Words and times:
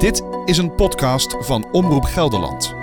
Dit 0.00 0.22
is 0.44 0.58
een 0.58 0.74
podcast 0.74 1.36
van 1.40 1.68
Omroep 1.72 2.04
Gelderland. 2.04 2.74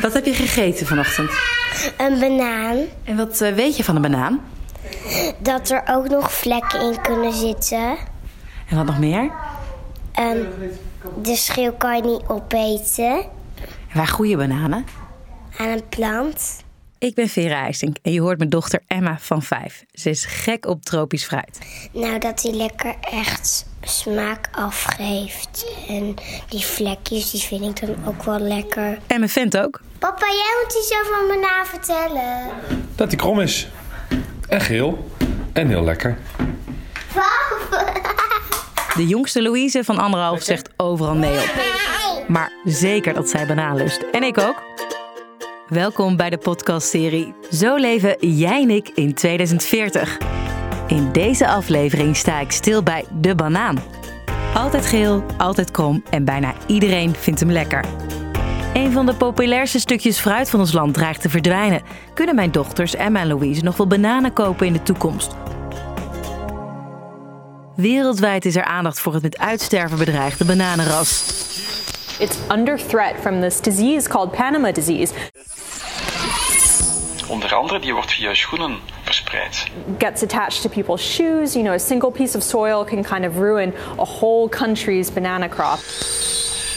Wat 0.00 0.12
heb 0.12 0.24
je 0.24 0.34
gegeten 0.34 0.86
vanochtend? 0.86 1.30
Een 1.96 2.18
banaan. 2.20 2.78
En 3.04 3.16
wat 3.16 3.40
eh, 3.40 3.52
weet 3.54 3.76
je 3.76 3.84
van 3.84 3.96
een 3.96 4.02
banaan? 4.02 4.40
Dat 5.38 5.70
er 5.70 5.82
ook 5.86 6.08
nog 6.08 6.32
vlekken 6.32 6.80
in 6.80 7.00
kunnen 7.00 7.32
zitten. 7.32 7.96
En 8.68 8.76
wat 8.76 8.84
nog 8.86 8.98
meer? 8.98 9.30
Ehm, 10.12 10.38
de 11.22 11.36
schil 11.36 11.72
kan 11.72 11.96
je 11.96 12.02
niet 12.02 12.22
opeten 12.26 13.16
En 13.88 13.94
waar 13.96 14.06
groeien 14.06 14.38
bananen? 14.38 14.86
aan 15.58 15.68
een 15.68 15.88
plant. 15.88 16.63
Ik 17.04 17.14
ben 17.14 17.28
Vera 17.28 17.60
IJsink 17.60 17.96
en 18.02 18.12
je 18.12 18.20
hoort 18.20 18.38
mijn 18.38 18.50
dochter 18.50 18.82
Emma 18.86 19.18
van 19.20 19.42
vijf. 19.42 19.84
Ze 19.92 20.10
is 20.10 20.24
gek 20.24 20.66
op 20.66 20.82
tropisch 20.82 21.24
fruit. 21.24 21.58
Nou, 21.92 22.18
dat 22.18 22.40
die 22.40 22.52
lekker 22.52 22.94
echt 23.00 23.66
smaak 23.80 24.48
afgeeft. 24.52 25.66
En 25.88 26.14
die 26.48 26.64
vlekjes, 26.64 27.30
die 27.30 27.40
vind 27.40 27.80
ik 27.80 27.86
dan 27.86 27.96
ook 28.06 28.22
wel 28.22 28.38
lekker. 28.38 28.98
En 29.06 29.18
mijn 29.18 29.28
vent 29.30 29.56
ook. 29.56 29.80
Papa, 29.98 30.26
jij 30.26 30.62
moet 30.62 30.74
iets 30.74 30.94
over 31.00 31.26
mijn 31.26 31.40
banaan 31.40 31.66
vertellen. 31.66 32.50
Dat 32.94 33.08
die 33.08 33.18
krom 33.18 33.40
is. 33.40 33.68
En 34.48 34.60
geel. 34.60 35.10
En 35.52 35.68
heel 35.68 35.84
lekker. 35.84 36.18
De 38.96 39.06
jongste 39.06 39.42
Louise 39.42 39.84
van 39.84 39.98
anderhalf 39.98 40.42
zegt 40.42 40.68
overal 40.76 41.14
nee 41.14 41.38
op. 41.38 41.52
Maar 42.28 42.52
zeker 42.64 43.14
dat 43.14 43.28
zij 43.28 43.46
banaan 43.46 43.76
lust. 43.76 44.04
En 44.12 44.22
ik 44.22 44.38
ook. 44.38 44.62
Welkom 45.68 46.16
bij 46.16 46.30
de 46.30 46.38
podcastserie 46.38 47.34
Zo 47.50 47.76
leven 47.76 48.36
jij 48.36 48.62
en 48.62 48.70
ik 48.70 48.88
in 48.88 49.14
2040. 49.14 50.18
In 50.86 51.12
deze 51.12 51.46
aflevering 51.46 52.16
sta 52.16 52.40
ik 52.40 52.50
stil 52.50 52.82
bij 52.82 53.04
de 53.20 53.34
banaan. 53.34 53.82
Altijd 54.54 54.86
geel, 54.86 55.24
altijd 55.38 55.70
krom 55.70 56.02
en 56.10 56.24
bijna 56.24 56.54
iedereen 56.66 57.14
vindt 57.14 57.40
hem 57.40 57.50
lekker. 57.50 57.84
Een 58.74 58.92
van 58.92 59.06
de 59.06 59.14
populairste 59.14 59.78
stukjes 59.78 60.18
fruit 60.18 60.50
van 60.50 60.60
ons 60.60 60.72
land 60.72 60.94
dreigt 60.94 61.20
te 61.20 61.30
verdwijnen. 61.30 61.82
Kunnen 62.14 62.34
mijn 62.34 62.52
dochters 62.52 62.94
en 62.94 63.26
Louise 63.26 63.62
nog 63.62 63.76
wel 63.76 63.86
bananen 63.86 64.32
kopen 64.32 64.66
in 64.66 64.72
de 64.72 64.82
toekomst? 64.82 65.34
Wereldwijd 67.76 68.44
is 68.44 68.56
er 68.56 68.64
aandacht 68.64 69.00
voor 69.00 69.14
het 69.14 69.22
met 69.22 69.38
uitsterven 69.38 69.98
bedreigde 69.98 70.44
bananenras. 70.44 71.24
It's 72.20 72.38
under 72.48 72.78
threat 72.78 73.20
from 73.20 73.40
this 73.40 73.60
disease 73.60 74.08
called 74.08 74.32
Panama 74.32 74.70
disease. 74.72 75.12
Onder 77.28 77.54
andere, 77.54 77.80
die 77.80 77.92
wordt 77.92 78.12
via 78.12 78.34
schoenen 78.34 78.78
verspreid. 79.02 79.66
Gets 79.98 80.22
attached 80.22 80.62
to 80.62 80.68
people's 80.68 81.00
shoes. 81.00 81.54
You 81.54 81.64
know, 81.64 81.74
a 81.74 81.78
single 81.78 82.10
piece 82.10 82.36
of 82.36 82.42
soil 82.42 82.84
can 82.84 83.02
kind 83.02 83.24
of 83.24 83.38
ruin 83.38 83.72
a 83.98 84.04
whole 84.04 84.48
country's 84.48 85.10
banana 85.10 85.48
crop. 85.48 85.78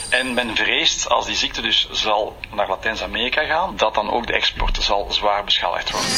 En 0.10 0.34
men 0.34 0.56
vreest, 0.56 1.10
als 1.10 1.26
die 1.26 1.36
ziekte 1.36 1.62
dus 1.62 1.90
zal 1.92 2.36
naar 2.56 2.68
Latijns-Amerika 2.68 3.44
gaan, 3.44 3.74
dat 3.76 3.94
dan 3.94 4.12
ook 4.12 4.28
de 4.28 4.34
export 4.34 4.78
zal 4.82 5.06
zwaar 5.10 5.44
beschadigd 5.44 5.92
worden. 5.92 6.10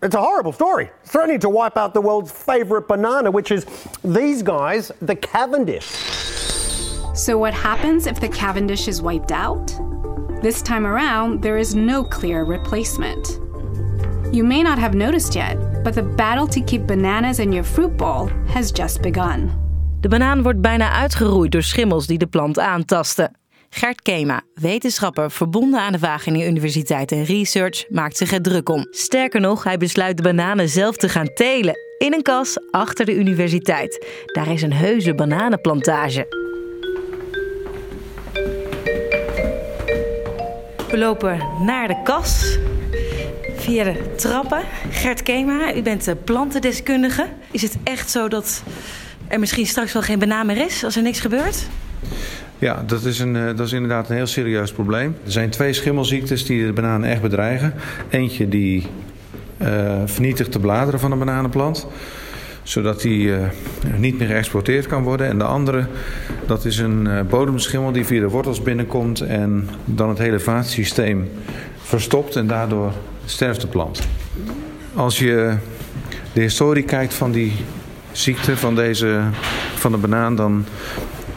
It's 0.00 0.14
a 0.14 0.20
horrible 0.20 0.52
story. 0.52 0.90
Threatening 1.10 1.40
to 1.40 1.50
wipe 1.50 1.78
out 1.78 1.92
the 1.94 2.02
world's 2.02 2.32
favorite 2.32 2.86
banana, 2.86 3.30
which 3.30 3.50
is 3.50 3.64
these 4.02 4.42
guys, 4.44 4.90
the 5.06 5.16
Cavendish. 5.16 5.86
So, 7.14 7.38
what 7.38 7.54
happens 7.54 8.06
if 8.06 8.18
the 8.18 8.28
Cavendish 8.28 8.88
is 8.88 9.00
wiped 9.00 9.30
out? 9.30 9.72
This 10.42 10.62
time 10.62 10.84
around, 10.84 11.42
there 11.42 11.58
is 11.58 11.74
no 11.74 12.04
clear 12.04 12.44
replacement. 12.44 13.40
You 14.32 14.44
may 14.44 14.62
not 14.62 14.78
have 14.78 14.94
noticed 14.96 15.34
yet, 15.34 15.56
but 15.84 15.94
the 15.94 16.02
battle 16.02 16.48
to 16.48 16.60
keep 16.60 16.86
bananas 16.86 17.38
in 17.38 17.52
your 17.52 17.64
fruit 17.64 17.96
bowl 17.96 18.28
has 18.46 18.72
just 18.72 19.00
begun. 19.00 19.50
De 20.00 20.08
banaan 20.08 20.42
wordt 20.42 20.60
bijna 20.60 20.90
uitgeroeid 20.90 21.52
door 21.52 21.62
schimmels 21.62 22.06
die 22.06 22.18
de 22.18 22.26
plant 22.26 22.58
aantasten. 22.58 23.38
Gert 23.70 24.02
Kema, 24.02 24.42
wetenschapper 24.54 25.30
verbonden 25.30 25.80
aan 25.80 25.92
de 25.92 25.98
Wageningen 25.98 26.48
Universiteit 26.48 27.12
en 27.12 27.24
Research, 27.24 27.84
maakt 27.90 28.16
zich 28.16 28.32
er 28.32 28.42
druk 28.42 28.68
om. 28.68 28.86
Sterker 28.90 29.40
nog, 29.40 29.64
hij 29.64 29.76
besluit 29.76 30.16
de 30.16 30.22
bananen 30.22 30.68
zelf 30.68 30.96
te 30.96 31.08
gaan 31.08 31.32
telen. 31.34 31.74
In 31.98 32.14
een 32.14 32.22
kas 32.22 32.58
achter 32.70 33.06
de 33.06 33.14
universiteit. 33.14 34.06
Daar 34.32 34.52
is 34.52 34.62
een 34.62 34.72
heuse 34.72 35.14
bananenplantage. 35.14 36.43
We 40.94 41.00
lopen 41.00 41.38
naar 41.60 41.88
de 41.88 41.96
kas. 42.04 42.58
Via 43.56 43.84
de 43.84 44.14
trappen. 44.16 44.62
Gert 44.90 45.22
Kema, 45.22 45.74
u 45.74 45.82
bent 45.82 46.04
de 46.04 46.16
plantendeskundige. 46.16 47.26
Is 47.50 47.62
het 47.62 47.76
echt 47.84 48.10
zo 48.10 48.28
dat 48.28 48.62
er 49.28 49.38
misschien 49.38 49.66
straks 49.66 49.92
wel 49.92 50.02
geen 50.02 50.18
banaan 50.18 50.46
meer 50.46 50.66
is 50.66 50.84
als 50.84 50.96
er 50.96 51.02
niks 51.02 51.20
gebeurt? 51.20 51.66
Ja, 52.58 52.82
dat 52.86 53.04
is, 53.04 53.18
een, 53.18 53.36
eh, 53.36 53.46
dat 53.56 53.66
is 53.66 53.72
inderdaad 53.72 54.08
een 54.10 54.16
heel 54.16 54.26
serieus 54.26 54.72
probleem. 54.72 55.16
Er 55.24 55.32
zijn 55.32 55.50
twee 55.50 55.72
schimmelziektes 55.72 56.46
die 56.46 56.66
de 56.66 56.72
bananen 56.72 57.10
echt 57.10 57.22
bedreigen. 57.22 57.74
Eentje 58.10 58.48
die 58.48 58.86
eh, 59.56 60.02
vernietigt 60.04 60.52
de 60.52 60.58
bladeren 60.58 61.00
van 61.00 61.12
een 61.12 61.18
bananenplant 61.18 61.86
zodat 62.64 63.00
die 63.00 63.34
eh, 63.34 63.40
niet 63.96 64.18
meer 64.18 64.28
geëxporteerd 64.28 64.86
kan 64.86 65.02
worden. 65.02 65.26
En 65.26 65.38
de 65.38 65.44
andere, 65.44 65.86
dat 66.46 66.64
is 66.64 66.78
een 66.78 67.06
eh, 67.06 67.20
bodemschimmel 67.20 67.92
die 67.92 68.04
via 68.04 68.20
de 68.20 68.28
wortels 68.28 68.62
binnenkomt 68.62 69.20
en 69.20 69.68
dan 69.84 70.08
het 70.08 70.18
hele 70.18 70.40
vaatsysteem 70.40 71.30
verstopt 71.82 72.36
en 72.36 72.46
daardoor 72.46 72.92
sterft 73.24 73.60
de 73.60 73.66
plant. 73.66 74.00
Als 74.94 75.18
je 75.18 75.54
de 76.32 76.40
historie 76.40 76.84
kijkt 76.84 77.14
van 77.14 77.32
die 77.32 77.52
ziekte 78.12 78.56
van, 78.56 78.74
deze, 78.74 79.20
van 79.74 79.92
de 79.92 79.98
banaan, 79.98 80.36
dan 80.36 80.64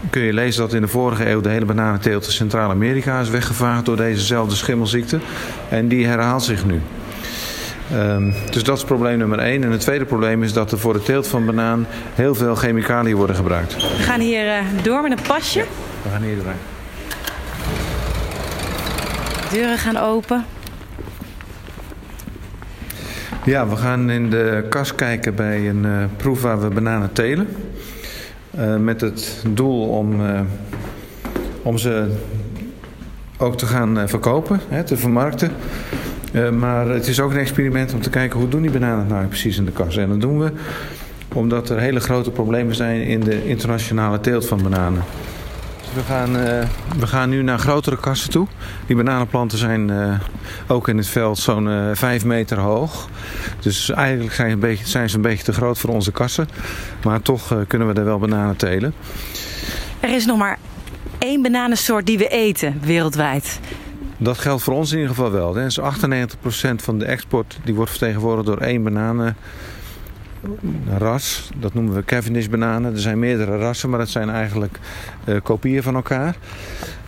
kun 0.10 0.22
je 0.22 0.34
lezen 0.34 0.62
dat 0.62 0.74
in 0.74 0.82
de 0.82 0.88
vorige 0.88 1.30
eeuw 1.30 1.42
de 1.42 1.50
hele 1.50 1.66
bananenteelt 1.66 2.26
in 2.26 2.32
Centraal-Amerika 2.32 3.20
is 3.20 3.30
weggevaagd 3.30 3.86
door 3.86 3.98
dezezelfde 3.98 4.56
schimmelziekte. 4.56 5.20
En 5.70 5.88
die 5.88 6.06
herhaalt 6.06 6.44
zich 6.44 6.66
nu. 6.66 6.82
Um, 7.94 8.34
dus 8.52 8.64
dat 8.64 8.78
is 8.78 8.84
probleem 8.84 9.18
nummer 9.18 9.40
één. 9.40 9.64
En 9.64 9.72
het 9.72 9.82
tweede 9.82 10.06
probleem 10.06 10.44
is 10.44 10.54
dat 10.54 10.72
er 10.72 10.80
voor 10.80 10.94
de 10.94 11.04
teelt 11.04 11.28
van 11.28 11.46
banaan 11.46 11.86
heel 12.14 12.36
veel 12.36 12.56
chemicaliën 12.56 13.16
worden 13.16 13.36
gebruikt. 13.36 13.76
We 13.76 14.04
gaan 14.04 14.20
hier 14.20 14.46
uh, 14.46 14.84
door 14.84 15.02
met 15.02 15.12
een 15.12 15.26
pasje. 15.28 15.66
We 16.02 16.10
gaan 16.10 16.22
hier 16.22 16.36
doorheen. 16.36 16.56
De 19.50 19.56
deuren 19.56 19.78
gaan 19.78 19.98
open. 19.98 20.46
Ja, 23.44 23.68
we 23.68 23.76
gaan 23.76 24.10
in 24.10 24.30
de 24.30 24.66
kas 24.70 24.96
kijken 24.96 25.36
bij 25.36 25.70
een 25.70 25.86
uh, 25.86 26.04
proef 26.18 26.42
waar 26.42 26.62
we 26.62 26.68
bananen 26.68 27.14
telen. 27.14 27.48
Uh, 28.60 28.76
met 28.76 29.02
het 29.02 29.44
doel 29.48 29.88
om, 29.90 30.22
om 31.62 31.78
ze 31.78 32.16
ook 33.38 33.58
te 33.58 33.66
gaan 33.66 34.10
verkopen, 34.10 34.60
hè, 34.70 34.84
te 34.84 34.98
vermarkten. 34.98 35.52
Uh, 36.32 36.50
maar 36.50 36.88
het 36.88 37.08
is 37.08 37.20
ook 37.20 37.32
een 37.32 37.38
experiment 37.38 37.94
om 37.94 38.02
te 38.02 38.10
kijken 38.10 38.40
hoe 38.40 38.50
doen 38.50 38.62
die 38.62 38.72
bananen 38.72 39.08
nou 39.08 39.26
precies 39.26 39.58
in 39.58 39.66
de 39.66 39.72
kas. 39.72 39.98
En 39.98 40.10
dat 40.10 40.22
doen 40.22 40.40
we 40.40 40.52
omdat 41.34 41.70
er 41.70 41.80
hele 41.80 42.00
grote 42.00 42.32
problemen 42.32 42.76
zijn 42.76 43.02
in 43.02 43.20
de 43.20 43.48
internationale 43.48 44.20
teelt 44.20 44.48
van 44.48 44.62
bananen. 44.64 45.04
Dus 45.80 45.90
we 45.94 46.02
gaan, 46.02 46.36
uh, 46.36 46.64
we 47.00 47.08
gaan 47.08 47.30
nu 47.30 47.44
naar 47.44 47.60
grotere 47.60 47.98
kassen 47.98 48.30
toe. 48.30 48.48
Die 48.86 48.96
bananenplanten 48.96 49.58
zijn 49.58 49.90
uh, 49.90 50.20
ook 50.68 50.88
in 50.88 50.98
het 50.98 51.08
veld 51.08 51.38
zo'n 51.38 51.70
5 51.94 52.26
meter 52.26 52.60
hoog. 52.60 53.10
Dus 53.60 53.90
eigenlijk 53.90 54.34
zijn, 54.34 54.52
een 54.52 54.60
beetje, 54.60 54.88
zijn 54.88 55.10
ze 55.10 55.16
een 55.16 55.22
beetje 55.22 55.44
te 55.44 55.54
groot 55.54 55.78
voor 55.78 55.90
onze 55.90 56.12
kassen. 56.12 56.48
Maar 57.04 57.22
toch 57.22 57.56
kunnen 57.68 57.88
we 57.88 57.94
er 57.94 58.06
wel 58.06 58.20
bananen 58.20 58.56
telen. 58.56 58.94
Er 60.00 60.16
is 60.16 60.26
nog 60.26 60.38
maar 60.38 60.58
één 61.18 61.42
bananensoort 61.42 62.06
die 62.06 62.18
we 62.18 62.28
eten 62.28 62.80
wereldwijd. 62.82 63.60
Dat 64.18 64.38
geldt 64.38 64.64
voor 64.64 64.74
ons 64.74 64.92
in 64.92 64.98
ieder 64.98 65.16
geval 65.16 65.32
wel. 65.32 65.54
Dus 65.54 65.80
98% 65.80 65.84
van 66.76 67.00
de 67.00 67.06
export 67.06 67.58
die 67.64 67.76
wordt 67.76 67.92
vertegenwoordigd 67.92 68.48
door 68.48 68.58
één 68.58 68.84
bananenras. 68.84 69.36
Dat 71.58 71.74
noemen 71.74 71.94
we 71.94 72.04
Cavendish 72.04 72.48
bananen. 72.48 72.94
Er 72.94 73.00
zijn 73.00 73.20
meerdere 73.20 73.58
rassen, 73.58 73.90
maar 73.90 74.00
dat 74.00 74.10
zijn 74.10 74.30
eigenlijk 74.30 74.80
uh, 75.26 75.36
kopieën 75.44 75.84
van 75.84 75.96
elkaar. 75.96 76.36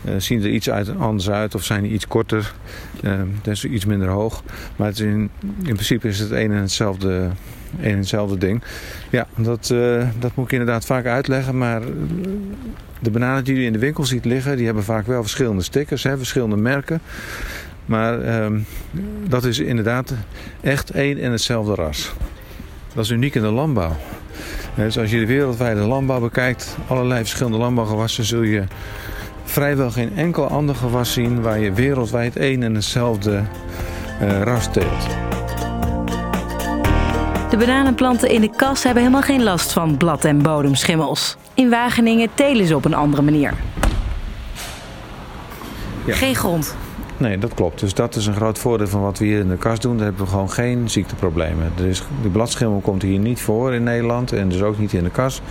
Uh, 0.05 0.13
zien 0.17 0.41
er 0.41 0.49
iets 0.49 0.69
uit, 0.69 0.97
anders 0.97 1.29
uit 1.29 1.55
of 1.55 1.63
zijn 1.63 1.83
die 1.83 1.91
iets 1.91 2.07
korter. 2.07 2.53
Uh, 3.01 3.21
dus 3.41 3.65
iets 3.65 3.85
minder 3.85 4.07
hoog. 4.07 4.43
Maar 4.75 4.99
in, 4.99 5.29
in 5.63 5.73
principe 5.73 6.07
is 6.07 6.19
het 6.19 6.31
een 6.31 6.51
en 6.51 6.61
hetzelfde, 6.61 7.29
een 7.81 7.91
en 7.91 7.97
hetzelfde 7.97 8.37
ding. 8.37 8.63
Ja, 9.09 9.27
dat, 9.35 9.73
dat 10.19 10.35
moet 10.35 10.45
ik 10.45 10.51
inderdaad 10.51 10.85
vaak 10.85 11.05
uitleggen. 11.05 11.57
Maar 11.57 11.81
de 12.99 13.11
bananen 13.11 13.43
die 13.43 13.55
u 13.55 13.65
in 13.65 13.73
de 13.73 13.79
winkel 13.79 14.05
ziet 14.05 14.25
liggen, 14.25 14.55
die 14.57 14.65
hebben 14.65 14.83
vaak 14.83 15.07
wel 15.07 15.21
verschillende 15.21 15.63
stickers, 15.63 16.03
hè, 16.03 16.17
verschillende 16.17 16.57
merken. 16.57 17.01
Maar 17.85 18.43
um, 18.43 18.65
dat 19.27 19.43
is 19.43 19.59
inderdaad 19.59 20.13
echt 20.61 20.89
één 20.89 21.19
en 21.19 21.31
hetzelfde 21.31 21.75
ras. 21.75 22.13
Dat 22.93 23.03
is 23.03 23.09
uniek 23.09 23.35
in 23.35 23.41
de 23.41 23.51
landbouw. 23.51 23.95
Dus 24.75 24.97
als 24.97 25.11
je 25.11 25.19
de 25.19 25.25
wereldwijde 25.25 25.79
landbouw 25.79 26.19
bekijkt, 26.19 26.77
allerlei 26.87 27.19
verschillende 27.19 27.57
landbouwgewassen, 27.57 28.23
zul 28.23 28.41
je 28.41 28.63
vrijwel 29.43 29.91
geen 29.91 30.17
enkel 30.17 30.47
ander 30.47 30.75
gewas 30.75 31.13
zien 31.13 31.41
waar 31.41 31.59
je 31.59 31.73
wereldwijd 31.73 32.35
één 32.35 32.63
en 32.63 32.75
hetzelfde 32.75 33.41
uh, 34.21 34.41
ras 34.41 34.71
teelt. 34.71 35.28
De 37.49 37.57
bananenplanten 37.57 38.29
in 38.29 38.41
de 38.41 38.49
kas 38.55 38.83
hebben 38.83 39.03
helemaal 39.03 39.25
geen 39.25 39.43
last 39.43 39.71
van 39.71 39.97
blad- 39.97 40.25
en 40.25 40.41
bodemschimmels. 40.41 41.37
In 41.53 41.69
Wageningen 41.69 42.29
telen 42.33 42.65
ze 42.67 42.75
op 42.75 42.85
een 42.85 42.93
andere 42.93 43.21
manier. 43.21 43.53
Ja. 46.05 46.13
Geen 46.13 46.35
grond. 46.35 46.75
Nee, 47.17 47.37
dat 47.37 47.53
klopt. 47.53 47.79
Dus 47.79 47.93
dat 47.93 48.15
is 48.15 48.25
een 48.25 48.33
groot 48.35 48.59
voordeel 48.59 48.87
van 48.87 49.01
wat 49.01 49.17
we 49.17 49.25
hier 49.25 49.39
in 49.39 49.49
de 49.49 49.57
kast 49.57 49.81
doen. 49.81 49.95
Daar 49.97 50.05
hebben 50.05 50.23
we 50.23 50.29
gewoon 50.29 50.51
geen 50.51 50.89
ziekteproblemen. 50.89 51.71
Er 51.77 51.85
is, 51.85 52.03
de 52.21 52.29
bladschimmel 52.29 52.79
komt 52.79 53.01
hier 53.01 53.19
niet 53.19 53.41
voor 53.41 53.73
in 53.73 53.83
Nederland 53.83 54.31
en 54.31 54.49
dus 54.49 54.61
ook 54.61 54.79
niet 54.79 54.93
in 54.93 55.03
de 55.03 55.09
kas. 55.09 55.41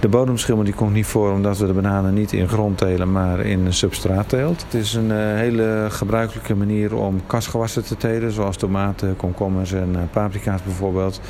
De 0.00 0.08
bodemschimmel 0.08 0.64
die 0.64 0.74
komt 0.74 0.92
niet 0.92 1.06
voor 1.06 1.32
omdat 1.32 1.58
we 1.58 1.66
de 1.66 1.72
bananen 1.72 2.14
niet 2.14 2.32
in 2.32 2.48
grond 2.48 2.78
telen, 2.78 3.12
maar 3.12 3.40
in 3.40 3.72
substraat 3.72 4.28
teelt. 4.28 4.62
Het 4.62 4.74
is 4.74 4.94
een 4.94 5.10
uh, 5.10 5.16
hele 5.16 5.86
gebruikelijke 5.90 6.54
manier 6.54 6.96
om 6.96 7.20
kasgewassen 7.26 7.84
te 7.84 7.96
telen, 7.96 8.32
zoals 8.32 8.56
tomaten, 8.56 9.16
komkommers 9.16 9.72
en 9.72 9.92
uh, 9.92 9.98
paprika's 10.10 10.62
bijvoorbeeld. 10.62 11.20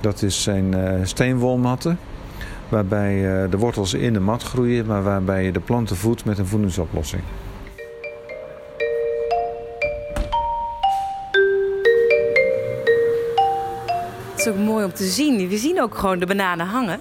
Dat 0.00 0.22
is 0.22 0.42
zijn 0.42 0.74
uh, 0.76 0.90
steenwolmatten, 1.02 1.98
waarbij 2.68 3.48
de 3.50 3.58
wortels 3.58 3.94
in 3.94 4.12
de 4.12 4.20
mat 4.20 4.42
groeien, 4.42 4.86
maar 4.86 5.02
waarbij 5.02 5.44
je 5.44 5.52
de 5.52 5.60
planten 5.60 5.96
voedt 5.96 6.24
met 6.24 6.38
een 6.38 6.46
voedingsoplossing. 6.46 7.22
Het 14.30 14.38
is 14.38 14.48
ook 14.48 14.58
mooi 14.58 14.84
om 14.84 14.92
te 14.92 15.04
zien. 15.04 15.48
We 15.48 15.56
zien 15.56 15.82
ook 15.82 15.94
gewoon 15.94 16.18
de 16.18 16.26
bananen 16.26 16.66
hangen. 16.66 17.00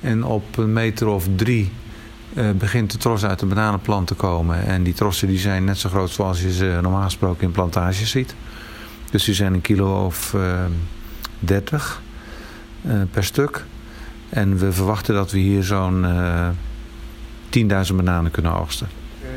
En 0.00 0.24
op 0.24 0.56
een 0.56 0.72
meter 0.72 1.06
of 1.06 1.26
drie 1.36 1.72
uh, 2.34 2.50
begint 2.50 2.90
de 2.92 2.98
tros 2.98 3.24
uit 3.24 3.38
de 3.38 3.46
bananenplant 3.46 4.06
te 4.06 4.14
komen. 4.14 4.66
En 4.66 4.82
die 4.82 4.94
trossen 4.94 5.28
die 5.28 5.38
zijn 5.38 5.64
net 5.64 5.78
zo 5.78 5.88
groot 5.88 6.10
zoals 6.10 6.40
je 6.42 6.52
ze 6.52 6.78
normaal 6.82 7.02
gesproken 7.02 7.44
in 7.44 7.50
plantages 7.50 8.10
ziet. 8.10 8.34
Dus 9.10 9.24
die 9.24 9.34
zijn 9.34 9.54
een 9.54 9.60
kilo 9.60 10.04
of 10.04 10.32
uh, 10.32 10.64
30 11.38 12.02
uh, 12.82 13.02
per 13.10 13.24
stuk. 13.24 13.64
En 14.28 14.58
we 14.58 14.72
verwachten 14.72 15.14
dat 15.14 15.30
we 15.30 15.38
hier 15.38 15.62
zo'n 15.62 16.06
10.000 17.58 17.94
bananen 17.94 18.30
kunnen 18.30 18.54
oogsten. 18.54 18.88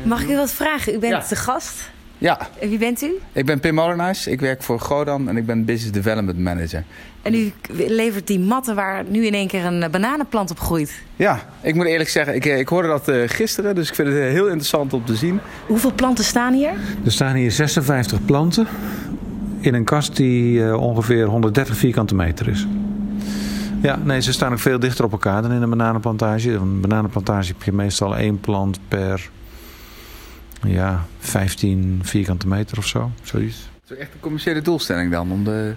Mag 0.04 0.22
ik 0.22 0.28
u 0.28 0.36
wat 0.36 0.52
vragen? 0.52 0.94
U 0.94 0.98
bent 0.98 1.12
ja. 1.12 1.28
de 1.28 1.36
gast. 1.36 1.90
Ja. 2.18 2.48
En 2.60 2.68
wie 2.68 2.78
bent 2.78 3.02
u? 3.02 3.14
Ik 3.32 3.46
ben 3.46 3.60
Pim 3.60 3.74
Molenaars. 3.74 4.26
Ik 4.26 4.40
werk 4.40 4.62
voor 4.62 4.80
Godan 4.80 5.28
en 5.28 5.36
ik 5.36 5.46
ben 5.46 5.64
Business 5.64 5.92
Development 5.92 6.38
Manager. 6.38 6.84
En 7.22 7.34
u 7.34 7.52
levert 7.68 8.26
die 8.26 8.38
matten 8.38 8.74
waar 8.74 9.04
nu 9.08 9.26
in 9.26 9.34
één 9.34 9.48
keer 9.48 9.64
een 9.64 9.90
bananenplant 9.90 10.50
op 10.50 10.58
groeit? 10.58 11.02
Ja, 11.16 11.40
ik 11.60 11.74
moet 11.74 11.86
eerlijk 11.86 12.10
zeggen, 12.10 12.34
ik, 12.34 12.44
ik 12.44 12.68
hoorde 12.68 12.88
dat 12.88 13.08
uh, 13.08 13.22
gisteren, 13.26 13.74
dus 13.74 13.88
ik 13.88 13.94
vind 13.94 14.08
het 14.08 14.16
heel 14.16 14.46
interessant 14.46 14.92
om 14.92 15.04
te 15.04 15.14
zien. 15.14 15.40
Hoeveel 15.66 15.92
planten 15.94 16.24
staan 16.24 16.52
hier? 16.52 16.72
Er 17.04 17.12
staan 17.12 17.34
hier 17.34 17.52
56 17.52 18.24
planten 18.24 18.66
in 19.60 19.74
een 19.74 19.84
kast 19.84 20.16
die 20.16 20.58
uh, 20.58 20.80
ongeveer 20.80 21.26
130 21.26 21.76
vierkante 21.76 22.14
meter 22.14 22.48
is. 22.48 22.66
Ja, 23.82 23.98
nee, 24.04 24.20
ze 24.20 24.32
staan 24.32 24.52
ook 24.52 24.58
veel 24.58 24.78
dichter 24.78 25.04
op 25.04 25.12
elkaar 25.12 25.42
dan 25.42 25.52
in 25.52 25.62
een 25.62 25.70
bananenplantage. 25.70 26.52
Een 26.52 26.80
bananenplantage 26.80 27.52
heb 27.52 27.62
je 27.62 27.72
meestal 27.72 28.16
één 28.16 28.40
plant 28.40 28.78
per 28.88 29.30
ja, 30.66 31.06
15 31.18 32.00
vierkante 32.02 32.48
meter 32.48 32.78
of 32.78 32.86
zo, 32.86 33.10
zoiets. 33.22 33.68
Het 33.82 33.90
is 33.90 33.96
echt 33.98 34.14
een 34.14 34.20
commerciële 34.20 34.62
doelstelling 34.62 35.10
dan? 35.10 35.32
Om 35.32 35.44
de... 35.44 35.74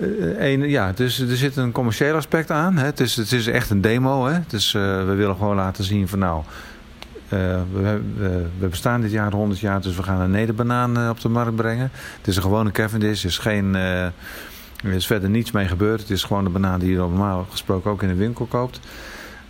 Uh, 0.00 0.50
een, 0.50 0.68
ja, 0.68 0.92
dus 0.92 1.18
er 1.18 1.36
zit 1.36 1.56
een 1.56 1.72
commercieel 1.72 2.16
aspect 2.16 2.50
aan. 2.50 2.76
Hè. 2.76 2.84
Het, 2.84 3.00
is, 3.00 3.16
het 3.16 3.32
is 3.32 3.46
echt 3.46 3.70
een 3.70 3.80
demo. 3.80 4.26
Hè. 4.26 4.38
Dus 4.46 4.74
uh, 4.74 4.82
we 4.82 5.14
willen 5.14 5.36
gewoon 5.36 5.56
laten 5.56 5.84
zien 5.84 6.08
van 6.08 6.18
nou... 6.18 6.42
Uh, 7.24 7.60
we, 7.72 8.00
we, 8.16 8.46
we, 8.58 8.66
bestaan 8.66 9.00
dit 9.00 9.10
jaar 9.10 9.32
100 9.32 9.60
jaar, 9.60 9.80
dus 9.80 9.96
we 9.96 10.02
gaan 10.02 10.20
een 10.20 10.30
nederbanaan 10.30 11.10
op 11.10 11.20
de 11.20 11.28
markt 11.28 11.56
brengen. 11.56 11.90
Het 12.18 12.26
is 12.26 12.36
een 12.36 12.42
gewone 12.42 12.70
Cavendish, 12.70 13.22
er 13.22 13.28
is, 13.28 13.38
geen, 13.38 13.74
er 13.74 14.12
is 14.82 15.06
verder 15.06 15.30
niets 15.30 15.50
mee 15.50 15.68
gebeurd. 15.68 16.00
Het 16.00 16.10
is 16.10 16.24
gewoon 16.24 16.44
de 16.44 16.50
banaan 16.50 16.80
die 16.80 16.90
je 16.90 16.96
normaal 16.96 17.46
gesproken 17.50 17.90
ook 17.90 18.02
in 18.02 18.08
de 18.08 18.14
winkel 18.14 18.46
koopt. 18.46 18.80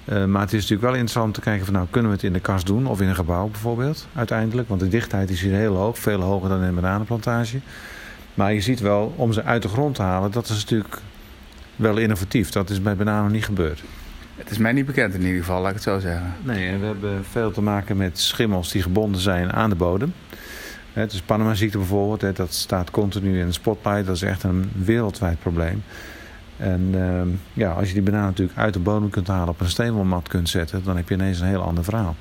Uh, 0.09 0.25
maar 0.25 0.41
het 0.41 0.53
is 0.53 0.61
natuurlijk 0.61 0.89
wel 0.89 0.91
interessant 0.91 1.27
om 1.27 1.33
te 1.33 1.41
kijken 1.41 1.65
van 1.65 1.75
nou 1.75 1.87
kunnen 1.91 2.11
we 2.11 2.17
het 2.17 2.27
in 2.27 2.33
de 2.33 2.41
kast 2.41 2.67
doen 2.67 2.87
of 2.87 3.01
in 3.01 3.09
een 3.09 3.15
gebouw 3.15 3.49
bijvoorbeeld 3.49 4.07
uiteindelijk. 4.15 4.69
Want 4.69 4.81
de 4.81 4.89
dichtheid 4.89 5.31
is 5.31 5.41
hier 5.41 5.55
heel 5.55 5.75
hoog, 5.77 5.99
veel 5.99 6.21
hoger 6.21 6.49
dan 6.49 6.61
in 6.61 6.69
een 6.69 6.75
bananenplantage. 6.75 7.61
Maar 8.35 8.53
je 8.53 8.61
ziet 8.61 8.81
wel, 8.81 9.15
om 9.17 9.33
ze 9.33 9.43
uit 9.43 9.63
de 9.63 9.69
grond 9.69 9.95
te 9.95 10.03
halen, 10.03 10.31
dat 10.31 10.49
is 10.49 10.61
natuurlijk 10.61 10.99
wel 11.77 11.97
innovatief. 11.97 12.51
Dat 12.51 12.71
is 12.71 12.83
bij 12.83 12.97
bananen 12.97 13.33
niet 13.33 13.45
gebeurd. 13.45 13.83
Het 14.37 14.51
is 14.51 14.59
mij 14.59 14.73
niet 14.73 14.87
bekend 14.87 15.15
in 15.15 15.23
ieder 15.23 15.39
geval, 15.39 15.61
laat 15.61 15.69
ik 15.69 15.75
het 15.75 15.85
zo 15.85 15.99
zeggen. 15.99 16.35
Nee, 16.43 16.69
en 16.69 16.81
we 16.81 16.87
hebben 16.87 17.25
veel 17.31 17.51
te 17.51 17.63
maken 17.63 17.97
met 17.97 18.19
schimmels 18.19 18.73
die 18.73 18.83
gebonden 18.83 19.21
zijn 19.21 19.53
aan 19.53 19.71
de 19.71 19.77
bodem. 19.77 20.13
Het 20.93 21.13
is 21.13 21.21
Panama-ziekte 21.21 21.79
bijvoorbeeld, 21.79 22.37
dat 22.37 22.53
staat 22.53 22.91
continu 22.91 23.41
in 23.41 23.47
de 23.47 23.53
spotlight. 23.53 24.07
Dat 24.07 24.15
is 24.15 24.23
echt 24.23 24.43
een 24.43 24.71
wereldwijd 24.75 25.39
probleem. 25.39 25.83
En 26.57 26.93
uh, 26.95 27.21
ja, 27.53 27.73
als 27.73 27.89
je 27.89 27.95
die 27.95 28.03
banaan 28.03 28.25
natuurlijk 28.25 28.59
uit 28.59 28.73
de 28.73 28.79
bodem 28.79 29.11
kunt 29.11 29.27
halen, 29.27 29.49
op 29.49 29.61
een 29.61 29.69
steenwolmat 29.69 30.29
kunt 30.29 30.49
zetten, 30.49 30.85
dan 30.85 30.97
heb 30.97 31.09
je 31.09 31.15
ineens 31.15 31.41
een 31.41 31.47
heel 31.47 31.63
ander 31.63 31.85
verhaal. 31.85 32.17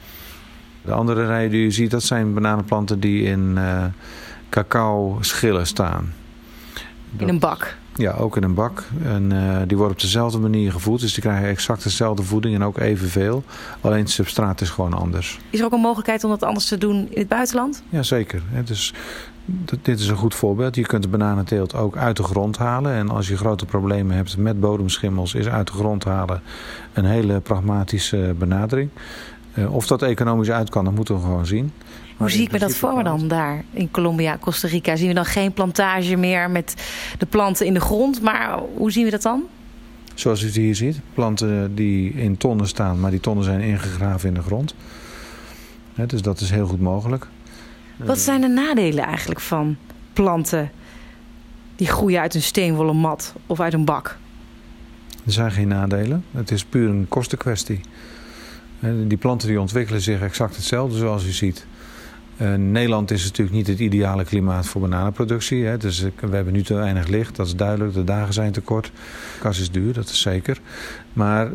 De 0.82 0.94
andere 0.94 1.26
rijen 1.26 1.50
die 1.50 1.64
je 1.64 1.72
ziet, 1.72 1.92
dat 1.92 2.04
zijn 2.04 2.34
bananenplanten 2.34 3.00
die 3.00 3.24
in 3.24 3.54
uh, 3.58 3.86
cacao 4.50 5.18
schillen 5.22 5.68
staan. 5.68 6.14
Dat, 7.12 7.22
in 7.22 7.30
een 7.30 7.40
bak? 7.40 7.78
Ja, 7.96 8.12
ook 8.12 8.38
in 8.38 8.44
een 8.44 8.54
bak. 8.54 8.84
En 9.04 9.34
uh, 9.34 9.58
die 9.68 9.78
worden 9.78 9.96
op 9.96 10.02
dezelfde 10.02 10.38
manier 10.38 10.72
gevoed, 10.72 11.00
dus 11.00 11.14
die 11.14 11.24
krijgen 11.24 11.48
exact 11.48 11.84
dezelfde 11.84 12.24
voeding 12.24 12.56
en 12.56 12.64
ook 12.64 12.78
evenveel. 12.78 13.44
Alleen 13.82 14.00
het 14.00 14.10
substraat 14.10 14.62
is 14.62 14.70
gewoon 14.70 14.94
anders. 14.94 15.40
Is 15.50 15.60
er 15.60 15.66
ook 15.66 15.72
een 15.72 15.80
mogelijkheid 15.80 16.24
om 16.24 16.30
dat 16.30 16.44
anders 16.44 16.68
te 16.68 16.78
doen 16.78 17.08
in 17.10 17.20
het 17.20 17.28
buitenland? 17.28 17.84
Jazeker. 17.90 18.42
Dus 18.66 18.94
dit 19.82 20.00
is 20.00 20.08
een 20.08 20.16
goed 20.16 20.36
voorbeeld. 20.36 20.76
Je 20.76 20.86
kunt 20.86 21.04
de 21.04 21.10
bananenteelt 21.10 21.76
ook 21.76 21.98
uit 21.98 22.18
de 22.18 22.24
grond 22.24 22.58
halen. 22.58 22.94
En 22.94 23.10
als 23.10 23.28
je 23.28 23.38
grote 23.38 23.66
problemen 23.66 24.16
hebt 24.16 24.38
met 24.38 24.60
bodemschimmels, 24.60 25.34
is 25.34 25.48
uit 25.48 25.68
de 25.68 25.74
grond 25.74 26.04
halen 26.04 26.42
een 26.94 27.06
hele 27.06 27.40
pragmatische 27.40 28.36
benadering. 28.38 28.90
Uh, 29.54 29.76
of 29.76 29.88
dat 29.88 30.02
economisch 30.02 30.52
uit 30.52 30.70
kan, 30.70 30.84
dat 30.84 30.94
moeten 30.94 31.16
we 31.16 31.22
gewoon 31.22 31.46
zien. 31.46 31.72
Hoe 32.18 32.30
zie 32.30 32.42
ik 32.42 32.52
me 32.52 32.60
dat 32.60 32.76
voor 32.76 33.04
dan 33.04 33.28
daar 33.28 33.64
in 33.72 33.92
Colombia, 33.92 34.38
Costa 34.38 34.68
Rica? 34.68 34.96
Zien 34.96 35.08
we 35.08 35.14
dan 35.14 35.26
geen 35.26 35.54
plantage 35.54 36.16
meer 36.16 36.50
met 36.50 36.76
de 37.18 37.26
planten 37.26 37.66
in 37.66 37.74
de 37.74 37.80
grond? 37.80 38.22
Maar 38.22 38.60
hoe 38.76 38.92
zien 38.92 39.06
we 39.06 39.12
dat 39.12 39.22
dan? 39.22 39.44
Zoals 40.14 40.42
u 40.42 40.46
het 40.46 40.56
hier 40.56 40.76
ziet. 40.76 41.00
Planten 41.14 41.76
die 41.76 42.14
in 42.14 42.38
tonnen 42.38 42.68
staan, 42.68 43.00
maar 43.00 43.12
die 43.12 43.20
tonnen 43.20 43.44
zijn 43.44 43.62
ingegraven 43.62 44.28
in 44.28 44.34
de 44.34 44.42
grond. 44.42 44.76
Dus 46.08 46.22
dat 46.22 46.40
is 46.40 46.50
heel 46.50 46.68
goed 46.68 46.82
mogelijk. 46.82 47.28
Wat 47.98 48.20
zijn 48.20 48.42
de 48.42 48.48
nadelen 48.48 49.04
eigenlijk 49.04 49.40
van 49.40 49.78
planten 50.14 50.72
die 51.76 51.88
groeien 51.88 52.20
uit 52.20 52.36
een 52.36 52.42
steenwollen 52.42 52.96
mat 52.96 53.34
of 53.48 53.60
uit 53.60 53.74
een 53.74 53.86
bak? 53.86 54.18
Er 55.26 55.32
zijn 55.32 55.52
geen 55.52 55.68
nadelen. 55.68 56.26
Het 56.32 56.52
is 56.52 56.66
puur 56.66 56.90
een 56.90 57.06
kostenkwestie. 57.10 57.80
Die 59.08 59.18
planten 59.18 59.48
die 59.48 59.60
ontwikkelen 59.60 60.02
zich 60.02 60.22
exact 60.22 60.56
hetzelfde 60.56 60.98
zoals 60.98 61.26
u 61.26 61.32
ziet. 61.32 61.66
Uh, 62.38 62.54
Nederland 62.54 63.12
is 63.12 63.24
natuurlijk 63.24 63.56
niet 63.56 63.68
het 63.68 63.80
ideale 63.80 64.24
klimaat 64.24 64.66
voor 64.66 64.82
bananenproductie. 64.82 65.66
Hè. 65.66 65.78
Dus 65.78 66.02
we 66.02 66.36
hebben 66.36 66.54
nu 66.54 66.64
te 66.64 66.74
weinig 66.74 67.08
licht, 67.08 67.36
dat 67.36 67.48
is 67.48 67.56
duidelijk. 67.56 67.94
De 67.94 68.04
dagen 68.04 68.34
zijn 68.34 68.52
te 68.52 68.62
kort. 68.62 68.92
Kas 69.40 69.60
is 69.60 69.72
duur, 69.72 69.94
dat 69.94 70.10
is 70.10 70.22
zeker. 70.22 70.60
Maar 71.14 71.50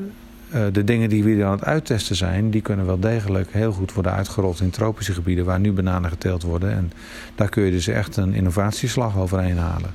de 0.72 0.84
dingen 0.84 1.08
die 1.08 1.24
we 1.24 1.30
hier 1.30 1.44
aan 1.44 1.52
het 1.52 1.64
uittesten 1.64 2.16
zijn... 2.16 2.50
die 2.50 2.60
kunnen 2.60 2.86
wel 2.86 3.00
degelijk 3.00 3.52
heel 3.52 3.72
goed 3.72 3.92
worden 3.92 4.12
uitgerold 4.12 4.60
in 4.60 4.70
tropische 4.70 5.12
gebieden... 5.12 5.44
waar 5.44 5.60
nu 5.60 5.72
bananen 5.72 6.10
geteeld 6.10 6.42
worden. 6.42 6.70
En 6.70 6.92
daar 7.34 7.48
kun 7.48 7.62
je 7.62 7.70
dus 7.70 7.86
echt 7.86 8.16
een 8.16 8.34
innovatieslag 8.34 9.18
overheen 9.18 9.58
halen. 9.58 9.90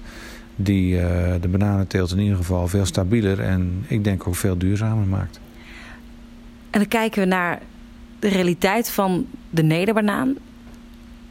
Die 0.55 0.95
uh, 0.95 1.01
de 1.41 1.47
bananenteelt 1.47 2.11
in 2.11 2.19
ieder 2.19 2.37
geval 2.37 2.67
veel 2.67 2.85
stabieler... 2.85 3.39
en 3.39 3.85
ik 3.87 4.03
denk 4.03 4.27
ook 4.27 4.35
veel 4.35 4.57
duurzamer 4.57 5.07
maakt. 5.07 5.39
En 6.69 6.79
dan 6.79 6.87
kijken 6.87 7.21
we 7.21 7.27
naar 7.27 7.61
de 8.19 8.27
realiteit 8.27 8.89
van 8.89 9.25
de 9.49 9.63
nederbanaan. 9.63 10.35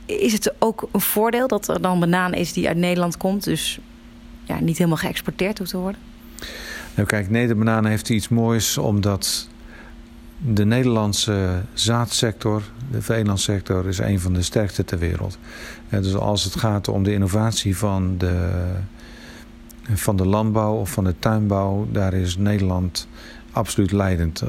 Is 0.06 0.32
het 0.32 0.54
ook 0.58 0.88
een 0.92 1.00
voordeel 1.00 1.48
dat 1.48 1.68
er 1.68 1.80
dan 1.80 2.00
banaan 2.00 2.34
is 2.34 2.52
die 2.52 2.68
uit 2.68 2.76
Nederland 2.76 3.16
komt... 3.16 3.44
dus 3.44 3.78
ja, 4.44 4.60
niet 4.60 4.78
helemaal 4.78 4.98
geëxporteerd 4.98 5.58
hoeft 5.58 5.70
te 5.70 5.76
worden? 5.76 6.00
Nou 6.94 7.08
kijk, 7.08 7.30
Nederbananen 7.30 7.90
heeft 7.90 8.08
iets 8.08 8.28
moois 8.28 8.78
omdat 8.78 9.48
de 10.38 10.64
Nederlandse 10.64 11.62
zaadsector, 11.72 12.62
de 12.90 13.02
veelandsector, 13.02 13.88
is 13.88 13.98
een 13.98 14.20
van 14.20 14.32
de 14.32 14.42
sterkste 14.42 14.84
ter 14.84 14.98
wereld. 14.98 15.38
Dus 15.88 16.14
als 16.14 16.44
het 16.44 16.56
gaat 16.56 16.88
om 16.88 17.02
de 17.02 17.12
innovatie 17.12 17.76
van 17.76 18.18
de, 18.18 18.50
van 19.92 20.16
de 20.16 20.26
landbouw 20.26 20.74
of 20.74 20.90
van 20.90 21.04
de 21.04 21.14
tuinbouw, 21.18 21.88
daar 21.92 22.14
is 22.14 22.36
Nederland 22.36 23.08
absoluut 23.52 23.92
leidend. 23.92 24.42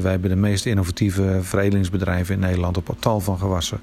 Wij 0.00 0.10
hebben 0.10 0.30
de 0.30 0.36
meest 0.36 0.66
innovatieve 0.66 1.38
veredelingsbedrijven 1.42 2.34
in 2.34 2.40
Nederland 2.40 2.76
op 2.76 2.96
tal 2.98 3.20
van 3.20 3.38
gewassen. 3.38 3.78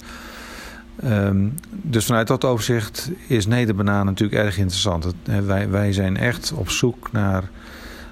Um, 1.04 1.54
dus 1.72 2.06
vanuit 2.06 2.28
dat 2.28 2.46
overzicht 2.46 3.12
is 3.28 3.46
nederbanaan 3.46 4.06
natuurlijk 4.06 4.42
erg 4.44 4.58
interessant. 4.58 5.04
Het, 5.04 5.46
wij, 5.46 5.70
wij 5.70 5.94
zijn 5.94 6.18
echt 6.18 6.54
op 6.56 6.70
zoek 6.70 7.12
naar 7.12 7.50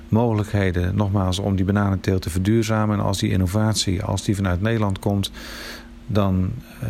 mogelijkheden, 0.10 0.96
nogmaals, 0.96 1.40
om 1.40 1.56
die 1.56 1.66
bananenteelt 1.66 2.22
te 2.22 2.30
verduurzamen. 2.30 2.98
En 2.98 3.04
als 3.04 3.20
die 3.20 3.32
innovatie, 3.32 4.04
als 4.04 4.24
die 4.24 4.36
vanuit 4.36 4.62
Nederland 4.62 5.00
komt, 5.00 5.32
dan 6.08 6.52
uh, 6.84 6.90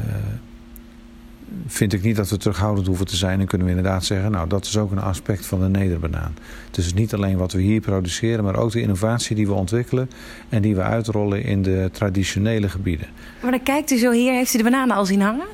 vind 1.68 1.94
ik 1.94 2.04
niet 2.04 2.16
dat 2.16 2.30
we 2.30 2.38
terughoudend 2.38 2.88
hoeven 2.88 3.08
te 3.08 3.16
zijn. 3.16 3.40
En 3.40 3.48
kunnen 3.48 3.68
we 3.68 3.74
inderdaad 3.74 4.06
zeggen, 4.06 4.32
nou 4.32 4.48
dat 4.48 4.66
is 4.66 4.78
ook 4.78 4.92
een 4.92 5.02
aspect 5.02 5.46
van 5.46 5.60
de 5.60 5.68
nederbanaan. 5.68 6.36
Dus 6.72 6.94
niet 6.94 7.14
alleen 7.14 7.38
wat 7.38 7.52
we 7.52 7.62
hier 7.62 7.82
produceren, 7.82 8.44
maar 8.44 8.56
ook 8.56 8.72
de 8.72 8.82
innovatie 8.82 9.36
die 9.36 9.48
we 9.48 9.54
ontwikkelen 9.54 10.10
en 10.50 10.62
die 10.62 10.76
we 10.76 10.82
uitrollen 10.82 11.44
in 11.44 11.62
de 11.62 11.90
traditionele 11.92 12.70
gebieden. 12.70 13.08
Maar 13.42 13.52
dan 13.52 13.64
kijkt 13.64 13.92
u 13.92 13.98
zo 13.98 14.12
hier, 14.12 14.34
heeft 14.34 14.54
u 14.54 14.58
de 14.58 14.64
bananen 14.64 14.96
al 14.96 15.06
zien 15.06 15.22
hangen? 15.22 15.46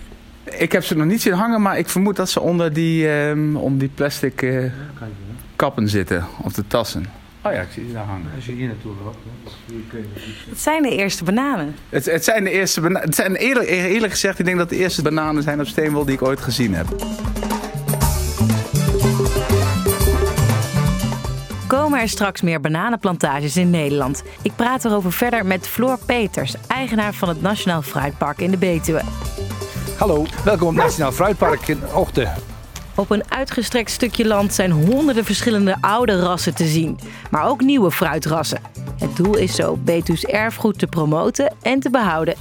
Ik 0.58 0.72
heb 0.72 0.84
ze 0.84 0.96
nog 0.96 1.06
niet 1.06 1.22
zien 1.22 1.34
hangen, 1.34 1.62
maar 1.62 1.78
ik 1.78 1.90
vermoed 1.90 2.16
dat 2.16 2.30
ze 2.30 2.40
onder 2.40 2.74
die, 2.74 3.10
ehm, 3.10 3.56
onder 3.56 3.80
die 3.80 3.90
plastic 3.96 4.42
eh, 4.42 4.64
kappen 5.56 5.90
zitten, 5.90 6.26
of 6.42 6.54
de 6.54 6.68
tassen. 6.68 7.06
Oh 7.46 7.54
ja, 7.54 7.62
ik 7.62 7.72
zie 7.72 7.88
ze 7.88 7.94
daar 7.94 8.06
hangen. 8.06 8.32
Als 8.36 8.46
je 8.46 8.52
hier 8.52 8.68
naartoe 8.68 8.94
loopt, 9.04 9.18
Dat 10.50 10.58
zijn 10.58 10.82
de 10.82 10.90
eerste 10.90 11.24
bananen. 11.24 11.76
Het, 11.90 12.06
het 12.06 12.24
zijn 12.24 12.44
de 12.44 12.52
eerste 12.52 12.82
bananen. 12.82 13.06
Het 13.06 13.16
zijn 13.16 13.36
eerlijk, 13.36 13.70
eerlijk 13.70 14.12
gezegd, 14.12 14.40
ik 14.40 14.46
denk 14.46 14.58
dat 14.58 14.70
de 14.70 14.76
eerste 14.76 15.02
bananen 15.02 15.44
zijn 15.44 15.60
op 15.60 15.68
Steenwol 15.68 16.06
die 16.06 16.14
ik 16.14 16.22
ooit 16.22 16.42
gezien 16.42 16.74
heb. 16.74 16.88
Komen 21.68 22.00
er 22.00 22.10
straks 22.10 22.42
meer 22.42 22.62
bananenplantages 22.62 23.58
in 23.58 23.70
Nederland? 23.70 24.24
Ik 24.42 24.52
praat 24.56 24.86
erover 24.86 25.12
verder 25.12 25.46
met 25.46 25.68
Floor 25.68 25.98
Peters, 26.06 26.56
eigenaar 26.68 27.14
van 27.14 27.30
het 27.30 27.42
Nationaal 27.42 27.82
Fruitpark 27.82 28.40
in 28.40 28.52
de 28.52 28.58
Betuwe. 28.58 29.02
Hallo, 29.98 30.26
welkom 30.44 30.68
op 30.68 30.74
Nationaal 30.74 31.12
Fruitpark 31.12 31.68
in 31.68 31.80
Ochten. 31.94 32.55
Op 32.96 33.10
een 33.10 33.24
uitgestrekt 33.32 33.92
stukje 33.92 34.26
land 34.28 34.54
zijn 34.54 34.72
honderden 34.72 35.26
verschillende 35.26 35.76
oude 35.82 36.20
rassen 36.20 36.56
te 36.56 36.66
zien, 36.66 37.00
maar 37.32 37.48
ook 37.48 37.62
nieuwe 37.62 37.92
fruitrassen. 37.92 38.60
Het 39.00 39.16
doel 39.16 39.38
is 39.38 39.56
zo 39.56 39.78
Betuws 39.78 40.24
erfgoed 40.26 40.80
te 40.80 40.88
promoten 40.88 41.54
en 41.62 41.80
te 41.80 41.90
behouden. 41.90 42.36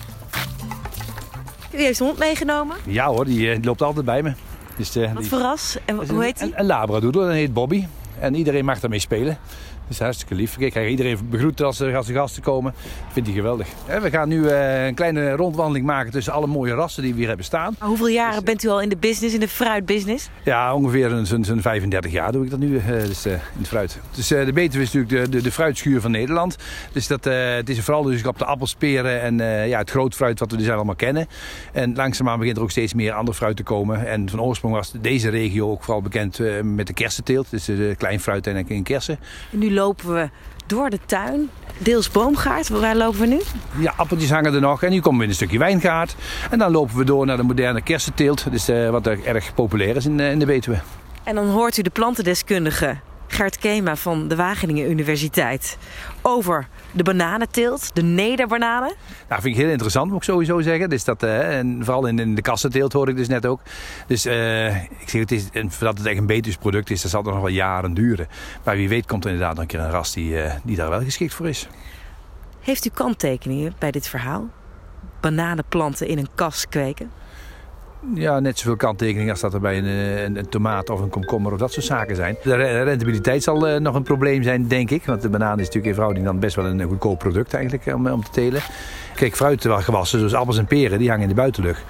U 1.75 1.81
heeft 1.83 1.99
de 1.99 2.05
hond 2.05 2.19
meegenomen? 2.19 2.77
Ja 2.87 3.07
hoor, 3.07 3.25
die, 3.25 3.49
eh, 3.51 3.55
die 3.57 3.65
loopt 3.65 3.83
altijd 3.83 4.05
bij 4.05 4.23
me. 4.23 4.33
Dus, 4.77 4.97
eh, 4.97 5.13
Wat 5.13 5.21
die- 5.21 5.29
voor 5.31 5.39
ras? 5.39 5.77
En 5.85 6.09
hoe 6.09 6.23
heet 6.25 6.41
een, 6.41 6.51
hij? 6.51 6.61
een 6.61 6.67
Labradoodle, 6.67 7.23
dat 7.25 7.33
heet 7.33 7.53
Bobby. 7.55 7.87
En 8.19 8.35
iedereen 8.35 8.65
mag 8.65 8.81
daarmee 8.81 8.99
spelen. 8.99 9.39
Dat 9.87 9.93
is 9.93 9.99
hartstikke 9.99 10.35
lief. 10.35 10.57
Kijk, 10.57 10.75
hij- 10.75 10.89
iedereen 10.89 11.19
begroet 11.31 11.63
als 11.63 11.81
er, 11.81 11.97
als 11.97 12.09
er 12.09 12.15
gasten 12.15 12.43
komen. 12.43 12.75
Vindt 13.13 13.29
hij 13.29 13.37
geweldig. 13.39 13.67
Hè, 13.87 14.01
We 14.01 14.11
gaan 14.11 14.29
nu 14.29 14.47
eh, 14.49 14.87
een 14.87 14.95
kleine 14.95 15.31
rondwandeling 15.31 15.87
maken 15.87 16.13
tussen 16.13 16.33
alle 16.33 16.47
mooie 16.47 16.75
rassen 16.75 17.03
die 17.03 17.13
we 17.13 17.19
hier 17.19 17.27
hebben 17.29 17.45
staan. 17.47 17.77
Maar 17.79 17.89
hoeveel 17.89 18.07
jaren 18.09 18.45
bent 18.45 18.63
u 18.65 18.69
al 18.69 18.81
in 18.81 18.89
de 18.89 18.97
business, 18.97 19.35
in 19.35 19.41
de 19.41 19.49
fruitbusiness? 19.49 20.29
Ja, 20.45 20.75
ongeveer 20.75 21.13
een- 21.13 21.27
zo'n 21.27 21.45
zo'n 21.45 21.61
35 21.61 22.13
jaar 22.13 22.33
doe 22.33 22.45
ik 22.45 22.51
dat 22.51 22.59
nu 22.59 22.79
eh, 22.79 22.87
dus, 22.87 23.25
eh, 23.25 23.33
in 23.33 23.39
het 23.59 23.69
fruit. 23.69 23.99
Dus 24.15 24.31
eh, 24.31 24.45
de 24.45 24.53
Betuwe 24.53 24.83
is 24.85 24.93
natuurlijk 24.93 25.25
de, 25.31 25.37
de, 25.37 25.43
de 25.43 25.53
fruitschuur 25.53 26.01
van 26.01 26.11
Nederland. 26.11 26.57
Dus 26.93 27.07
dat, 27.07 27.27
eh, 27.27 27.55
het 27.55 27.69
is 27.69 27.81
vooral 27.81 28.03
dus 28.03 28.27
op 28.27 28.39
de 28.39 28.45
appels, 28.45 28.75
peren 28.75 29.21
en 29.21 29.41
eh, 29.41 29.69
ja, 29.69 29.79
het 29.79 29.91
groot 29.91 30.15
fruit 30.15 30.39
wat 30.39 30.51
we 30.51 30.57
dus 30.57 30.69
allemaal 30.69 30.95
kennen. 30.95 31.27
En 31.73 31.95
langzaamaan 31.95 32.39
begint 32.39 32.57
er 32.57 32.63
ook 32.63 32.71
steeds 32.71 32.95
meer 32.95 33.13
ander 33.13 33.35
fruit 33.35 33.57
te 33.57 33.63
komen. 33.63 34.07
En 34.07 34.29
van 34.31 34.41
oorsprong 34.41 34.75
was 34.75 34.93
deze 35.01 35.29
regio 35.29 35.71
ook 35.71 35.83
vooral 35.85 36.03
bekend 36.03 36.41
eh, 36.41 36.61
met 36.63 36.87
de 36.87 36.93
kersenteelt. 36.95 37.51
Dus 37.51 37.69
eh, 37.69 37.77
klein 37.97 38.21
fruit 38.21 38.47
en, 38.47 38.67
en 38.69 38.83
kersen. 38.83 39.19
En 39.53 39.59
nu 39.59 39.71
lopen 39.75 40.15
we 40.15 40.29
door 40.67 40.91
de 40.91 40.99
tuin, 41.07 41.51
deels 41.79 42.11
boomgaard. 42.11 42.69
Waar 42.69 42.97
lopen 42.97 43.21
we 43.21 43.27
nu? 43.27 43.41
Ja, 43.79 43.93
appeltjes 43.97 44.31
hangen 44.31 44.55
er 44.55 44.61
nog. 44.61 44.83
En 44.83 44.91
nu 44.91 45.01
komen 45.01 45.19
we 45.19 45.25
in 45.25 45.31
een 45.31 45.37
stukje 45.37 45.59
wijngaard. 45.59 46.15
En 46.51 46.59
dan 46.59 46.71
lopen 46.71 46.97
we 46.97 47.05
door 47.05 47.27
naar 47.27 47.37
de 47.37 47.43
moderne 47.43 47.83
kersenteelt. 47.83 48.51
Dus, 48.51 48.69
eh, 48.69 48.91
wat 48.91 49.07
er 49.07 49.25
erg 49.25 49.55
populair 49.55 49.97
is 49.97 50.07
in, 50.07 50.21
eh, 50.21 50.31
in 50.31 50.39
de 50.39 50.47
Betuwe. 50.47 50.81
En 51.25 51.35
dan 51.35 51.49
hoort 51.49 51.77
u 51.77 51.83
de 51.83 51.91
plantendeskundige 51.91 52.97
Gert 53.35 53.59
Kema 53.59 53.97
van 53.97 54.29
de 54.29 54.37
Wageningen 54.37 54.91
Universiteit 54.91 55.79
over 56.23 56.69
de 56.93 57.03
bananenteelt, 57.03 57.95
de 57.95 58.03
nederbananen. 58.03 58.95
Nou, 59.29 59.43
vind 59.43 59.57
ik 59.57 59.63
heel 59.63 59.71
interessant, 59.71 60.09
moet 60.11 60.17
ik 60.17 60.23
sowieso 60.23 60.61
zeggen. 60.61 60.89
Dus 60.89 61.05
dat, 61.05 61.23
eh, 61.23 61.59
en 61.59 61.85
vooral 61.85 62.07
in, 62.07 62.19
in 62.19 62.35
de 62.35 62.43
kassenteelt 62.43 62.93
hoor 62.93 63.09
ik 63.09 63.17
dus 63.17 63.29
net 63.29 63.47
ook. 63.47 63.61
Dus 64.07 64.25
eh, 64.25 64.83
ik 64.83 65.09
zeg, 65.09 65.21
het 65.21 65.33
is, 65.33 65.49
dat 65.79 65.99
het 65.99 66.07
echt 66.07 66.19
een 66.19 66.27
Betuws 66.27 66.57
product 66.57 66.91
is, 66.91 67.03
dat 67.03 67.11
zal 67.11 67.23
nog 67.23 67.35
wel 67.35 67.49
jaren 67.49 67.95
duren. 67.95 68.29
Maar 68.65 68.77
wie 68.77 68.89
weet 68.89 69.07
komt 69.07 69.25
er 69.25 69.31
inderdaad 69.31 69.59
een 69.59 69.67
keer 69.67 69.81
een 69.81 69.91
ras 69.91 70.13
die, 70.13 70.41
eh, 70.41 70.55
die 70.65 70.77
daar 70.77 70.91
wel 70.91 71.03
geschikt 71.03 71.35
voor 71.35 71.49
is. 71.49 71.69
Heeft 72.61 72.87
u 72.87 72.91
kanttekeningen 72.91 73.75
bij 73.79 73.91
dit 73.91 74.09
verhaal? 74.09 74.49
Bananenplanten 75.21 76.09
in 76.09 76.19
een 76.19 76.29
kas 76.35 76.69
kweken? 76.69 77.11
Ja, 78.15 78.41
net 78.41 78.59
zoveel 78.59 78.77
kanttekeningen 78.77 79.31
als 79.31 79.41
dat 79.41 79.55
er 79.55 79.61
bij 79.61 79.79
een, 79.79 79.85
eh, 79.85 80.23
een, 80.23 80.37
een 80.37 80.49
tomaat 80.49 80.91
of 80.91 81.01
een 81.01 81.09
komkommer 81.09 81.53
of 81.53 81.59
dat 81.59 81.73
soort 81.73 81.87
zaken 81.87 82.17
zijn. 82.17 82.37
De 82.43 82.55
re- 82.55 82.83
rentabiliteit 82.83 83.43
zal 83.43 83.69
eh, 83.69 83.81
nog 83.81 83.95
een 83.95 84.03
probleem 84.03 84.43
zijn, 84.43 84.69
denk 84.69 84.91
ik. 84.91 85.05
Want 85.05 85.23
de 85.23 85.29
banaan 85.29 85.53
is 85.59 85.65
natuurlijk 85.65 85.87
in 85.87 85.95
verhouding 85.95 86.25
dan 86.27 86.39
best 86.39 86.57
wel 86.57 86.67
een 86.67 86.83
goedkoop 86.83 87.19
product 87.19 87.55
eigenlijk 87.55 87.87
eh, 87.87 87.95
om, 87.95 88.07
om 88.07 88.25
te 88.25 88.31
telen. 88.31 88.61
Kijk, 89.15 89.37
fruitgewassen 89.37 90.19
zoals 90.19 90.35
appels 90.35 90.59
en 90.59 90.67
peren, 90.67 90.99
die 90.99 91.09
hangen 91.09 91.23
in 91.23 91.29
de 91.29 91.35
buitenlucht. 91.35 91.83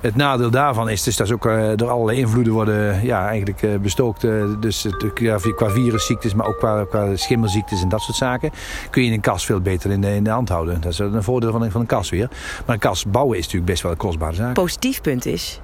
Het 0.00 0.16
nadeel 0.16 0.50
daarvan 0.50 0.88
is 0.88 1.02
dus 1.02 1.16
dat 1.16 1.26
ze 1.26 1.34
ook 1.34 1.46
eh, 1.46 1.68
door 1.76 1.90
allerlei 1.90 2.18
invloeden 2.18 2.52
worden 2.52 3.04
ja, 3.04 3.26
eigenlijk 3.28 3.62
eh, 3.62 3.70
bestookt. 3.76 4.24
eh, 4.24 4.32
dus 4.60 4.82
het- 4.82 5.12
qua, 5.56 5.70
virusziektes, 5.70 6.34
maar 6.34 6.46
ook 6.46 6.58
qua, 6.58 6.84
qua 6.84 7.16
schimmelziektes 7.16 7.82
en 7.82 7.88
dat 7.88 8.00
soort 8.00 8.16
zaken. 8.16 8.50
Kun 8.90 9.04
je 9.04 9.12
een 9.12 9.20
kas 9.20 9.44
veel 9.44 9.60
beter 9.60 9.90
in 9.90 10.00
de, 10.00 10.14
in 10.14 10.24
de 10.24 10.30
hand 10.30 10.48
houden. 10.48 10.80
Dat 10.80 10.92
is 10.92 10.98
een 10.98 11.22
voordeel 11.22 11.50
van 11.50 11.70
van 11.70 11.80
een 11.80 11.86
kas 11.86 12.10
weer. 12.10 12.28
Maar 12.66 12.74
een 12.74 12.80
kas 12.80 13.04
bouwen 13.04 13.36
is 13.36 13.42
natuurlijk 13.44 13.70
best 13.70 13.82
wel 13.82 13.92
een 13.92 13.98
kostbare 13.98 14.34
zaak. 14.34 14.54
Positief 14.54 15.00
punt 15.00 15.26
is, 15.26 15.60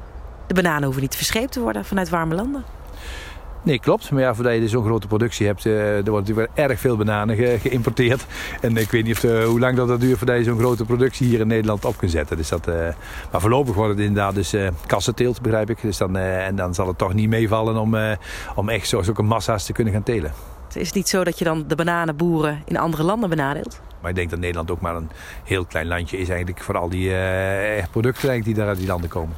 de 0.47 0.55
bananen 0.55 0.83
hoeven 0.85 1.03
niet 1.03 1.17
verscheept 1.17 1.53
te 1.53 1.61
worden 1.61 1.85
vanuit 1.85 2.09
warme 2.09 2.35
landen. 2.35 2.65
Nee, 3.65 3.79
klopt. 3.79 4.11
Maar 4.11 4.21
ja, 4.23 4.35
voordat 4.35 4.55
je 4.55 4.61
dus 4.61 4.71
zo'n 4.71 4.85
grote 4.85 5.07
productie 5.07 5.47
hebt, 5.47 5.67
eh, 5.67 5.97
er 5.97 6.11
wordt 6.11 6.27
natuurlijk 6.29 6.55
wel 6.57 6.67
erg 6.67 6.81
veel 6.81 6.97
bananen 6.97 7.37
ge- 7.37 7.59
geïmporteerd. 7.61 8.27
En 8.61 8.77
ik 8.77 8.91
weet 8.91 9.05
niet 9.05 9.17
of, 9.17 9.25
eh, 9.25 9.45
hoe 9.45 9.61
lang 9.61 9.77
dat, 9.77 9.89
dat 9.89 10.01
duurt 10.01 10.19
voordat 10.19 10.37
je 10.37 10.45
zo'n 10.45 10.59
grote 10.59 10.85
productie 10.85 11.27
hier 11.29 11.41
in 11.41 11.47
Nederland 11.47 11.85
op 11.85 11.97
kunt 11.97 12.11
zetten. 12.11 12.37
Dus 12.37 12.49
dat, 12.49 12.69
eh, 12.69 12.75
maar 13.33 13.41
voorlopig 13.41 13.75
wordt 13.75 13.91
het 13.91 13.99
inderdaad 14.01 14.35
dus 14.35 14.53
eh 14.53 14.69
kassenteelt, 14.87 15.41
begrijp 15.43 15.71
ik. 15.71 15.79
Dus 15.83 15.97
dan, 15.97 16.17
en 16.17 16.57
dan 16.57 16.75
zal 16.75 16.87
het 16.87 16.99
toch 16.99 17.15
niet 17.15 17.29
meevallen 17.29 17.77
om, 17.77 17.97
om 18.55 18.69
echt 18.69 18.89
zo- 18.89 19.03
zulke 19.03 19.23
massa's 19.23 19.65
te 19.65 19.73
kunnen 19.73 19.93
gaan 19.93 20.03
telen. 20.03 20.33
Het 20.67 20.77
is 20.77 20.93
niet 20.93 21.09
zo 21.09 21.25
dat 21.25 21.39
je 21.39 21.45
dan 21.45 21.65
de 21.69 21.75
bananenboeren 21.75 22.63
in 22.65 22.77
andere 22.77 23.03
landen 23.03 23.29
benadeelt. 23.31 23.81
Maar 24.01 24.11
ik 24.11 24.17
denk 24.17 24.31
dat 24.31 24.39
Nederland 24.39 24.71
ook 24.71 24.81
maar 24.81 24.97
een 24.97 25.11
heel 25.45 25.65
klein 25.65 25.87
landje 25.87 26.19
is 26.19 26.29
eigenlijk 26.29 26.63
voor 26.63 26.77
al 26.79 26.89
die 26.89 27.13
producten 27.91 28.43
die 28.43 28.55
daar 28.55 28.67
uit 28.69 28.79
die 28.79 28.87
landen 28.87 29.11
komen. 29.11 29.35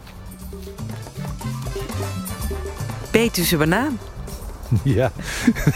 Betuwse 3.11 3.57
banaan. 3.57 3.99
Ja, 4.83 5.13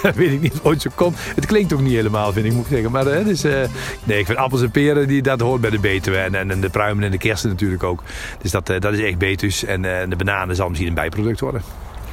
dat 0.02 0.14
weet 0.14 0.32
ik 0.32 0.40
niet 0.40 0.52
of 0.52 0.64
ooit 0.64 0.82
zo 0.82 0.90
komt. 0.94 1.16
Het 1.18 1.46
klinkt 1.46 1.72
ook 1.72 1.80
niet 1.80 1.92
helemaal, 1.92 2.32
vind 2.32 2.46
ik, 2.46 2.52
moet 2.52 2.64
ik 2.64 2.70
zeggen. 2.70 2.90
Maar 2.90 3.04
hè, 3.04 3.24
dus, 3.24 3.44
eh, 3.44 3.62
nee, 4.04 4.18
ik 4.18 4.26
vind 4.26 4.38
appels 4.38 4.62
en 4.62 4.70
peren, 4.70 5.08
die, 5.08 5.22
dat 5.22 5.40
hoort 5.40 5.60
bij 5.60 5.70
de 5.70 5.78
Betuwe. 5.78 6.16
En, 6.16 6.34
en, 6.34 6.50
en 6.50 6.60
de 6.60 6.70
pruimen 6.70 7.04
en 7.04 7.10
de 7.10 7.18
kersen 7.18 7.48
natuurlijk 7.48 7.82
ook. 7.82 8.02
Dus 8.42 8.50
dat, 8.50 8.68
eh, 8.68 8.80
dat 8.80 8.92
is 8.92 9.00
echt 9.00 9.18
Betuws. 9.18 9.64
En 9.64 9.84
eh, 9.84 10.08
de 10.08 10.16
bananen 10.16 10.56
zal 10.56 10.68
misschien 10.68 10.88
een 10.88 10.94
bijproduct 10.94 11.40
worden. 11.40 11.62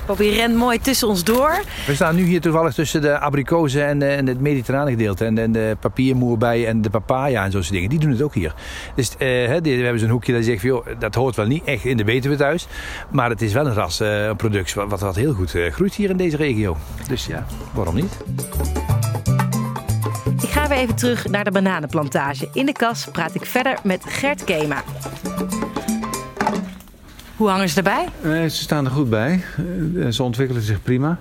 Bobby 0.07 0.29
rent 0.29 0.55
mooi 0.55 0.79
tussen 0.79 1.07
ons 1.07 1.23
door. 1.23 1.61
We 1.85 1.95
staan 1.95 2.15
nu 2.15 2.23
hier 2.23 2.41
toevallig 2.41 2.73
tussen 2.73 3.01
de 3.01 3.19
abrikozen 3.19 3.85
en, 3.85 4.01
eh, 4.01 4.17
en 4.17 4.27
het 4.27 4.39
mediterrane 4.39 4.89
gedeelte. 4.89 5.25
En, 5.25 5.37
en 5.37 5.51
de 5.51 5.77
papiermoerbei 5.79 6.65
en 6.65 6.81
de 6.81 6.89
papaya 6.89 7.43
en 7.43 7.51
zo'n 7.51 7.61
soort 7.61 7.73
dingen. 7.73 7.89
Die 7.89 7.99
doen 7.99 8.11
het 8.11 8.21
ook 8.21 8.33
hier. 8.33 8.53
Dus 8.95 9.11
eh, 9.11 9.17
we 9.17 9.69
hebben 9.69 9.99
zo'n 9.99 10.09
hoekje 10.09 10.33
dat 10.33 10.43
zegt, 10.43 10.61
van, 10.61 10.69
joh, 10.69 10.85
dat 10.99 11.15
hoort 11.15 11.35
wel 11.35 11.45
niet 11.45 11.63
echt 11.63 11.85
in 11.85 11.97
de 11.97 12.03
Betuwe 12.03 12.35
thuis. 12.35 12.67
Maar 13.09 13.29
het 13.29 13.41
is 13.41 13.53
wel 13.53 13.65
een 13.65 13.73
ras, 13.73 13.99
eh, 13.99 14.25
een 14.25 14.35
product 14.35 14.73
wat, 14.73 14.89
wat, 14.89 14.99
wat 14.99 15.15
heel 15.15 15.33
goed 15.33 15.55
eh, 15.55 15.71
groeit 15.71 15.95
hier 15.95 16.09
in 16.09 16.17
deze 16.17 16.37
regio. 16.37 16.77
Dus 17.07 17.25
ja, 17.25 17.45
waarom 17.73 17.95
niet? 17.95 18.17
Ik 20.41 20.49
ga 20.49 20.67
weer 20.67 20.77
even 20.77 20.95
terug 20.95 21.27
naar 21.27 21.43
de 21.43 21.51
bananenplantage. 21.51 22.49
In 22.53 22.65
de 22.65 22.71
kas 22.71 23.07
praat 23.11 23.35
ik 23.35 23.45
verder 23.45 23.77
met 23.83 24.03
Gert 24.07 24.43
Kema. 24.43 24.83
Hoe 27.37 27.49
hangen 27.49 27.69
ze 27.69 27.77
erbij? 27.77 28.07
Nee, 28.23 28.49
ze 28.49 28.61
staan 28.61 28.85
er 28.85 28.91
goed 28.91 29.09
bij. 29.09 29.43
Eh, 29.95 30.07
Ze 30.07 30.23
ontwikkelen 30.23 30.61
zich 30.61 30.81
prima. 30.83 31.19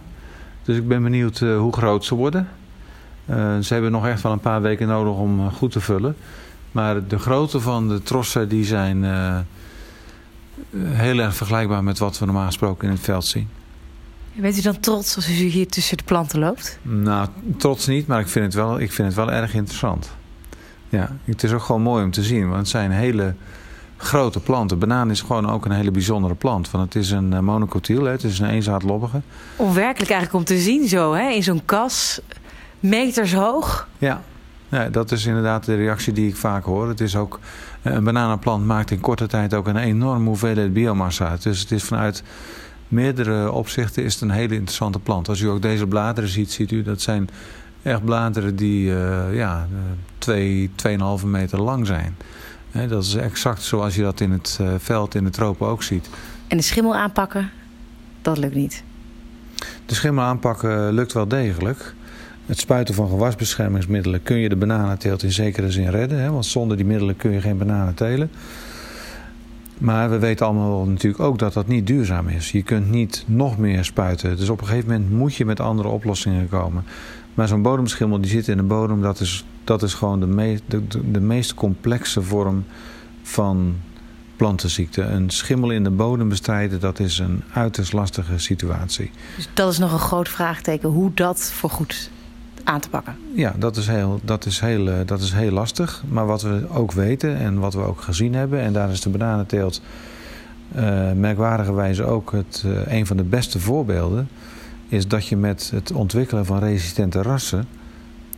Dus 0.65 0.77
ik 0.77 0.89
ben 0.89 1.03
benieuwd 1.03 1.41
eh, 1.41 1.59
hoe 1.59 1.73
groot 1.73 2.05
ze 2.05 2.15
worden. 2.15 2.49
Eh, 3.27 3.59
ze 3.59 3.73
hebben 3.73 3.91
nog 3.93 4.07
echt 4.07 4.23
wel 4.23 4.33
een 4.33 4.41
paar 4.41 4.63
weken 4.63 4.87
nodig 4.89 5.15
om 5.15 5.41
eh, 5.41 5.53
goed 5.53 5.73
te 5.73 5.81
vullen. 5.81 6.17
Maar 6.73 7.07
de 7.07 7.19
grootte 7.19 7.61
van 7.61 7.89
de 7.89 8.03
trossen 8.03 8.49
die 8.49 8.65
zijn 8.65 9.05
eh, 9.05 9.39
heel 10.85 11.19
erg 11.19 11.35
vergelijkbaar 11.37 11.85
met 11.85 11.99
wat 11.99 12.19
we 12.19 12.25
normaal 12.25 12.47
gesproken 12.47 12.89
in 12.89 12.95
het 12.95 13.03
veld 13.05 13.25
zien. 13.25 13.49
Bent 14.35 14.59
u 14.59 14.61
dan 14.61 14.81
trots 14.81 15.17
als 15.17 15.29
u 15.29 15.33
hier 15.33 15.69
tussen 15.69 15.97
de 15.97 16.03
planten 16.05 16.39
loopt? 16.39 16.79
Nou, 16.83 17.29
trots 17.57 17.87
niet, 17.87 18.07
maar 18.07 18.21
ik 18.21 18.29
vind 18.29 18.45
het 18.45 18.55
wel, 18.55 18.81
ik 18.81 18.93
vind 18.93 19.09
het 19.09 19.17
wel 19.17 19.33
erg 19.33 19.55
interessant. 19.55 20.11
Ja, 20.89 21.17
het 21.25 21.43
is 21.43 21.53
ook 21.53 21.63
gewoon 21.63 21.83
mooi 21.83 22.05
om 22.05 22.11
te 22.11 22.23
zien, 22.23 22.47
want 22.47 22.59
het 22.59 22.69
zijn 22.69 22.91
hele 22.91 23.35
grote 23.97 24.41
planten. 24.41 24.79
Banaan 24.79 25.11
is 25.11 25.21
gewoon 25.21 25.51
ook 25.51 25.65
een 25.65 25.71
hele 25.71 25.91
bijzondere 25.91 26.35
plant. 26.35 26.71
Want 26.71 26.85
het 26.85 27.03
is 27.03 27.11
een 27.11 27.33
eh, 27.33 27.39
monocotyl, 27.39 28.05
hè, 28.05 28.11
het 28.11 28.25
is 28.25 28.39
een 28.39 28.49
eenzaadlobbige. 28.49 29.21
Onwerkelijk 29.57 30.11
eigenlijk 30.11 30.41
om 30.41 30.57
te 30.57 30.63
zien 30.63 30.89
zo, 30.89 31.13
hè? 31.13 31.31
in 31.31 31.43
zo'n 31.43 31.65
kas. 31.65 32.21
Meters 32.81 33.35
hoog. 33.35 33.89
Ja. 33.99 34.23
ja, 34.69 34.89
dat 34.89 35.13
is 35.13 35.27
inderdaad 35.27 35.65
de 35.65 35.75
reactie 35.75 36.13
die 36.13 36.29
ik 36.29 36.37
vaak 36.37 36.65
hoor. 36.65 36.89
Het 36.89 37.01
is 37.01 37.17
ook, 37.17 37.41
eh, 37.83 37.93
een 37.93 38.05
bananenplant 38.05 38.65
maakt 38.65 38.91
in 38.91 39.01
korte 39.01 39.27
tijd 39.27 39.55
ook 39.55 39.67
een 39.67 39.77
enorme 39.77 40.27
hoeveelheid 40.27 40.73
biomassa 40.73 41.29
uit. 41.29 41.43
Dus 41.43 41.61
het 41.61 41.71
is 41.71 41.83
vanuit 41.83 42.23
meerdere 42.89 43.53
opzichten 43.53 44.05
is 44.05 44.13
het 44.13 44.23
een 44.23 44.31
hele 44.31 44.55
interessante 44.55 44.99
plant. 44.99 45.29
Als 45.29 45.41
u 45.41 45.49
ook 45.49 45.63
deze 45.63 45.87
bladeren 45.87 46.31
ziet, 46.31 46.53
ziet 46.53 46.71
u 46.71 46.83
dat 46.83 47.01
zijn 47.01 47.29
echt 47.83 48.05
bladeren 48.05 48.57
die 48.57 48.95
eh 48.95 49.35
ja, 49.35 49.69
eh, 49.73 49.79
twee, 50.19 50.71
2,5 50.75 51.25
meter 51.25 51.61
lang 51.61 51.87
zijn. 51.87 52.17
Dat 52.89 53.03
is 53.03 53.15
exact 53.15 53.63
zoals 53.63 53.95
je 53.95 54.03
dat 54.03 54.21
in 54.21 54.31
het 54.31 54.59
eh, 54.61 54.69
veld 54.79 55.15
in 55.15 55.25
de 55.25 55.31
tropen 55.31 55.67
ook 55.67 55.83
ziet. 55.83 56.09
En 56.47 56.57
de 56.57 56.63
schimmel 56.63 56.95
aanpakken, 56.95 57.51
dat 58.23 58.39
lukt 58.39 58.55
niet. 58.55 58.83
De 59.87 59.95
schimmel 59.95 60.25
aanpakken 60.25 60.93
lukt 60.93 61.13
wel 61.13 61.29
degelijk. 61.29 61.95
Het 62.47 62.59
spuiten 62.59 62.95
van 62.95 63.09
gewasbeschermingsmiddelen 63.09 64.23
kun 64.23 64.37
je 64.37 64.49
de 64.49 64.57
bananenteelt 64.57 65.23
in 65.23 65.33
zekere 65.33 65.71
zin 65.71 65.91
redden. 65.91 66.21
Hè? 66.21 66.31
Want 66.31 66.47
zonder 66.47 66.77
die 66.77 66.87
middelen 66.87 67.17
kun 67.17 67.31
je 67.31 67.41
geen 67.41 67.59
bananen 67.59 67.95
telen. 67.95 68.31
Maar 69.79 70.11
we 70.11 70.19
weten 70.19 70.47
allemaal 70.47 70.85
natuurlijk 70.85 71.23
ook 71.23 71.39
dat 71.39 71.53
dat 71.53 71.67
niet 71.67 71.87
duurzaam 71.87 72.29
is. 72.29 72.51
Je 72.51 72.63
kunt 72.63 72.91
niet 72.91 73.25
nog 73.27 73.59
meer 73.59 73.85
spuiten. 73.85 74.37
Dus 74.37 74.49
op 74.49 74.61
een 74.61 74.67
gegeven 74.67 74.91
moment 74.91 75.11
moet 75.11 75.35
je 75.35 75.45
met 75.45 75.61
andere 75.61 75.89
oplossingen 75.89 76.49
komen. 76.49 76.85
Maar 77.37 77.49
zo'n 77.49 77.63
bodemschimmel 77.63 78.21
die 78.21 78.31
zit 78.31 78.49
in 78.49 78.57
de 78.57 78.63
bodem, 78.63 79.03
dat 79.03 79.21
is, 79.21 79.45
dat 79.65 79.83
is 79.83 79.95
gewoon 79.95 80.21
de, 80.21 80.27
me, 80.27 80.61
de, 80.67 80.83
de 81.11 81.21
meest 81.21 81.55
complexe 81.55 82.23
vorm 82.23 82.65
van 83.23 83.77
plantenziekte. 84.37 85.03
Een 85.03 85.31
schimmel 85.31 85.71
in 85.71 85.85
de 85.85 85.91
bodem 85.91 86.29
bestrijden, 86.29 86.81
dat 86.81 86.99
is 86.99 87.19
een 87.19 87.43
uiterst 87.53 87.93
lastige 87.93 88.39
situatie. 88.39 89.11
Dus 89.37 89.49
dat 89.55 89.73
is 89.73 89.79
nog 89.79 89.93
een 89.93 89.99
groot 89.99 90.29
vraagteken, 90.29 90.89
hoe 90.89 91.11
dat 91.15 91.53
voor 91.53 91.71
goed 91.71 92.11
aan 92.65 92.81
te 92.81 92.89
pakken. 92.89 93.17
Ja, 93.35 93.55
dat 93.59 93.77
is, 93.77 93.87
heel, 93.87 94.21
dat, 94.23 94.47
is 94.47 94.61
heel, 94.61 94.89
eh, 94.89 94.95
dat 95.07 95.21
is 95.21 95.33
heel 95.33 95.51
lastig. 95.51 96.03
Maar 96.09 96.27
wat 96.27 96.43
we 96.43 96.67
ook 96.73 96.93
weten 96.93 97.37
en 97.37 97.59
wat 97.59 97.75
we 97.75 97.81
ook 97.81 98.01
gezien 98.01 98.35
hebben... 98.35 98.61
en 98.61 98.73
daar 98.73 98.91
is 98.91 99.01
de 99.01 99.09
bananenteelt 99.09 99.81
uh, 100.77 101.13
merkwaardigerwijze 101.13 102.05
ook 102.05 102.33
het, 102.33 102.63
uh, 102.67 102.87
een 102.87 103.07
van 103.07 103.17
de 103.17 103.23
beste 103.23 103.61
voorbeelden... 103.61 104.29
is 104.89 105.09
dat 105.09 105.27
je 105.27 105.37
met 105.37 105.71
het 105.75 105.93
ontwikkelen 105.93 106.47
van 106.47 106.59
resistente 106.59 107.23
rassen... 107.23 107.67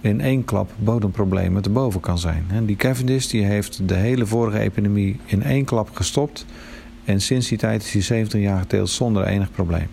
in 0.00 0.20
één 0.20 0.44
klap 0.44 0.70
bodemproblemen 0.78 1.62
te 1.62 1.70
boven 1.70 2.00
kan 2.00 2.18
zijn. 2.18 2.44
En 2.50 2.66
die 2.66 2.76
Cavendish 2.76 3.26
die 3.26 3.44
heeft 3.44 3.88
de 3.88 3.94
hele 3.94 4.26
vorige 4.26 4.58
epidemie 4.58 5.20
in 5.24 5.42
één 5.42 5.64
klap 5.64 5.96
gestopt... 5.96 6.46
en 7.04 7.20
sinds 7.20 7.48
die 7.48 7.58
tijd 7.58 7.82
is 7.82 7.92
hij 7.92 8.02
70 8.02 8.40
jaar 8.40 8.58
geteeld 8.58 8.90
zonder 8.90 9.24
enig 9.24 9.50
probleem. 9.50 9.88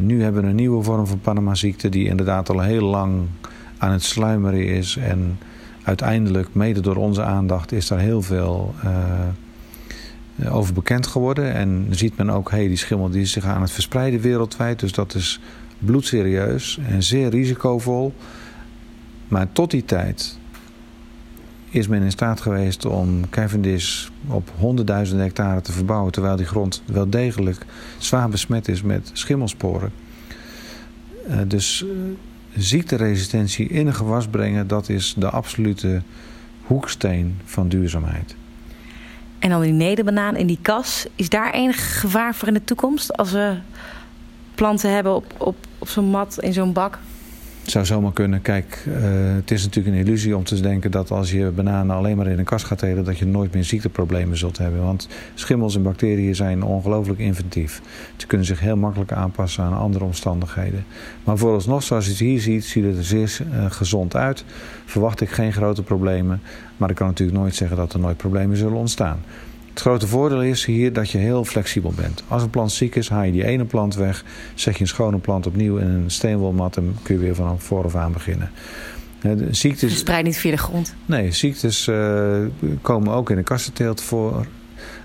Nu 0.00 0.22
hebben 0.22 0.42
we 0.42 0.48
een 0.48 0.54
nieuwe 0.54 0.82
vorm 0.82 1.06
van 1.06 1.20
Panama-ziekte 1.20 1.88
die 1.88 2.08
inderdaad 2.08 2.50
al 2.50 2.60
heel 2.60 2.84
lang 2.84 3.22
aan 3.78 3.92
het 3.92 4.02
sluimeren 4.02 4.66
is. 4.66 4.96
En 4.96 5.38
uiteindelijk, 5.82 6.54
mede 6.54 6.80
door 6.80 6.96
onze 6.96 7.22
aandacht, 7.22 7.72
is 7.72 7.86
daar 7.86 7.98
heel 7.98 8.22
veel 8.22 8.74
uh, 8.84 8.90
over 10.50 10.74
bekend 10.74 11.06
geworden. 11.06 11.54
En 11.54 11.86
ziet 11.90 12.16
men 12.16 12.30
ook, 12.30 12.50
hey, 12.50 12.68
die 12.68 12.76
schimmel 12.76 13.10
die 13.10 13.22
is 13.22 13.32
zich 13.32 13.44
aan 13.44 13.62
het 13.62 13.70
verspreiden 13.70 14.20
wereldwijd. 14.20 14.80
Dus 14.80 14.92
dat 14.92 15.14
is 15.14 15.40
bloedserieus 15.78 16.78
en 16.88 17.02
zeer 17.02 17.30
risicovol. 17.30 18.14
Maar 19.28 19.52
tot 19.52 19.70
die 19.70 19.84
tijd 19.84 20.38
is 21.70 21.88
men 21.88 22.02
in 22.02 22.10
staat 22.10 22.40
geweest 22.40 22.84
om 22.84 23.28
Cavendish 23.30 24.08
op 24.26 24.50
honderdduizenden 24.56 25.24
hectare 25.24 25.60
te 25.60 25.72
verbouwen... 25.72 26.12
terwijl 26.12 26.36
die 26.36 26.46
grond 26.46 26.82
wel 26.86 27.10
degelijk 27.10 27.66
zwaar 27.98 28.28
besmet 28.28 28.68
is 28.68 28.82
met 28.82 29.10
schimmelsporen. 29.12 29.92
Uh, 31.28 31.36
dus 31.46 31.84
uh, 31.84 31.90
ziekteresistentie 32.56 33.68
in 33.68 33.86
een 33.86 33.94
gewas 33.94 34.26
brengen... 34.26 34.66
dat 34.66 34.88
is 34.88 35.14
de 35.18 35.30
absolute 35.30 36.02
hoeksteen 36.62 37.36
van 37.44 37.68
duurzaamheid. 37.68 38.36
En 39.38 39.50
dan 39.50 39.60
die 39.60 39.72
nederbanaan 39.72 40.36
in 40.36 40.46
die 40.46 40.58
kas. 40.62 41.06
Is 41.14 41.28
daar 41.28 41.52
enig 41.52 42.00
gevaar 42.00 42.34
voor 42.34 42.48
in 42.48 42.54
de 42.54 42.64
toekomst? 42.64 43.16
Als 43.16 43.32
we 43.32 43.56
planten 44.54 44.90
hebben 44.92 45.14
op, 45.14 45.34
op, 45.36 45.56
op 45.78 45.88
zo'n 45.88 46.10
mat 46.10 46.38
in 46.38 46.52
zo'n 46.52 46.72
bak? 46.72 46.98
Het 47.68 47.76
zou 47.76 47.86
zomaar 47.86 48.12
kunnen. 48.12 48.42
Kijk, 48.42 48.84
uh, 48.88 48.94
het 49.34 49.50
is 49.50 49.64
natuurlijk 49.64 49.96
een 49.96 50.02
illusie 50.02 50.36
om 50.36 50.44
te 50.44 50.60
denken 50.60 50.90
dat 50.90 51.10
als 51.10 51.30
je 51.30 51.50
bananen 51.50 51.96
alleen 51.96 52.16
maar 52.16 52.26
in 52.26 52.38
een 52.38 52.44
kast 52.44 52.64
gaat 52.64 52.78
telen, 52.78 53.04
dat 53.04 53.18
je 53.18 53.26
nooit 53.26 53.52
meer 53.52 53.64
ziekteproblemen 53.64 54.36
zult 54.36 54.58
hebben. 54.58 54.82
Want 54.82 55.08
schimmels 55.34 55.76
en 55.76 55.82
bacteriën 55.82 56.34
zijn 56.34 56.62
ongelooflijk 56.62 57.18
inventief. 57.18 57.82
Ze 58.16 58.26
kunnen 58.26 58.46
zich 58.46 58.60
heel 58.60 58.76
makkelijk 58.76 59.12
aanpassen 59.12 59.64
aan 59.64 59.78
andere 59.78 60.04
omstandigheden. 60.04 60.84
Maar 61.24 61.38
vooralsnog, 61.38 61.82
zoals 61.82 62.04
je 62.04 62.10
het 62.10 62.20
hier 62.20 62.40
ziet, 62.40 62.64
ziet 62.64 62.84
het 62.84 62.96
er 62.96 63.04
zeer 63.04 63.38
uh, 63.52 63.70
gezond 63.70 64.16
uit. 64.16 64.44
Verwacht 64.84 65.20
ik 65.20 65.30
geen 65.30 65.52
grote 65.52 65.82
problemen. 65.82 66.40
Maar 66.76 66.90
ik 66.90 66.96
kan 66.96 67.06
natuurlijk 67.06 67.38
nooit 67.38 67.54
zeggen 67.54 67.76
dat 67.76 67.92
er 67.92 68.00
nooit 68.00 68.16
problemen 68.16 68.56
zullen 68.56 68.78
ontstaan. 68.78 69.18
Het 69.78 69.86
grote 69.86 70.06
voordeel 70.06 70.42
is 70.42 70.64
hier 70.64 70.92
dat 70.92 71.10
je 71.10 71.18
heel 71.18 71.44
flexibel 71.44 71.92
bent. 71.96 72.22
Als 72.28 72.42
een 72.42 72.50
plant 72.50 72.72
ziek 72.72 72.94
is, 72.94 73.08
haal 73.08 73.22
je 73.22 73.32
die 73.32 73.44
ene 73.44 73.64
plant 73.64 73.94
weg. 73.94 74.24
Zeg 74.54 74.74
je 74.74 74.80
een 74.80 74.88
schone 74.88 75.18
plant 75.18 75.46
opnieuw 75.46 75.76
in 75.76 75.86
een 75.86 76.10
steenwolmat 76.10 76.76
en 76.76 76.96
kun 77.02 77.14
je 77.14 77.20
weer 77.20 77.34
van 77.34 77.60
vooraf 77.60 77.94
aan 77.94 78.12
beginnen. 78.12 78.50
De 79.20 79.46
ziektes... 79.50 79.90
Verspreid 79.90 80.24
niet 80.24 80.36
via 80.36 80.50
de 80.50 80.56
grond? 80.56 80.94
Nee, 81.06 81.32
ziektes 81.32 81.86
uh, 81.86 82.36
komen 82.82 83.12
ook 83.12 83.30
in 83.30 83.36
de 83.36 83.42
kassenteelt 83.42 84.00
voor. 84.00 84.46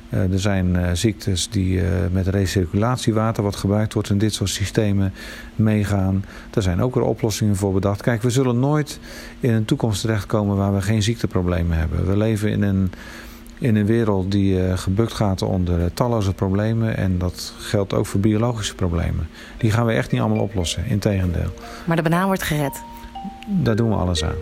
Uh, 0.10 0.32
er 0.32 0.40
zijn 0.40 0.76
uh, 0.76 0.90
ziektes 0.94 1.50
die 1.50 1.82
met 2.12 2.28
recirculatiewater 2.28 3.44
wat 3.44 3.56
gebruikt 3.56 3.94
wordt 3.94 4.10
in 4.10 4.18
dit 4.18 4.34
soort 4.34 4.50
systemen 4.50 5.14
meegaan. 5.56 6.26
Daar 6.50 6.64
zijn 6.64 6.82
ook 6.82 6.96
weer 6.96 7.04
oplossingen 7.04 7.56
voor 7.56 7.74
bedacht. 7.74 8.02
Kijk, 8.02 8.22
we 8.22 8.30
zullen 8.30 8.60
nooit 8.60 9.00
in 9.40 9.54
een 9.54 9.66
toekomst 9.66 10.02
terechtkomen 10.02 10.58
waar 10.58 10.74
we 10.74 10.82
geen 10.82 11.04
ziekteproblemen 11.04 11.78
hebben. 11.78 12.06
We 12.06 12.18
leven 12.18 12.50
in 12.50 12.62
een 12.62 12.92
in 13.64 13.76
een 13.76 13.86
wereld 13.86 14.32
die 14.32 14.58
uh, 14.58 14.78
gebukt 14.78 15.14
gaat 15.14 15.42
onder 15.42 15.94
talloze 15.94 16.34
problemen. 16.34 16.98
En 16.98 17.18
dat 17.18 17.54
geldt 17.58 17.94
ook 17.94 18.06
voor 18.06 18.20
biologische 18.20 18.76
problemen. 18.76 19.30
Die 19.58 19.72
gaan 19.72 19.86
we 19.86 19.94
echt 19.94 20.12
niet 20.12 20.22
allemaal 20.22 20.44
oplossen, 20.44 20.86
integendeel. 20.86 21.50
Maar 21.86 21.96
de 21.96 22.02
banaan 22.02 22.26
wordt 22.26 22.44
gered? 22.44 22.82
Daar 23.48 23.76
doen 23.76 23.90
we 23.90 23.96
alles 23.96 24.24
aan. 24.24 24.36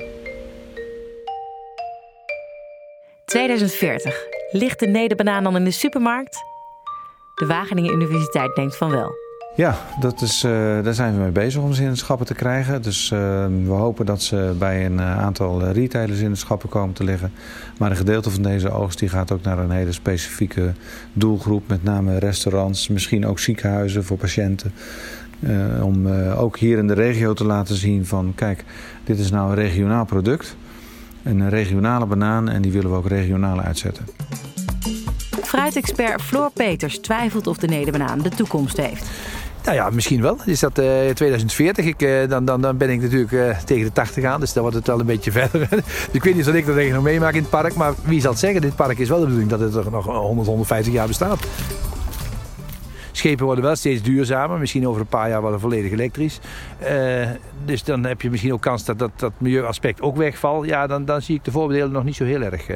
2040. 3.25 4.25
Ligt 4.51 4.79
de 4.79 4.87
nederbanaan 4.87 5.43
dan 5.43 5.55
in 5.55 5.63
de 5.63 5.71
supermarkt? 5.71 6.43
De 7.35 7.45
Wageningen 7.45 7.93
Universiteit 7.93 8.55
denkt 8.55 8.77
van 8.77 8.89
wel. 8.89 9.20
Ja, 9.55 9.77
dat 9.99 10.21
is, 10.21 10.43
uh, 10.43 10.51
daar 10.83 10.93
zijn 10.93 11.13
we 11.13 11.21
mee 11.21 11.31
bezig 11.31 11.61
om 11.61 11.73
zinnenschappen 11.73 12.25
te 12.25 12.33
krijgen. 12.33 12.81
Dus 12.81 13.11
uh, 13.11 13.19
we 13.65 13.71
hopen 13.71 14.05
dat 14.05 14.21
ze 14.21 14.55
bij 14.59 14.85
een 14.85 14.97
uh, 14.97 15.17
aantal 15.17 15.71
retailers 15.71 16.19
zinnenschappen 16.19 16.69
komen 16.69 16.93
te 16.93 17.03
liggen. 17.03 17.31
Maar 17.77 17.89
een 17.89 17.97
gedeelte 17.97 18.29
van 18.29 18.41
deze 18.41 18.71
oogst 18.71 18.99
die 18.99 19.09
gaat 19.09 19.31
ook 19.31 19.41
naar 19.41 19.59
een 19.59 19.71
hele 19.71 19.91
specifieke 19.91 20.73
doelgroep. 21.13 21.67
Met 21.67 21.83
name 21.83 22.17
restaurants, 22.17 22.87
misschien 22.87 23.25
ook 23.25 23.39
ziekenhuizen 23.39 24.03
voor 24.03 24.17
patiënten. 24.17 24.73
om 25.81 26.07
ook 26.31 26.57
hier 26.57 26.77
in 26.77 26.87
de 26.87 26.93
regio 26.93 27.33
te 27.33 27.45
laten 27.45 27.75
zien 27.75 28.05
van 28.05 28.31
kijk, 28.35 28.63
dit 29.03 29.19
is 29.19 29.31
nou 29.31 29.49
een 29.49 29.55
regionaal 29.55 30.05
product. 30.05 30.55
Een 31.23 31.49
regionale 31.49 32.05
banaan 32.05 32.49
en 32.49 32.61
die 32.61 32.71
willen 32.71 32.91
we 32.91 32.97
ook 32.97 33.07
regionaal 33.07 33.61
uitzetten. 33.61 34.05
Fruitexpert 35.51 36.21
Floor 36.21 36.51
Peters 36.53 36.99
twijfelt 36.99 37.47
of 37.47 37.57
de 37.57 37.67
nederbanaan 37.67 38.19
de 38.19 38.29
toekomst 38.29 38.77
heeft. 38.77 39.09
Nou 39.63 39.75
ja, 39.75 39.89
misschien 39.89 40.21
wel. 40.21 40.37
Is 40.45 40.59
dat 40.59 40.79
uh, 40.79 41.09
2040? 41.09 41.85
Ik, 41.85 42.01
uh, 42.01 42.29
dan, 42.29 42.45
dan, 42.45 42.61
dan 42.61 42.77
ben 42.77 42.89
ik 42.89 43.01
natuurlijk 43.01 43.31
uh, 43.31 43.57
tegen 43.57 43.85
de 43.85 43.91
80 43.91 44.23
aan, 44.23 44.39
dus 44.39 44.53
dan 44.53 44.61
wordt 44.61 44.77
het 44.77 44.87
wel 44.87 44.99
een 44.99 45.05
beetje 45.05 45.31
verder. 45.41 45.67
dus 45.69 45.79
ik 46.11 46.23
weet 46.23 46.35
niet 46.35 46.47
of 46.47 46.53
ik 46.53 46.65
dat 46.65 46.75
nog 46.75 47.03
meemaak 47.03 47.33
in 47.33 47.41
het 47.41 47.49
park, 47.49 47.75
maar 47.75 47.93
wie 48.03 48.21
zal 48.21 48.31
het 48.31 48.39
zeggen? 48.39 48.61
Dit 48.61 48.75
park 48.75 48.99
is 48.99 49.09
wel 49.09 49.19
de 49.19 49.23
bedoeling 49.23 49.49
dat 49.49 49.59
het 49.59 49.75
er 49.75 49.91
nog 49.91 50.05
100, 50.05 50.47
150 50.47 50.93
jaar 50.93 51.07
bestaat. 51.07 51.39
Schepen 53.11 53.45
worden 53.45 53.63
wel 53.63 53.75
steeds 53.75 54.01
duurzamer, 54.01 54.59
misschien 54.59 54.87
over 54.87 55.01
een 55.01 55.07
paar 55.07 55.29
jaar 55.29 55.41
wel 55.41 55.59
volledig 55.59 55.91
elektrisch. 55.91 56.39
Dus 57.65 57.83
dan 57.83 58.05
heb 58.05 58.21
je 58.21 58.29
misschien 58.29 58.53
ook 58.53 58.61
kans 58.61 58.85
dat 58.85 58.99
dat, 58.99 59.11
dat 59.15 59.31
milieuaspect 59.37 60.01
ook 60.01 60.17
wegvalt. 60.17 60.65
Ja, 60.65 60.87
dan, 60.87 61.05
dan 61.05 61.21
zie 61.21 61.35
ik 61.35 61.43
de 61.43 61.51
voordelen 61.51 61.91
nog 61.91 62.03
niet 62.03 62.15
zo 62.15 62.23
heel 62.23 62.41
erg. 62.41 62.67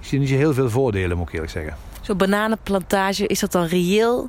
Ik 0.00 0.06
zie 0.06 0.18
niet 0.18 0.28
zo 0.28 0.34
heel 0.34 0.54
veel 0.54 0.70
voordelen, 0.70 1.16
moet 1.16 1.28
ik 1.28 1.34
eerlijk 1.34 1.52
zeggen. 1.52 1.76
Zo'n 2.00 2.16
bananenplantage, 2.16 3.26
is 3.26 3.40
dat 3.40 3.52
dan 3.52 3.66
reëel? 3.66 4.28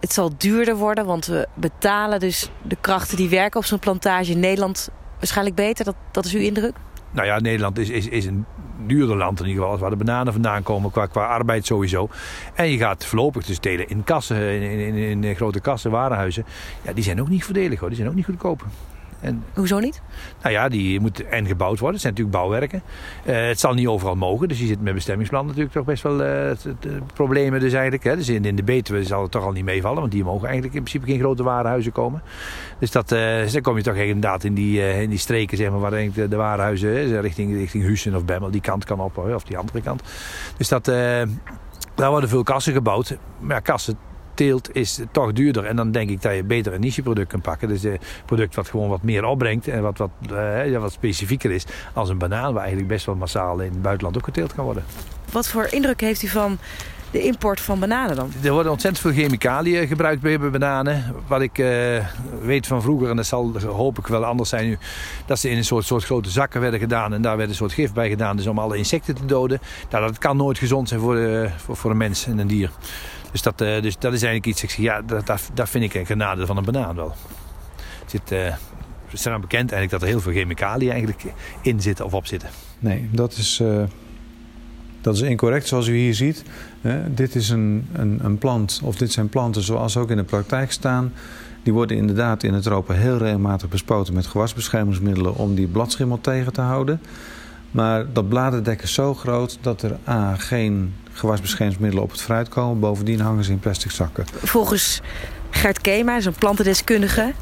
Het 0.00 0.12
zal 0.12 0.30
duurder 0.38 0.76
worden, 0.76 1.06
want 1.06 1.26
we 1.26 1.46
betalen 1.54 2.20
dus 2.20 2.50
de 2.62 2.76
krachten 2.80 3.16
die 3.16 3.28
werken 3.28 3.60
op 3.60 3.66
zo'n 3.66 3.78
plantage 3.78 4.30
in 4.30 4.40
Nederland 4.40 4.90
waarschijnlijk 5.18 5.56
beter. 5.56 5.84
Dat, 5.84 5.94
dat 6.10 6.24
is 6.24 6.34
uw 6.34 6.40
indruk? 6.40 6.76
Nou 7.10 7.26
ja, 7.26 7.38
Nederland 7.38 7.78
is, 7.78 7.88
is, 7.88 8.08
is 8.08 8.26
een 8.26 8.44
duurder 8.86 9.16
land 9.16 9.40
in 9.40 9.46
ieder 9.46 9.62
geval. 9.62 9.78
Waar 9.78 9.90
de 9.90 9.96
bananen 9.96 10.32
vandaan 10.32 10.62
komen 10.62 10.90
qua, 10.90 11.06
qua 11.06 11.26
arbeid 11.26 11.66
sowieso. 11.66 12.08
En 12.54 12.70
je 12.70 12.78
gaat 12.78 13.06
voorlopig 13.06 13.44
dus 13.44 13.60
delen 13.60 13.88
in 13.88 14.04
kassen, 14.04 14.36
in, 14.36 14.62
in, 14.62 14.94
in, 14.94 15.24
in 15.24 15.34
grote 15.34 15.60
kassen, 15.60 15.90
warenhuizen. 15.90 16.44
Ja, 16.82 16.92
die 16.92 17.04
zijn 17.04 17.20
ook 17.20 17.28
niet 17.28 17.44
voordelig 17.44 17.78
hoor. 17.78 17.88
Die 17.88 17.96
zijn 17.96 18.08
ook 18.08 18.14
niet 18.14 18.24
goedkoop. 18.24 18.64
En, 19.22 19.44
Hoezo 19.54 19.78
niet? 19.78 20.02
Nou 20.42 20.54
ja, 20.54 20.68
die 20.68 21.00
moeten 21.00 21.30
en 21.30 21.46
gebouwd 21.46 21.78
worden. 21.78 21.92
Het 21.92 22.00
zijn 22.00 22.12
natuurlijk 22.12 22.38
bouwwerken. 22.42 22.82
Uh, 23.24 23.46
het 23.46 23.60
zal 23.60 23.74
niet 23.74 23.86
overal 23.86 24.14
mogen. 24.14 24.48
Dus 24.48 24.58
je 24.58 24.66
zit 24.66 24.80
met 24.80 24.94
bestemmingsplan 24.94 25.46
natuurlijk 25.46 25.72
toch 25.72 25.84
best 25.84 26.02
wel 26.02 26.24
uh, 26.24 26.50
problemen 27.14 27.60
dus 27.60 27.72
eigenlijk. 27.72 28.04
Hè. 28.04 28.16
Dus 28.16 28.28
in, 28.28 28.44
in 28.44 28.56
de 28.56 28.62
Betuwe 28.62 29.04
zal 29.04 29.22
het 29.22 29.30
toch 29.30 29.44
al 29.44 29.52
niet 29.52 29.64
meevallen. 29.64 30.00
Want 30.00 30.12
die 30.12 30.24
mogen 30.24 30.44
eigenlijk 30.44 30.74
in 30.74 30.82
principe 30.82 31.10
geen 31.10 31.20
grote 31.20 31.42
warenhuizen 31.42 31.92
komen. 31.92 32.22
Dus 32.78 32.90
dat, 32.90 33.12
uh, 33.12 33.50
dan 33.52 33.62
kom 33.62 33.76
je 33.76 33.82
toch 33.82 33.94
inderdaad 33.94 34.44
in 34.44 34.54
die, 34.54 35.00
in 35.00 35.10
die 35.10 35.18
streken 35.18 35.56
zeg 35.56 35.70
maar, 35.70 35.80
waar 35.80 35.90
de, 35.90 36.28
de 36.28 36.36
warenhuizen 36.36 37.20
richting, 37.20 37.54
richting 37.54 37.84
Hussen 37.84 38.14
of 38.14 38.24
Bemmel 38.24 38.50
die 38.50 38.60
kant 38.60 38.84
kan 38.84 39.00
op. 39.00 39.18
Of 39.18 39.44
die 39.44 39.58
andere 39.58 39.80
kant. 39.80 40.02
Dus 40.56 40.68
dat, 40.68 40.84
daar 41.94 42.10
worden 42.10 42.28
veel 42.28 42.42
kassen 42.42 42.72
gebouwd. 42.72 43.16
Maar 43.40 43.56
ja, 43.56 43.60
kassen 43.60 43.96
teelt 44.42 44.74
is 44.74 45.00
toch 45.10 45.32
duurder. 45.32 45.64
En 45.64 45.76
dan 45.76 45.90
denk 45.90 46.10
ik 46.10 46.22
dat 46.22 46.34
je 46.34 46.44
beter 46.44 46.72
een 46.72 46.80
nicheproduct 46.80 47.28
kunt 47.28 47.42
pakken. 47.42 47.68
Dus 47.68 47.82
een 47.82 47.98
product 48.26 48.54
wat 48.54 48.68
gewoon 48.68 48.88
wat 48.88 49.02
meer 49.02 49.24
opbrengt 49.24 49.68
en 49.68 49.82
wat, 49.82 49.98
wat, 49.98 50.10
ja, 50.66 50.78
wat 50.78 50.92
specifieker 50.92 51.50
is 51.50 51.64
als 51.92 52.08
een 52.08 52.18
banaan, 52.18 52.52
waar 52.52 52.62
eigenlijk 52.62 52.92
best 52.92 53.06
wel 53.06 53.14
massaal 53.14 53.58
in 53.58 53.70
het 53.70 53.82
buitenland 53.82 54.16
ook 54.16 54.24
geteeld 54.24 54.54
kan 54.54 54.64
worden. 54.64 54.84
Wat 55.32 55.48
voor 55.48 55.66
indruk 55.70 56.00
heeft 56.00 56.22
u 56.22 56.28
van 56.28 56.58
de 57.10 57.22
import 57.22 57.60
van 57.60 57.80
bananen 57.80 58.16
dan? 58.16 58.32
Er 58.42 58.52
worden 58.52 58.72
ontzettend 58.72 59.02
veel 59.02 59.22
chemicaliën 59.22 59.86
gebruikt 59.86 60.22
bij 60.22 60.38
bananen. 60.38 61.14
Wat 61.26 61.40
ik 61.40 61.58
uh, 61.58 62.06
weet 62.42 62.66
van 62.66 62.82
vroeger, 62.82 63.10
en 63.10 63.16
dat 63.16 63.26
zal 63.26 63.52
hoop 63.60 63.98
ik 63.98 64.06
wel 64.06 64.24
anders 64.24 64.48
zijn 64.48 64.66
nu... 64.66 64.78
dat 65.26 65.38
ze 65.38 65.50
in 65.50 65.56
een 65.56 65.64
soort, 65.64 65.84
soort 65.84 66.04
grote 66.04 66.30
zakken 66.30 66.60
werden 66.60 66.80
gedaan 66.80 67.14
en 67.14 67.22
daar 67.22 67.36
werd 67.36 67.48
een 67.48 67.54
soort 67.54 67.72
gif 67.72 67.92
bij 67.92 68.08
gedaan... 68.08 68.36
dus 68.36 68.46
om 68.46 68.58
alle 68.58 68.76
insecten 68.76 69.14
te 69.14 69.24
doden. 69.24 69.60
Nou, 69.90 70.06
dat 70.06 70.18
kan 70.18 70.36
nooit 70.36 70.58
gezond 70.58 70.88
zijn 70.88 71.00
voor, 71.00 71.16
uh, 71.16 71.50
voor, 71.56 71.76
voor, 71.76 71.90
een 71.90 71.96
mens 71.96 72.26
en 72.26 72.38
een 72.38 72.46
dier. 72.46 72.70
Dus 73.32 73.42
dat, 73.42 73.60
uh, 73.60 73.82
dus 73.82 73.98
dat 73.98 74.12
is 74.12 74.22
eigenlijk 74.22 74.46
iets, 74.46 74.62
ik 74.62 74.70
zeg, 74.70 74.80
ja, 74.80 75.02
dat, 75.02 75.26
dat, 75.26 75.50
dat 75.54 75.68
vind 75.68 75.84
ik 75.84 75.94
een 75.94 76.06
genade 76.06 76.46
van 76.46 76.56
een 76.56 76.64
banaan 76.64 76.94
wel. 76.94 77.14
Het 78.00 78.10
zit, 78.10 78.30
het 79.12 79.20
is 79.20 79.22
dan 79.22 79.40
bekend 79.40 79.72
eigenlijk 79.72 79.90
dat 79.90 80.02
er 80.02 80.08
heel 80.08 80.20
veel 80.20 80.32
chemicaliën 80.32 80.90
eigenlijk 80.90 81.24
in 81.62 81.80
zitten 81.80 82.04
of 82.04 82.14
op 82.14 82.26
zitten. 82.26 82.48
Nee, 82.78 83.08
dat 83.12 83.32
is, 83.32 83.58
uh, 83.62 83.82
dat 85.00 85.14
is 85.14 85.20
incorrect 85.20 85.66
zoals 85.66 85.86
u 85.86 85.96
hier 85.96 86.14
ziet. 86.14 86.44
Uh, 86.80 86.94
dit 87.08 87.34
is 87.34 87.48
een, 87.48 87.88
een, 87.92 88.18
een, 88.22 88.38
plant, 88.38 88.80
of 88.84 88.96
dit 88.96 89.12
zijn 89.12 89.28
planten 89.28 89.62
zoals 89.62 89.96
ook 89.96 90.10
in 90.10 90.16
de 90.16 90.24
praktijk 90.24 90.72
staan. 90.72 91.12
Die 91.62 91.72
worden 91.72 91.96
inderdaad 91.96 92.42
in 92.42 92.54
het 92.54 92.66
Europa 92.66 92.94
heel 92.94 93.16
regelmatig 93.16 93.68
bespoten 93.68 94.14
met 94.14 94.26
gewasbeschermingsmiddelen 94.26 95.34
om 95.34 95.54
die 95.54 95.66
bladschimmel 95.66 96.20
tegen 96.20 96.52
te 96.52 96.60
houden. 96.60 97.00
Maar 97.72 98.12
dat 98.12 98.28
bladerdek 98.28 98.82
is 98.82 98.94
zo 98.94 99.14
groot 99.14 99.58
dat 99.60 99.82
er 99.82 99.96
A, 100.08 100.34
geen 100.34 100.94
gewasbeschermingsmiddelen 101.12 102.04
op 102.04 102.10
het 102.10 102.22
fruit 102.22 102.48
komen. 102.48 102.80
Bovendien 102.80 103.20
hangen 103.20 103.44
ze 103.44 103.50
in 103.50 103.58
plastic 103.58 103.90
zakken. 103.90 104.24
Volgens 104.42 105.00
Gert 105.50 105.80
Kema, 105.80 106.20
zo'n 106.20 106.34
plantendeskundige, 106.38 107.32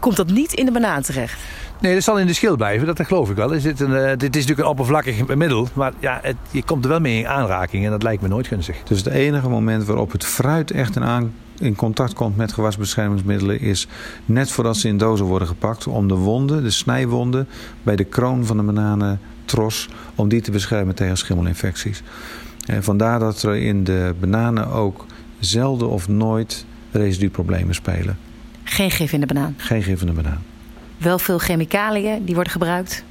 komt 0.00 0.16
dat 0.16 0.30
niet 0.30 0.52
in 0.52 0.64
de 0.64 0.72
banaan 0.72 1.02
terecht. 1.02 1.40
Nee, 1.80 1.94
dat 1.94 2.02
zal 2.02 2.18
in 2.18 2.26
de 2.26 2.32
schil 2.32 2.56
blijven, 2.56 2.86
dat, 2.86 3.06
geloof 3.06 3.30
ik 3.30 3.36
wel. 3.36 3.50
Is 3.50 3.62
dit, 3.62 3.80
een, 3.80 3.90
uh, 3.90 4.08
dit 4.08 4.22
is 4.22 4.28
natuurlijk 4.28 4.58
een 4.58 4.66
oppervlakkig 4.66 5.26
middel, 5.26 5.68
maar 5.72 5.92
ja, 5.98 6.18
het, 6.22 6.36
je 6.50 6.62
komt 6.62 6.84
er 6.84 6.90
wel 6.90 7.00
mee 7.00 7.18
in 7.18 7.28
aanraking 7.28 7.84
en 7.84 7.90
dat 7.90 8.02
lijkt 8.02 8.22
me 8.22 8.28
nooit 8.28 8.46
gunstig. 8.46 8.82
Dus 8.82 8.98
het 8.98 9.06
enige 9.06 9.48
moment 9.48 9.84
waarop 9.84 10.12
het 10.12 10.24
fruit 10.24 10.70
echt 10.70 10.96
in, 10.96 11.04
aan, 11.04 11.34
in 11.58 11.76
contact 11.76 12.12
komt 12.12 12.36
met 12.36 12.52
gewasbeschermingsmiddelen 12.52 13.60
is 13.60 13.88
net 14.24 14.50
voordat 14.50 14.76
ze 14.76 14.88
in 14.88 14.98
dozen 14.98 15.26
worden 15.26 15.48
gepakt 15.48 15.86
om 15.86 16.08
de 16.08 16.14
wonden, 16.14 16.62
de 16.62 16.70
snijwonden 16.70 17.48
bij 17.82 17.96
de 17.96 18.04
kroon 18.04 18.44
van 18.44 18.56
de 18.56 18.62
bananentros, 19.46 19.88
om 20.14 20.28
die 20.28 20.40
te 20.40 20.50
beschermen 20.50 20.94
tegen 20.94 21.16
schimmelinfecties. 21.16 22.02
En 22.66 22.82
vandaar 22.82 23.18
dat 23.18 23.42
er 23.42 23.56
in 23.56 23.84
de 23.84 24.14
bananen 24.20 24.68
ook 24.68 25.06
zelden 25.38 25.88
of 25.88 26.08
nooit 26.08 26.64
residuproblemen 26.90 27.74
spelen. 27.74 28.18
Geen 28.64 28.90
gif 28.90 29.12
in 29.12 29.20
de 29.20 29.26
banaan? 29.26 29.54
Geen 29.56 29.82
gif 29.82 30.00
in 30.00 30.06
de 30.06 30.12
banaan. 30.12 30.42
Wel 30.98 31.18
veel 31.18 31.38
chemicaliën 31.38 32.24
die 32.24 32.34
worden 32.34 32.52
gebruikt? 32.52 33.04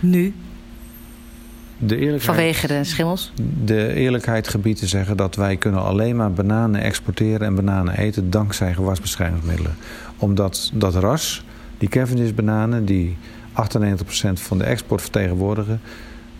Nu? 0.00 0.34
De 1.78 1.96
eerlijkheid, 1.96 2.36
Vanwege 2.36 2.66
de 2.66 2.84
schimmels? 2.84 3.32
De 3.64 3.94
eerlijkheid 3.94 4.48
gebiedt 4.48 4.78
te 4.78 4.86
zeggen 4.86 5.16
dat 5.16 5.36
wij 5.36 5.56
kunnen 5.56 5.82
alleen 5.82 6.16
maar 6.16 6.32
bananen 6.32 6.80
exporteren 6.80 7.46
en 7.46 7.54
bananen 7.54 7.98
eten 7.98 8.30
dankzij 8.30 8.74
gewasbeschermingsmiddelen. 8.74 9.76
Omdat 10.18 10.70
dat 10.74 10.94
ras, 10.94 11.44
die 11.78 11.88
Cavendish 11.88 12.30
bananen, 12.30 12.84
die 12.84 13.16
98% 13.54 14.32
van 14.32 14.58
de 14.58 14.64
export 14.64 15.00
vertegenwoordigen, 15.00 15.80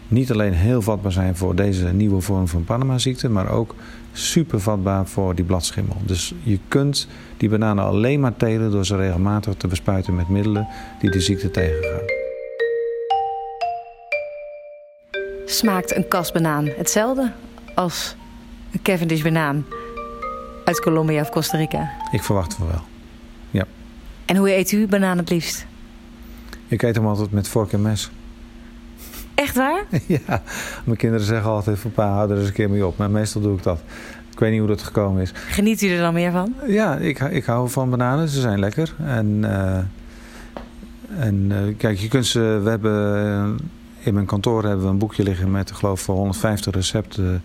niet 0.09 0.33
alleen 0.33 0.53
heel 0.53 0.83
vatbaar 0.83 1.12
zijn 1.12 1.37
voor 1.37 1.55
deze 1.55 1.87
nieuwe 1.87 2.20
vorm 2.20 2.48
van 2.48 2.64
Panama-ziekte, 2.64 3.29
maar 3.29 3.50
ook 3.50 3.74
super 4.12 4.61
vatbaar 4.61 5.07
voor 5.07 5.35
die 5.35 5.44
bladschimmel. 5.44 5.96
Dus 6.05 6.35
je 6.42 6.59
kunt 6.68 7.09
die 7.37 7.48
bananen 7.48 7.85
alleen 7.85 8.20
maar 8.20 8.37
telen 8.37 8.70
door 8.70 8.87
ze 8.87 8.96
regelmatig 8.96 9.55
te 9.55 9.66
bespuiten 9.66 10.14
met 10.14 10.29
middelen 10.29 10.68
die 11.00 11.11
de 11.11 11.20
ziekte 11.20 11.50
tegengaan. 11.50 12.03
Smaakt 15.46 15.96
een 15.96 16.09
kasbanaan 16.09 16.68
hetzelfde 16.77 17.33
als 17.74 18.16
een 18.72 18.83
Cavendish 18.83 19.22
banaan 19.22 19.66
uit 20.64 20.81
Colombia 20.81 21.20
of 21.20 21.31
Costa 21.31 21.57
Rica? 21.57 21.90
Ik 22.11 22.22
verwacht 22.22 22.55
van 22.55 22.66
wel, 22.66 22.83
ja. 23.50 23.64
En 24.24 24.37
hoe 24.37 24.55
eet 24.55 24.72
u 24.72 24.87
banaan 24.87 25.18
het 25.18 25.31
liefst? 25.31 25.66
Ik 26.74 26.82
eet 26.82 26.94
hem 26.94 27.06
altijd 27.06 27.30
met 27.30 27.48
vork 27.48 27.72
en 27.72 27.82
mes. 27.82 28.10
Echt 29.34 29.56
waar? 29.56 29.84
Ja, 30.06 30.42
mijn 30.84 30.96
kinderen 30.96 31.26
zeggen 31.26 31.50
altijd 31.50 31.78
van 31.78 31.92
pa, 31.92 32.12
hou 32.12 32.30
er 32.30 32.38
eens 32.38 32.46
een 32.46 32.52
keer 32.52 32.70
mee 32.70 32.87
op. 32.87 32.96
Maar 32.96 33.10
meestal 33.10 33.40
doe 33.40 33.56
ik 33.56 33.62
dat. 33.62 33.80
Ik 34.30 34.38
weet 34.38 34.50
niet 34.50 34.58
hoe 34.58 34.68
dat 34.68 34.82
gekomen 34.82 35.22
is. 35.22 35.32
Geniet 35.34 35.82
u 35.82 35.88
er 35.88 36.00
dan 36.00 36.14
meer 36.14 36.32
van? 36.32 36.54
Ja, 36.66 36.96
ik, 36.96 37.18
ik 37.18 37.44
hou 37.44 37.70
van 37.70 37.90
bananen. 37.90 38.28
Ze 38.28 38.40
zijn 38.40 38.58
lekker. 38.58 38.94
En, 38.98 39.26
uh, 39.42 39.78
en 41.18 41.50
uh, 41.50 41.76
kijk, 41.76 41.98
je 41.98 42.08
kunt 42.08 42.26
ze... 42.26 42.60
We 42.62 42.70
hebben... 42.70 43.24
Uh, 43.24 43.66
in 44.06 44.14
mijn 44.14 44.26
kantoor 44.26 44.64
hebben 44.64 44.84
we 44.84 44.90
een 44.90 44.98
boekje 44.98 45.22
liggen 45.22 45.50
met, 45.50 45.70
ik 45.70 45.76
geloof, 45.76 46.06
150 46.06 46.74
recepten... 46.74 47.42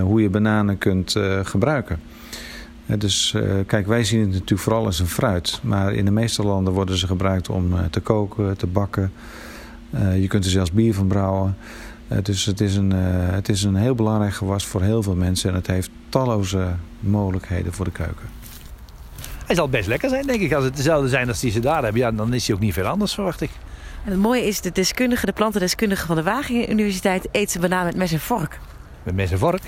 hoe 0.00 0.22
je 0.22 0.30
bananen 0.30 0.78
kunt 0.78 1.16
gebruiken. 1.42 1.98
Dus 2.86 3.34
kijk, 3.66 3.86
wij 3.86 4.04
zien 4.04 4.20
het 4.20 4.28
natuurlijk 4.28 4.60
vooral 4.60 4.84
als 4.84 4.98
een 4.98 5.06
fruit. 5.06 5.60
Maar 5.62 5.92
in 5.92 6.04
de 6.04 6.10
meeste 6.10 6.42
landen 6.42 6.72
worden 6.72 6.96
ze 6.96 7.06
gebruikt 7.06 7.48
om 7.48 7.90
te 7.90 8.00
koken, 8.00 8.56
te 8.56 8.66
bakken... 8.66 9.12
Uh, 9.94 10.20
je 10.20 10.26
kunt 10.26 10.44
er 10.44 10.50
zelfs 10.50 10.72
bier 10.72 10.94
van 10.94 11.06
brouwen. 11.06 11.56
Uh, 12.08 12.18
dus 12.22 12.44
het 12.44 12.60
is, 12.60 12.76
een, 12.76 12.92
uh, 12.94 12.98
het 13.30 13.48
is 13.48 13.62
een 13.62 13.74
heel 13.74 13.94
belangrijk 13.94 14.34
gewas 14.34 14.66
voor 14.66 14.82
heel 14.82 15.02
veel 15.02 15.14
mensen. 15.14 15.50
En 15.50 15.56
het 15.56 15.66
heeft 15.66 15.90
talloze 16.08 16.68
mogelijkheden 17.00 17.72
voor 17.72 17.84
de 17.84 17.90
keuken. 17.90 18.28
Hij 19.46 19.54
zal 19.54 19.68
best 19.68 19.88
lekker 19.88 20.08
zijn, 20.08 20.26
denk 20.26 20.40
ik. 20.40 20.52
Als 20.52 20.64
het 20.64 20.76
dezelfde 20.76 21.08
zijn 21.08 21.28
als 21.28 21.40
die 21.40 21.50
ze 21.50 21.60
daar 21.60 21.82
hebben, 21.82 22.00
ja, 22.00 22.12
dan 22.12 22.34
is 22.34 22.46
hij 22.46 22.56
ook 22.56 22.62
niet 22.62 22.72
veel 22.72 22.86
anders, 22.86 23.14
verwacht 23.14 23.40
ik. 23.40 23.50
En 24.04 24.10
het 24.10 24.20
mooie 24.20 24.46
is, 24.46 24.60
de 24.60 24.72
deskundige, 24.72 25.26
de 25.26 25.32
plantendeskundige 25.32 26.06
van 26.06 26.16
de 26.16 26.22
Wageningen 26.22 26.70
Universiteit... 26.70 27.28
eet 27.32 27.50
ze 27.50 27.58
banaan 27.58 27.84
met 27.84 27.96
mes 27.96 28.12
en 28.12 28.20
vork. 28.20 28.58
Met 29.02 29.14
mes 29.14 29.30
en 29.30 29.38
vork? 29.38 29.62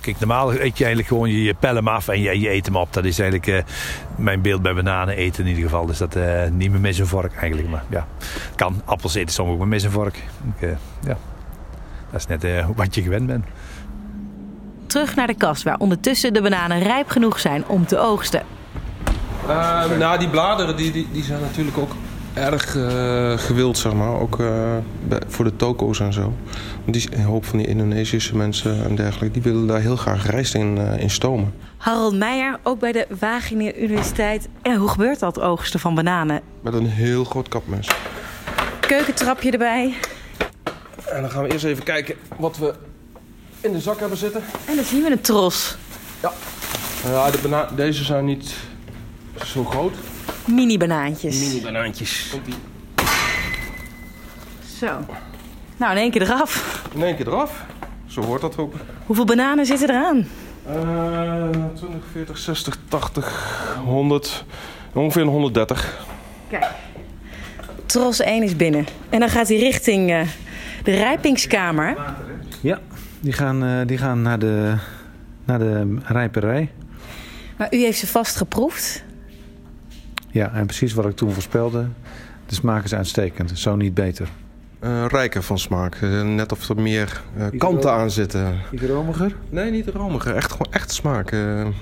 Kijk, 0.00 0.18
normaal 0.18 0.52
eet 0.52 0.78
je 0.78 0.84
eigenlijk 0.84 1.06
gewoon, 1.08 1.30
je, 1.30 1.42
je 1.42 1.54
pel 1.54 1.74
hem 1.74 1.88
af 1.88 2.08
en 2.08 2.20
je, 2.20 2.40
je 2.40 2.50
eet 2.50 2.66
hem 2.66 2.76
op. 2.76 2.92
Dat 2.92 3.04
is 3.04 3.18
eigenlijk 3.18 3.50
uh, 3.50 3.74
mijn 4.16 4.40
beeld 4.42 4.62
bij 4.62 4.74
bananen 4.74 5.16
eten 5.16 5.42
in 5.44 5.48
ieder 5.48 5.64
geval. 5.64 5.86
Dus 5.86 5.98
dat 5.98 6.16
uh, 6.16 6.46
niet 6.52 6.72
met 6.72 6.80
mes 6.80 6.98
en 6.98 7.06
vork 7.06 7.34
eigenlijk. 7.34 7.68
Maar 7.68 7.84
ja, 7.90 8.06
kan. 8.54 8.82
Appels 8.84 9.14
eten 9.14 9.34
soms 9.34 9.50
ook 9.50 9.66
met 9.66 9.84
en 9.84 9.90
vork. 9.90 10.16
Ik, 10.16 10.68
uh, 10.68 10.70
ja, 11.00 11.16
dat 12.10 12.20
is 12.20 12.26
net 12.26 12.64
wat 12.74 12.94
je 12.94 13.02
gewend 13.02 13.26
bent. 13.26 13.44
Terug 14.86 15.14
naar 15.14 15.26
de 15.26 15.34
kast, 15.34 15.62
waar 15.62 15.78
ondertussen 15.78 16.32
de 16.32 16.42
bananen 16.42 16.82
rijp 16.82 17.08
genoeg 17.08 17.40
zijn 17.40 17.66
om 17.66 17.86
te 17.86 17.98
oogsten. 17.98 18.42
nou, 19.98 20.18
die 20.18 20.28
bladeren 20.28 20.76
die, 20.76 20.92
die, 20.92 21.08
die 21.12 21.22
zijn 21.22 21.40
natuurlijk 21.40 21.78
ook 21.78 21.92
erg 22.34 22.74
uh, 22.74 23.38
gewild, 23.38 23.78
zeg 23.78 23.92
maar. 23.92 24.20
Ook 24.20 24.38
uh, 24.38 24.76
voor 25.26 25.44
de 25.44 25.56
toko's 25.56 26.00
en 26.00 26.12
zo. 26.12 26.32
Die, 26.84 27.08
een 27.12 27.24
hoop 27.24 27.44
van 27.44 27.58
die 27.58 27.66
Indonesische 27.66 28.36
mensen 28.36 28.84
en 28.84 28.94
dergelijke... 28.94 29.40
die 29.40 29.52
willen 29.52 29.66
daar 29.66 29.80
heel 29.80 29.96
graag 29.96 30.30
rijst 30.30 30.54
in, 30.54 30.76
uh, 30.76 31.00
in 31.00 31.10
stomen. 31.10 31.54
Harold 31.76 32.14
Meijer, 32.14 32.58
ook 32.62 32.78
bij 32.78 32.92
de 32.92 33.06
Wageningen 33.18 33.82
Universiteit. 33.82 34.48
En 34.62 34.76
hoe 34.76 34.88
gebeurt 34.88 35.18
dat, 35.18 35.40
oogsten 35.40 35.80
van 35.80 35.94
bananen? 35.94 36.40
Met 36.60 36.74
een 36.74 36.86
heel 36.86 37.24
groot 37.24 37.48
kapmes. 37.48 37.88
Keukentrapje 38.80 39.50
erbij. 39.50 39.94
En 41.06 41.20
dan 41.20 41.30
gaan 41.30 41.42
we 41.42 41.52
eerst 41.52 41.64
even 41.64 41.84
kijken 41.84 42.14
wat 42.36 42.58
we 42.58 42.74
in 43.60 43.72
de 43.72 43.80
zak 43.80 44.00
hebben 44.00 44.18
zitten. 44.18 44.42
En 44.64 44.76
dan 44.76 44.84
zien 44.84 45.02
we 45.02 45.10
een 45.10 45.20
tros. 45.20 45.76
Ja, 46.22 46.32
ja 47.04 47.30
de 47.30 47.66
deze 47.76 48.04
zijn 48.04 48.24
niet 48.24 48.54
zo 49.44 49.64
groot. 49.64 49.94
Mini-banaantjes. 50.44 51.38
Mini-banaantjes. 51.38 52.36
Zo. 54.78 55.04
Nou, 55.76 55.92
in 55.92 55.98
één 55.98 56.10
keer 56.10 56.22
eraf. 56.22 56.82
In 56.94 57.02
één 57.02 57.16
keer 57.16 57.26
eraf. 57.26 57.64
Zo 58.06 58.22
hoort 58.22 58.40
dat 58.40 58.56
ook. 58.56 58.74
Hoeveel 59.06 59.24
bananen 59.24 59.66
zitten 59.66 59.90
eraan? 59.90 60.26
Uh, 60.68 61.48
20, 61.74 62.00
40, 62.12 62.38
60, 62.38 62.76
80, 62.88 63.76
100. 63.84 64.44
Ongeveer 64.92 65.24
130. 65.24 66.06
Kijk. 66.48 66.66
Tros 67.86 68.20
1 68.20 68.42
is 68.42 68.56
binnen. 68.56 68.86
En 69.08 69.20
dan 69.20 69.28
gaat 69.28 69.48
hij 69.48 69.56
richting 69.56 70.10
uh, 70.10 70.20
de 70.84 70.94
rijpingskamer. 70.94 71.96
Ja, 72.60 72.80
die 73.20 73.32
gaan, 73.32 73.64
uh, 73.64 73.86
die 73.86 73.98
gaan 73.98 74.22
naar, 74.22 74.38
de, 74.38 74.74
naar 75.44 75.58
de 75.58 75.96
rijperij. 76.04 76.70
Maar 77.56 77.74
u 77.74 77.78
heeft 77.78 77.98
ze 77.98 78.06
vast 78.06 78.36
geproefd? 78.36 79.02
Ja, 80.30 80.52
en 80.52 80.66
precies 80.66 80.92
wat 80.92 81.06
ik 81.06 81.16
toen 81.16 81.32
voorspelde. 81.32 81.86
De 82.46 82.54
smaak 82.54 82.84
is 82.84 82.94
uitstekend, 82.94 83.58
zo 83.58 83.76
niet 83.76 83.94
beter. 83.94 84.28
Uh, 84.84 85.04
rijker 85.08 85.42
van 85.42 85.58
smaak. 85.58 86.00
Uh, 86.00 86.22
net 86.22 86.52
of 86.52 86.68
er 86.68 86.80
meer 86.80 87.22
uh, 87.38 87.58
kanten 87.58 87.92
aan 87.92 88.10
zitten. 88.10 88.54
Niet 88.70 88.82
romiger? 88.82 89.36
Nee, 89.48 89.70
niet 89.70 89.88
romiger. 89.88 90.34
Echt 90.34 90.52
gewoon 90.52 90.72
echt 90.72 90.92
smaak. 90.92 91.32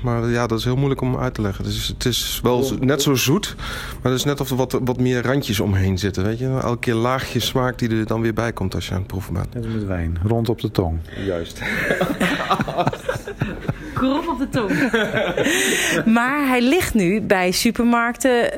maar 0.02 0.28
ja, 0.28 0.46
dat 0.46 0.58
is 0.58 0.64
heel 0.64 0.76
moeilijk 0.76 1.00
om 1.00 1.16
uit 1.16 1.34
te 1.34 1.42
leggen. 1.42 1.64
Dus 1.64 1.88
het 1.88 2.04
is 2.04 2.40
wel 2.42 2.72
net 2.80 3.02
zo 3.02 3.14
zoet. 3.14 3.54
Maar 4.02 4.12
het 4.12 4.20
is 4.20 4.24
net 4.24 4.40
of 4.40 4.50
er 4.50 4.56
wat, 4.56 4.80
wat 4.84 5.00
meer 5.00 5.22
randjes 5.22 5.60
omheen 5.60 5.98
zitten. 5.98 6.24
Weet 6.24 6.38
je? 6.38 6.58
Elke 6.62 6.78
keer 6.78 6.94
laagje 6.94 7.40
smaak 7.40 7.78
die 7.78 7.90
er 7.90 8.06
dan 8.06 8.20
weer 8.20 8.34
bij 8.34 8.52
komt 8.52 8.74
als 8.74 8.86
je 8.86 8.92
aan 8.92 8.98
het 8.98 9.06
proeven 9.06 9.34
bent. 9.34 9.54
Net 9.54 9.64
als 9.64 9.74
met 9.74 9.86
wijn. 9.86 10.18
Rond 10.26 10.48
op 10.48 10.60
de 10.60 10.70
tong. 10.70 10.98
Juist. 11.26 11.62
Krom 13.98 14.28
op 14.28 14.38
de 14.38 14.48
tong. 14.48 14.70
maar 16.18 16.46
hij 16.46 16.62
ligt 16.62 16.94
nu 16.94 17.20
bij 17.20 17.50
supermarkten 17.50 18.50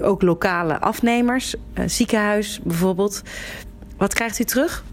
ook 0.00 0.22
lokale 0.22 0.80
afnemers, 0.80 1.54
ziekenhuis 1.86 2.60
bijvoorbeeld. 2.62 3.22
Wat 3.96 4.14
krijgt 4.14 4.38
u 4.38 4.44
terug? 4.44 4.84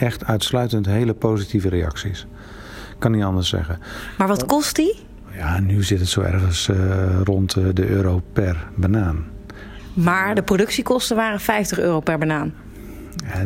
echt 0.00 0.24
uitsluitend 0.24 0.86
hele 0.86 1.14
positieve 1.14 1.68
reacties. 1.68 2.26
Kan 2.98 3.12
niet 3.12 3.24
anders 3.24 3.48
zeggen. 3.48 3.78
Maar 4.18 4.28
wat 4.28 4.46
kost 4.46 4.76
die? 4.76 4.98
Ja, 5.32 5.60
nu 5.60 5.82
zit 5.82 6.00
het 6.00 6.08
zo 6.08 6.20
ergens 6.20 6.68
uh, 6.68 7.20
rond 7.24 7.54
de 7.74 7.88
euro 7.88 8.22
per 8.32 8.68
banaan. 8.74 9.24
Maar 9.94 10.34
de 10.34 10.42
productiekosten 10.42 11.16
waren 11.16 11.40
50 11.40 11.78
euro 11.78 12.00
per 12.00 12.18
banaan. 12.18 12.54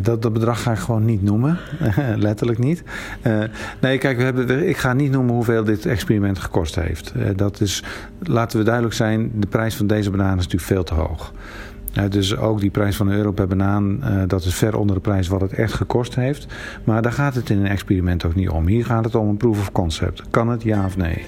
Dat, 0.03 0.22
dat 0.22 0.33
bedrag 0.33 0.62
ga 0.62 0.72
ik 0.72 0.79
gewoon 0.79 1.05
niet 1.05 1.22
noemen. 1.22 1.59
Letterlijk 2.16 2.59
niet. 2.59 2.83
Uh, 3.27 3.42
nee, 3.81 3.98
kijk, 3.98 4.16
we 4.16 4.22
hebben, 4.22 4.68
ik 4.68 4.77
ga 4.77 4.92
niet 4.92 5.11
noemen 5.11 5.35
hoeveel 5.35 5.64
dit 5.64 5.87
experiment 5.87 6.38
gekost 6.38 6.74
heeft. 6.74 7.12
Uh, 7.16 7.24
dat 7.37 7.61
is, 7.61 7.83
laten 8.22 8.59
we 8.59 8.64
duidelijk 8.64 8.94
zijn, 8.94 9.31
de 9.35 9.46
prijs 9.46 9.77
van 9.77 9.87
deze 9.87 10.11
banaan 10.11 10.38
is 10.38 10.44
natuurlijk 10.44 10.62
veel 10.62 10.85
te 10.85 10.94
hoog. 10.94 11.33
Dus 12.09 12.37
ook 12.37 12.61
die 12.61 12.70
prijs 12.70 12.96
van 12.96 13.09
een 13.09 13.16
euro 13.16 13.33
per 13.33 13.46
banaan, 13.46 14.00
dat 14.27 14.44
is 14.44 14.55
ver 14.55 14.77
onder 14.77 14.96
de 14.96 15.03
prijs 15.03 15.29
wat 15.29 15.40
het 15.40 15.53
echt 15.53 15.72
gekost 15.72 16.14
heeft. 16.14 16.46
Maar 16.85 17.03
daar 17.03 17.12
gaat 17.12 17.35
het 17.35 17.50
in 17.50 17.59
een 17.59 17.66
experiment 17.66 18.24
ook 18.24 18.35
niet 18.35 18.48
om. 18.48 18.66
Hier 18.66 18.85
gaat 18.85 19.05
het 19.05 19.14
om 19.14 19.29
een 19.29 19.37
proof 19.37 19.59
of 19.59 19.72
concept. 19.72 20.22
Kan 20.31 20.48
het 20.48 20.62
ja 20.62 20.85
of 20.85 20.96
nee? 20.96 21.27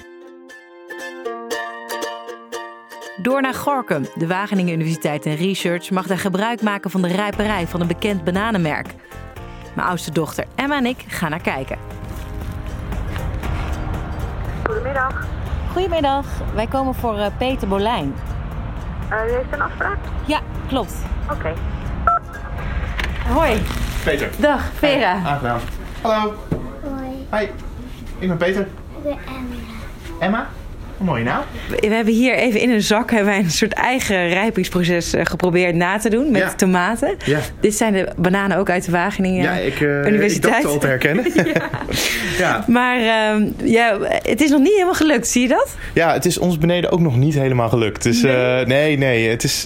Door 3.27 3.41
naar 3.41 3.53
Gorkum. 3.53 4.05
De 4.15 4.27
Wageningen 4.27 4.73
Universiteit 4.73 5.25
en 5.25 5.35
Research 5.35 5.89
mag 5.89 6.07
daar 6.07 6.17
gebruik 6.17 6.61
maken 6.61 6.91
van 6.91 7.01
de 7.01 7.07
rijperij 7.07 7.67
van 7.67 7.81
een 7.81 7.87
bekend 7.87 8.23
bananenmerk. 8.23 8.87
Mijn 9.75 9.87
oudste 9.87 10.11
dochter 10.11 10.45
Emma 10.55 10.77
en 10.77 10.85
ik 10.85 11.03
gaan 11.07 11.29
naar 11.29 11.41
kijken. 11.41 11.77
Goedemiddag. 14.65 15.25
Goedemiddag. 15.71 16.25
Wij 16.53 16.67
komen 16.67 16.93
voor 16.95 17.17
uh, 17.17 17.25
Peter 17.37 17.67
Bolijn. 17.67 18.15
Uh, 19.11 19.17
u 19.27 19.31
heeft 19.31 19.51
een 19.51 19.61
afspraak? 19.61 19.97
Ja, 20.25 20.39
klopt. 20.67 20.93
Oké. 21.23 21.33
Okay. 21.33 21.53
Hoi. 23.33 23.61
Peter. 24.03 24.29
Dag, 24.39 24.71
Vera. 24.73 25.19
Hey, 25.19 25.31
aangenaam. 25.31 25.59
Hallo. 26.01 26.33
Hoi. 26.81 27.27
Hi. 27.31 27.49
Ik 28.19 28.27
ben 28.27 28.37
Peter. 28.37 28.61
Ik 28.97 29.03
ben 29.03 29.17
Emma. 29.27 29.55
Emma? 30.19 30.47
Hoe 30.97 31.05
mooi 31.05 31.23
nou? 31.23 31.43
We 31.79 31.87
hebben 31.87 32.13
hier 32.13 32.35
even 32.35 32.59
in 32.59 32.69
een 32.69 32.81
zak 32.81 33.11
hebben 33.11 33.27
wij 33.27 33.39
een 33.39 33.51
soort 33.51 33.73
eigen 33.73 34.29
rijpingsproces 34.29 35.13
geprobeerd 35.23 35.75
na 35.75 35.97
te 35.97 36.09
doen 36.09 36.31
met 36.31 36.41
ja. 36.41 36.53
tomaten. 36.53 37.15
Ja. 37.25 37.39
Dit 37.59 37.75
zijn 37.75 37.93
de 37.93 38.07
bananen 38.17 38.57
ook 38.57 38.69
uit 38.69 38.85
de 38.85 38.91
Wageningen 38.91 39.43
ja, 39.43 39.51
ik, 39.51 39.79
uh, 39.79 40.05
Universiteit. 40.05 40.55
Ik 40.55 40.61
dacht 40.61 40.73
al 40.73 40.79
te 40.79 40.87
herkennen. 40.87 41.25
ja. 42.37 42.63
Maar 42.67 42.99
uh, 42.99 43.47
ja, 43.63 43.97
het 44.01 44.41
is 44.41 44.49
nog 44.49 44.59
niet 44.59 44.73
helemaal 44.73 44.93
gelukt, 44.93 45.27
zie 45.27 45.41
je 45.41 45.47
dat? 45.47 45.75
Ja, 45.93 46.13
het 46.13 46.25
is 46.25 46.37
ons 46.37 46.57
beneden 46.57 46.91
ook 46.91 46.99
nog 46.99 47.17
niet 47.17 47.33
helemaal 47.33 47.69
gelukt. 47.69 48.03
Dus 48.03 48.21
nee, 48.21 48.61
uh, 48.61 48.67
nee, 48.67 48.97
nee, 48.97 49.29
Het 49.29 49.43
is 49.43 49.65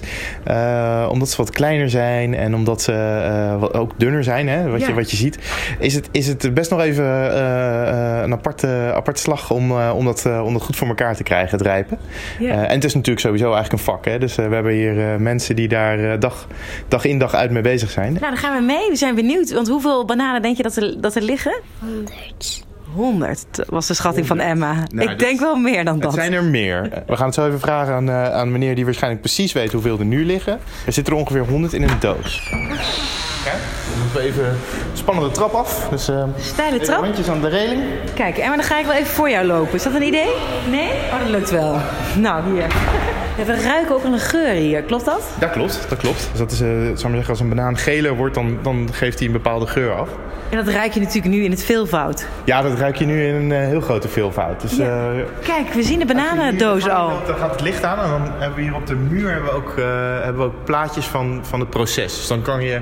omdat 1.09 1.29
ze 1.29 1.37
wat 1.37 1.49
kleiner 1.49 1.89
zijn 1.89 2.35
en 2.35 2.55
omdat 2.55 2.81
ze 2.81 3.69
ook 3.71 3.91
dunner 3.97 4.23
zijn, 4.23 4.47
hè, 4.47 4.69
wat, 4.69 4.85
je, 4.85 4.93
wat 4.93 5.11
je 5.11 5.17
ziet, 5.17 5.37
is 5.79 5.93
het, 5.93 6.09
is 6.11 6.27
het 6.27 6.53
best 6.53 6.69
nog 6.69 6.81
even 6.81 7.05
een 8.23 8.33
aparte, 8.33 8.91
aparte 8.95 9.21
slag 9.21 9.51
om, 9.51 9.71
om, 9.71 10.05
dat, 10.05 10.25
om 10.43 10.53
dat 10.53 10.61
goed 10.61 10.75
voor 10.75 10.87
elkaar 10.87 11.15
te 11.15 11.20
krijgen, 11.23 11.57
het 11.57 11.67
rijpen. 11.67 11.97
Ja. 12.39 12.47
Uh, 12.47 12.55
en 12.55 12.75
het 12.75 12.83
is 12.83 12.93
natuurlijk 12.93 13.25
sowieso 13.25 13.53
eigenlijk 13.53 13.73
een 13.73 13.93
vak. 13.93 14.05
Hè? 14.05 14.19
Dus 14.19 14.37
uh, 14.37 14.47
we 14.47 14.53
hebben 14.53 14.73
hier 14.73 14.97
uh, 14.97 15.15
mensen 15.15 15.55
die 15.55 15.67
daar 15.67 16.19
dag, 16.19 16.47
dag 16.87 17.05
in 17.05 17.19
dag 17.19 17.33
uit 17.33 17.51
mee 17.51 17.61
bezig 17.61 17.89
zijn. 17.89 18.13
Nou, 18.13 18.25
dan 18.25 18.37
gaan 18.37 18.57
we 18.57 18.63
mee. 18.65 18.89
We 18.89 18.95
zijn 18.95 19.15
benieuwd. 19.15 19.53
Want 19.53 19.67
hoeveel 19.67 20.05
bananen 20.05 20.41
denk 20.41 20.57
je 20.57 20.63
dat 20.63 20.75
er, 20.75 21.01
dat 21.01 21.15
er 21.15 21.21
liggen? 21.21 21.61
100. 21.79 22.63
100 22.93 23.45
was 23.67 23.87
de 23.87 23.93
schatting 23.93 24.27
100. 24.27 24.47
van 24.47 24.57
Emma. 24.57 24.83
Nou, 24.93 25.09
Ik 25.09 25.19
denk 25.19 25.39
wel 25.39 25.55
meer 25.55 25.85
dan 25.85 25.99
dat. 25.99 26.11
Het 26.11 26.21
zijn 26.21 26.33
er 26.33 26.43
meer. 26.43 27.03
We 27.07 27.15
gaan 27.15 27.25
het 27.25 27.35
zo 27.35 27.47
even 27.47 27.59
vragen 27.59 27.93
aan, 27.93 28.11
aan 28.11 28.51
meneer 28.51 28.75
die 28.75 28.85
waarschijnlijk 28.85 29.21
precies 29.21 29.53
weet 29.53 29.71
hoeveel 29.71 29.99
er 29.99 30.05
nu 30.05 30.25
liggen. 30.25 30.59
Er 30.85 30.93
zitten 30.93 31.13
er 31.13 31.19
ongeveer 31.19 31.45
100 31.45 31.73
in 31.73 31.83
een 31.83 31.99
doos. 31.99 32.51
Kijk, 33.43 33.55
dan 33.89 33.99
moeten 34.01 34.19
we 34.19 34.25
even 34.25 34.57
spannende 34.93 35.31
trap 35.31 35.53
af. 35.53 35.87
Dus, 35.89 36.09
uh, 36.09 36.23
Steile 36.39 36.79
trap? 36.79 37.03
Handjes 37.03 37.29
aan 37.29 37.41
de 37.41 37.47
reling. 37.47 37.81
Kijk, 38.15 38.37
Emma, 38.37 38.55
dan 38.55 38.65
ga 38.65 38.79
ik 38.79 38.85
wel 38.85 38.95
even 38.95 39.13
voor 39.13 39.29
jou 39.29 39.45
lopen. 39.45 39.73
Is 39.73 39.83
dat 39.83 39.93
een 39.93 40.03
idee? 40.03 40.31
Nee? 40.69 40.89
Oh, 41.11 41.19
dat 41.19 41.29
lukt 41.29 41.49
wel. 41.49 41.75
Nou, 42.17 42.53
hier. 42.53 42.67
Ja, 43.37 43.43
we 43.45 43.61
ruiken 43.61 43.95
ook 43.95 44.03
een 44.03 44.19
geur 44.19 44.53
hier. 44.53 44.81
Klopt 44.81 45.05
dat? 45.05 45.23
Ja, 45.39 45.47
klopt. 45.47 45.85
Dat 45.89 45.97
klopt. 45.97 46.27
Dus 46.31 46.39
dat 46.39 46.51
is, 46.51 46.61
uh, 46.61 46.67
zou 46.93 47.13
zeggen, 47.13 47.29
als 47.29 47.39
een 47.39 47.49
banaan 47.49 47.77
geler 47.77 48.15
wordt, 48.15 48.35
dan, 48.35 48.57
dan 48.61 48.89
geeft 48.91 49.17
hij 49.17 49.27
een 49.27 49.33
bepaalde 49.33 49.67
geur 49.67 49.93
af. 49.93 50.09
En 50.49 50.57
dat 50.57 50.67
ruik 50.67 50.93
je 50.93 50.99
natuurlijk 50.99 51.33
nu 51.33 51.43
in 51.43 51.51
het 51.51 51.63
veelvoud. 51.63 52.27
Ja, 52.43 52.61
dat 52.61 52.77
ruik 52.77 52.95
je 52.95 53.05
nu 53.05 53.25
in 53.27 53.33
een 53.35 53.49
uh, 53.49 53.67
heel 53.67 53.81
grote 53.81 54.07
veelvoud. 54.07 54.61
Dus, 54.61 54.75
ja. 54.75 55.11
Kijk, 55.43 55.73
we 55.73 55.83
zien 55.83 55.99
de 55.99 56.05
bananendoos 56.05 56.89
al. 56.89 57.11
Dan 57.25 57.35
gaat 57.35 57.51
het 57.51 57.61
licht 57.61 57.83
aan 57.83 57.99
en 57.99 58.09
dan 58.09 58.21
hebben 58.37 58.55
we 58.55 58.61
hier 58.61 58.75
op 58.75 58.87
de 58.87 58.95
muur 58.95 59.31
hebben 59.31 59.49
we 59.49 59.55
ook, 59.55 59.75
hebben 60.23 60.37
we 60.37 60.43
ook 60.43 60.63
plaatjes 60.63 61.05
van, 61.05 61.39
van 61.41 61.59
het 61.59 61.69
proces. 61.69 62.15
Dus 62.15 62.27
dan 62.27 62.41
kan 62.41 62.61
je 62.61 62.81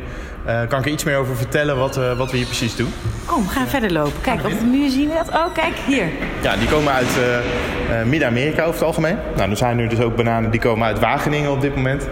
uh, 0.49 0.67
kan 0.67 0.79
ik 0.79 0.85
er 0.85 0.91
iets 0.91 1.03
meer 1.03 1.17
over 1.17 1.35
vertellen 1.35 1.77
wat, 1.77 1.97
uh, 1.97 2.17
wat 2.17 2.31
we 2.31 2.37
hier 2.37 2.45
precies 2.45 2.75
doen. 2.75 2.93
Kom, 3.25 3.43
we 3.43 3.49
gaan 3.49 3.67
verder 3.67 3.91
lopen. 3.91 4.21
Kijk, 4.21 4.45
op 4.45 4.59
de 4.59 4.65
muur 4.65 4.89
zien 4.89 5.07
we 5.07 5.13
dat. 5.13 5.29
Oh, 5.29 5.53
kijk, 5.53 5.73
hier. 5.87 6.05
Ja, 6.41 6.55
die 6.55 6.67
komen 6.67 6.93
uit 6.93 7.07
uh, 7.17 8.03
Midden-Amerika 8.03 8.61
over 8.61 8.73
het 8.73 8.83
algemeen. 8.83 9.17
Nou, 9.35 9.49
er 9.49 9.57
zijn 9.57 9.75
nu 9.75 9.87
dus 9.87 9.99
ook 9.99 10.15
bananen 10.15 10.51
die 10.51 10.59
komen 10.59 10.87
uit 10.87 10.99
Wageningen 10.99 11.51
op 11.51 11.61
dit 11.61 11.75
moment. 11.75 12.07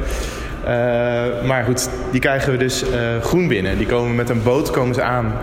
maar 1.46 1.64
goed, 1.66 1.90
die 2.12 2.20
krijgen 2.20 2.52
we 2.52 2.58
dus 2.58 2.84
groen 3.22 3.48
binnen. 3.48 3.78
Die 3.78 3.88
komen 3.88 4.16
met 4.16 4.30
een 4.30 4.44
boot 4.44 4.72
komen 4.72 4.96
ze 4.96 5.02
aan 5.02 5.34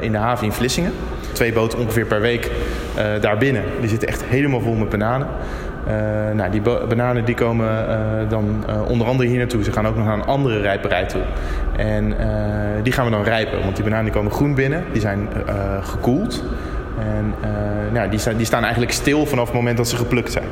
in 0.00 0.12
de 0.12 0.18
haven 0.18 0.46
in 0.46 0.52
Vlissingen. 0.52 0.92
Twee 1.32 1.52
boten 1.52 1.78
ongeveer 1.78 2.06
per 2.06 2.20
week 2.20 2.50
daar 3.20 3.38
binnen. 3.38 3.62
Die 3.80 3.88
zitten 3.88 4.08
echt 4.08 4.24
helemaal 4.24 4.60
vol 4.60 4.74
met 4.74 4.88
bananen. 4.88 5.26
Uh, 5.88 6.34
nou, 6.34 6.50
die 6.50 6.60
bananen 6.60 7.24
die 7.24 7.34
komen 7.34 7.88
uh, 7.88 7.96
dan 8.28 8.64
uh, 8.68 8.88
onder 8.88 9.06
andere 9.06 9.28
hier 9.28 9.38
naartoe. 9.38 9.64
Ze 9.64 9.72
gaan 9.72 9.86
ook 9.86 9.96
nog 9.96 10.04
naar 10.04 10.14
een 10.14 10.24
andere 10.24 10.60
rijperij 10.60 11.06
toe. 11.06 11.22
En 11.76 12.14
die 12.82 12.92
gaan 12.92 13.04
we 13.04 13.10
dan 13.10 13.22
rijpen. 13.22 13.62
Want 13.62 13.76
die 13.76 13.84
bananen 13.84 14.12
komen 14.12 14.32
groen 14.32 14.54
binnen. 14.54 14.84
Die 14.92 15.00
zijn 15.00 15.28
gekoeld. 15.82 16.44
En 17.00 17.34
nou, 17.92 18.10
die, 18.10 18.18
staan, 18.18 18.36
die 18.36 18.46
staan 18.46 18.62
eigenlijk 18.62 18.92
stil 18.92 19.26
vanaf 19.26 19.46
het 19.46 19.54
moment 19.54 19.76
dat 19.76 19.88
ze 19.88 19.96
geplukt 19.96 20.32
zijn. 20.32 20.48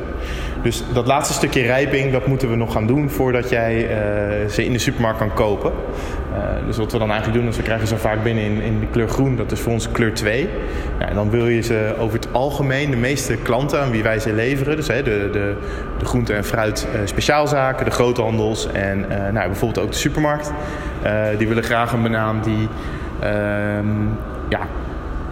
Dus 0.63 0.85
dat 0.93 1.07
laatste 1.07 1.35
stukje 1.35 1.63
rijping, 1.63 2.13
dat 2.13 2.27
moeten 2.27 2.51
we 2.51 2.57
nog 2.57 2.73
gaan 2.73 2.87
doen 2.87 3.11
voordat 3.11 3.49
jij 3.49 3.89
ze 4.51 4.65
in 4.65 4.73
de 4.73 4.79
supermarkt 4.79 5.19
kan 5.19 5.35
kopen. 5.35 5.73
Uh, 6.33 6.67
dus 6.67 6.77
wat 6.77 6.93
we 6.93 6.99
dan 6.99 7.11
eigenlijk 7.11 7.41
doen, 7.41 7.49
is 7.49 7.57
we 7.57 7.63
krijgen 7.63 7.87
ze 7.87 7.97
vaak 7.97 8.23
binnen 8.23 8.45
in, 8.45 8.61
in 8.61 8.81
de 8.81 8.87
kleur 8.87 9.09
groen. 9.09 9.37
Dat 9.37 9.53
is 9.53 9.61
voor 9.61 9.73
ons 9.73 9.91
kleur 9.91 10.15
2. 10.15 10.49
Nou, 10.99 11.11
en 11.11 11.15
dan 11.15 11.31
wil 11.31 11.49
je 11.49 11.61
ze 11.61 11.95
over 11.99 12.19
het 12.19 12.33
algemeen, 12.33 12.91
de 12.91 12.97
meeste 12.97 13.37
klanten 13.37 13.81
aan 13.81 13.91
wie 13.91 14.03
wij 14.03 14.19
ze 14.19 14.33
leveren... 14.33 14.77
dus 14.77 14.89
hè, 14.89 15.03
de, 15.03 15.29
de, 15.33 15.57
de 15.99 16.05
groente- 16.05 16.35
en 16.35 16.45
fruit 16.45 16.89
speciaalzaken, 17.05 17.85
de 17.85 17.91
groothandels 17.91 18.73
en 18.73 19.07
nou, 19.09 19.47
bijvoorbeeld 19.47 19.85
ook 19.85 19.93
de 19.93 19.99
supermarkt... 19.99 20.53
die 21.39 21.49
willen 21.49 21.63
graag 21.63 21.93
een 21.93 22.03
banaan 22.03 22.41
die 22.43 22.69
ehm, 23.21 23.87
ja, 24.49 24.61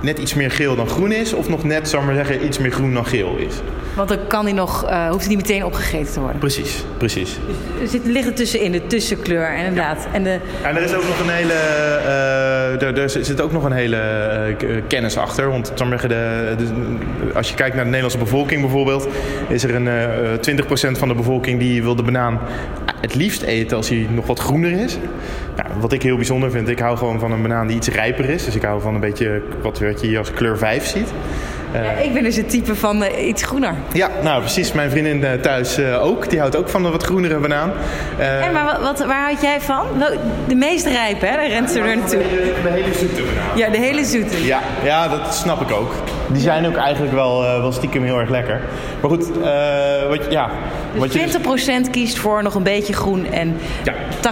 net 0.06 0.18
iets 0.18 0.34
meer 0.34 0.50
geel 0.50 0.76
dan 0.76 0.88
groen 0.88 1.12
is... 1.12 1.32
of 1.32 1.48
nog 1.48 1.64
net, 1.64 1.88
zal 1.88 2.02
maar 2.02 2.14
zeggen, 2.14 2.44
iets 2.44 2.58
meer 2.58 2.70
groen 2.70 2.94
dan 2.94 3.06
geel 3.06 3.36
is. 3.36 3.54
Want 3.94 4.08
dan 4.08 4.18
kan 4.26 4.44
die 4.44 4.54
nog, 4.54 4.84
uh, 4.84 5.08
hoeft 5.08 5.26
hij 5.26 5.34
niet 5.34 5.46
meteen 5.46 5.64
opgegeten 5.64 6.12
te 6.12 6.20
worden. 6.20 6.38
Precies, 6.38 6.84
precies. 6.96 7.38
Dus 7.46 7.82
er 7.82 7.88
zit, 7.88 8.04
ligt 8.04 8.26
er 8.26 8.34
tussenin, 8.34 8.72
de 8.72 8.86
tussenkleur 8.86 9.56
inderdaad. 9.56 10.02
Ja. 10.04 10.12
En, 10.12 10.22
de... 10.22 10.38
en 10.62 10.76
er 10.76 10.82
is 10.82 10.94
ook 10.94 11.02
nog 11.02 11.20
een 11.20 11.28
hele, 11.28 11.52
uh, 11.52 12.82
er, 12.82 12.98
er, 12.98 13.10
zit 13.10 13.40
ook 13.40 13.52
nog 13.52 13.64
een 13.64 13.72
hele 13.72 13.96
uh, 14.64 14.82
kennis 14.88 15.16
achter. 15.16 15.50
Want 15.50 15.72
de, 15.76 15.96
de, 16.08 16.54
als 17.34 17.48
je 17.48 17.54
kijkt 17.54 17.74
naar 17.74 17.84
de 17.84 17.90
Nederlandse 17.90 18.18
bevolking 18.18 18.60
bijvoorbeeld, 18.60 19.08
is 19.48 19.64
er 19.64 19.74
een 19.74 19.88
20% 20.96 20.98
van 20.98 21.08
de 21.08 21.14
bevolking 21.14 21.58
die 21.58 21.82
wil 21.82 21.96
de 21.96 22.02
banaan 22.02 22.40
het 23.00 23.14
liefst 23.14 23.42
eten 23.42 23.76
als 23.76 23.88
hij 23.88 24.06
nog 24.10 24.26
wat 24.26 24.38
groener 24.38 24.72
is. 24.72 24.98
Nou, 25.56 25.65
wat 25.80 25.92
ik 25.92 26.02
heel 26.02 26.16
bijzonder 26.16 26.50
vind, 26.50 26.68
ik 26.68 26.78
hou 26.78 26.96
gewoon 26.96 27.18
van 27.18 27.32
een 27.32 27.42
banaan 27.42 27.66
die 27.66 27.76
iets 27.76 27.88
rijper 27.88 28.30
is. 28.30 28.44
Dus 28.44 28.54
ik 28.54 28.62
hou 28.62 28.80
van 28.80 28.94
een 28.94 29.00
beetje 29.00 29.42
wat, 29.62 29.78
wat 29.78 30.00
je 30.00 30.06
hier 30.06 30.18
als 30.18 30.32
kleur 30.32 30.58
5 30.58 30.86
ziet. 30.86 31.12
Uh, 31.74 31.84
ja, 31.84 31.90
ik 31.90 32.12
ben 32.12 32.22
dus 32.22 32.36
het 32.36 32.50
type 32.50 32.74
van 32.74 33.02
uh, 33.02 33.26
iets 33.28 33.42
groener. 33.42 33.74
Ja, 33.92 34.10
nou 34.22 34.40
precies. 34.40 34.72
Mijn 34.72 34.90
vriendin 34.90 35.20
uh, 35.20 35.32
thuis 35.32 35.80
ook. 35.80 36.30
Die 36.30 36.38
houdt 36.38 36.56
ook 36.56 36.68
van 36.68 36.84
een 36.84 36.90
wat 36.90 37.02
groenere 37.02 37.38
banaan. 37.38 37.72
en 38.18 38.52
maar 38.52 38.64
wat, 38.64 38.80
wat, 38.80 39.06
waar 39.06 39.24
houd 39.24 39.42
jij 39.42 39.60
van? 39.60 39.86
De 40.48 40.54
meest 40.54 40.86
rijpe, 40.86 41.26
hè? 41.26 41.36
Daar 41.36 41.48
rent 41.48 41.70
ze 41.70 41.80
er 41.80 41.96
naartoe. 41.96 42.18
De, 42.18 42.54
de 42.62 42.70
hele 42.70 42.94
zoete 42.94 43.22
banaan. 43.22 43.56
Ja, 43.58 43.68
de 43.68 43.78
hele 43.78 44.04
zoete. 44.04 44.44
Ja, 44.44 44.60
ja 44.84 45.08
dat 45.08 45.34
snap 45.34 45.60
ik 45.60 45.70
ook. 45.70 45.94
Die 46.26 46.42
zijn 46.42 46.66
ook 46.66 46.76
eigenlijk 46.76 47.12
wel, 47.12 47.40
wel 47.40 47.72
stiekem 47.72 48.02
heel 48.02 48.18
erg 48.18 48.30
lekker. 48.30 48.60
Maar 49.00 49.10
goed, 49.10 49.26
wat, 50.08 50.20
ja. 50.30 50.50
Dus 50.92 51.00
wat 51.00 51.12
je 51.12 51.86
20% 51.86 51.90
kiest 51.90 52.18
voor 52.18 52.42
nog 52.42 52.54
een 52.54 52.62
beetje 52.62 52.92
groen 52.92 53.26
en 53.32 53.56
ja, 53.84 53.92
80% 54.26 54.28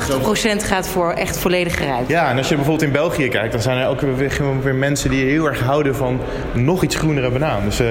gaat 0.67 0.89
voor 0.89 1.11
echt 1.11 1.39
volledig 1.39 1.77
gerijpt. 1.77 2.09
Ja, 2.09 2.31
en 2.31 2.37
als 2.37 2.49
je 2.49 2.55
bijvoorbeeld 2.55 2.87
in 2.87 2.93
België 2.93 3.29
kijkt, 3.29 3.53
dan 3.53 3.63
zijn 3.63 3.79
er 3.79 3.89
ook 3.89 4.01
weer, 4.01 4.33
weer 4.63 4.75
mensen 4.75 5.11
die 5.11 5.25
heel 5.25 5.47
erg 5.47 5.61
houden 5.61 5.97
van 5.97 6.21
nog 6.53 6.83
iets 6.83 6.97
groenere 6.97 7.31
banaan. 7.31 7.65
Dus 7.65 7.81
uh, 7.81 7.87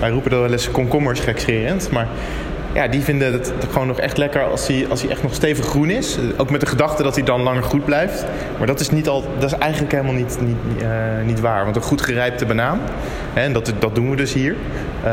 wij 0.00 0.10
roepen 0.10 0.30
dat 0.30 0.40
wel 0.40 0.52
eens 0.52 0.70
komkommers 0.70 1.20
gekscherend. 1.20 1.90
Maar 1.90 2.08
ja, 2.76 2.88
die 2.88 3.02
vinden 3.02 3.32
het 3.32 3.52
gewoon 3.70 3.86
nog 3.86 4.00
echt 4.00 4.16
lekker 4.16 4.42
als 4.42 4.66
hij, 4.66 4.86
als 4.88 5.02
hij 5.02 5.10
echt 5.10 5.22
nog 5.22 5.34
stevig 5.34 5.66
groen 5.66 5.90
is. 5.90 6.18
Ook 6.36 6.50
met 6.50 6.60
de 6.60 6.66
gedachte 6.66 7.02
dat 7.02 7.14
hij 7.14 7.24
dan 7.24 7.42
langer 7.42 7.62
goed 7.62 7.84
blijft. 7.84 8.24
Maar 8.58 8.66
dat 8.66 8.80
is, 8.80 8.90
niet 8.90 9.08
al, 9.08 9.24
dat 9.38 9.52
is 9.52 9.58
eigenlijk 9.58 9.92
helemaal 9.92 10.14
niet, 10.14 10.38
niet, 10.40 10.82
uh, 10.82 10.88
niet 11.24 11.40
waar. 11.40 11.64
Want 11.64 11.76
een 11.76 11.82
goed 11.82 12.00
gerijpte 12.00 12.46
banaan, 12.46 12.80
hè, 13.32 13.40
en 13.40 13.52
dat, 13.52 13.72
dat 13.78 13.94
doen 13.94 14.10
we 14.10 14.16
dus 14.16 14.32
hier... 14.32 14.54
Uh, 15.04 15.12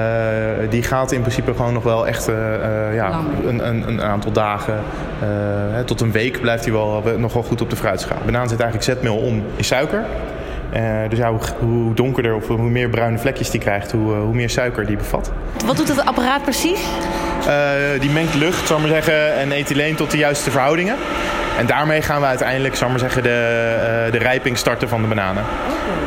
die 0.69 0.83
gaat 0.83 1.11
in 1.11 1.21
principe 1.21 1.53
gewoon 1.53 1.73
nog 1.73 1.83
wel 1.83 2.07
echt 2.07 2.29
uh, 2.29 2.35
ja, 2.95 3.19
een, 3.45 3.67
een, 3.67 3.87
een, 3.87 4.01
aantal 4.01 4.31
dagen... 4.31 4.79
tot 5.85 6.01
een 6.01 6.11
week 6.11 6.41
blijft 6.41 6.63
hij 6.63 6.73
wel, 6.73 7.03
nog 7.17 7.33
wel 7.33 7.43
goed 7.43 7.61
op 7.61 7.69
de 7.69 7.75
fruitschaal. 7.75 8.17
Banaan 8.25 8.49
zit 8.49 8.59
eigenlijk 8.59 8.91
zetmeel 8.91 9.17
om 9.17 9.43
in 9.55 9.63
suiker... 9.63 10.05
Uh, 10.75 11.09
dus 11.09 11.19
ja, 11.19 11.29
hoe, 11.29 11.39
hoe, 11.59 11.93
donkerder 11.93 12.35
of 12.35 12.47
hoe 12.47 12.57
meer 12.57 12.89
bruine 12.89 13.17
vlekjes 13.17 13.49
die 13.49 13.59
krijgt, 13.59 13.91
hoe, 13.91 14.13
hoe 14.13 14.33
meer 14.33 14.49
suiker 14.49 14.85
die 14.85 14.97
bevat. 14.97 15.31
Wat 15.65 15.77
doet 15.77 15.87
het 15.87 16.05
apparaat 16.05 16.43
precies? 16.43 16.79
die 17.99 18.09
mengt 18.09 18.33
lucht, 18.33 18.67
zal 18.67 18.79
maar 18.79 18.89
zeggen, 18.89 19.35
en 19.35 19.51
ethyleen 19.51 19.95
tot 19.95 20.11
de 20.11 20.17
juiste 20.17 20.51
verhoudingen. 20.51 20.95
En 21.57 21.65
daarmee 21.65 22.01
gaan 22.01 22.21
we 22.21 22.27
uiteindelijk, 22.27 22.75
zal 22.75 22.89
maar 22.89 22.99
zeggen, 22.99 23.23
de, 23.23 24.07
de 24.11 24.17
rijping 24.17 24.57
starten 24.57 24.89
van 24.89 25.01
de 25.01 25.07
bananen. 25.07 25.43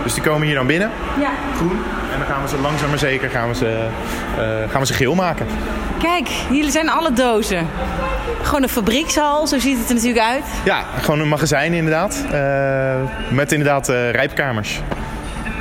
Dus 0.03 0.15
die 0.15 0.23
komen 0.23 0.47
hier 0.47 0.57
dan 0.57 0.67
binnen, 0.67 0.91
ja. 1.21 1.31
groen. 1.57 1.79
Dan 2.27 2.35
gaan 2.35 2.45
we 2.45 2.49
ze 2.49 2.61
langzaam 2.61 2.89
maar 2.89 2.99
zeker 2.99 3.31
gaan 3.31 3.49
we 3.49 3.55
ze, 3.55 3.89
gaan 4.71 4.81
we 4.81 4.87
ze 4.87 4.93
geel 4.93 5.15
maken. 5.15 5.47
Kijk, 5.99 6.29
hier 6.29 6.71
zijn 6.71 6.89
alle 6.89 7.13
dozen. 7.13 7.67
Gewoon 8.43 8.63
een 8.63 8.69
fabriekshal, 8.69 9.47
zo 9.47 9.59
ziet 9.59 9.79
het 9.79 9.89
er 9.89 9.95
natuurlijk 9.95 10.25
uit. 10.25 10.45
Ja, 10.65 10.85
gewoon 11.01 11.21
een 11.21 11.29
magazijn 11.29 11.73
inderdaad. 11.73 12.25
Uh, 12.33 12.95
met 13.31 13.53
inderdaad 13.53 13.89
uh, 13.89 14.11
rijpkamers. 14.11 14.81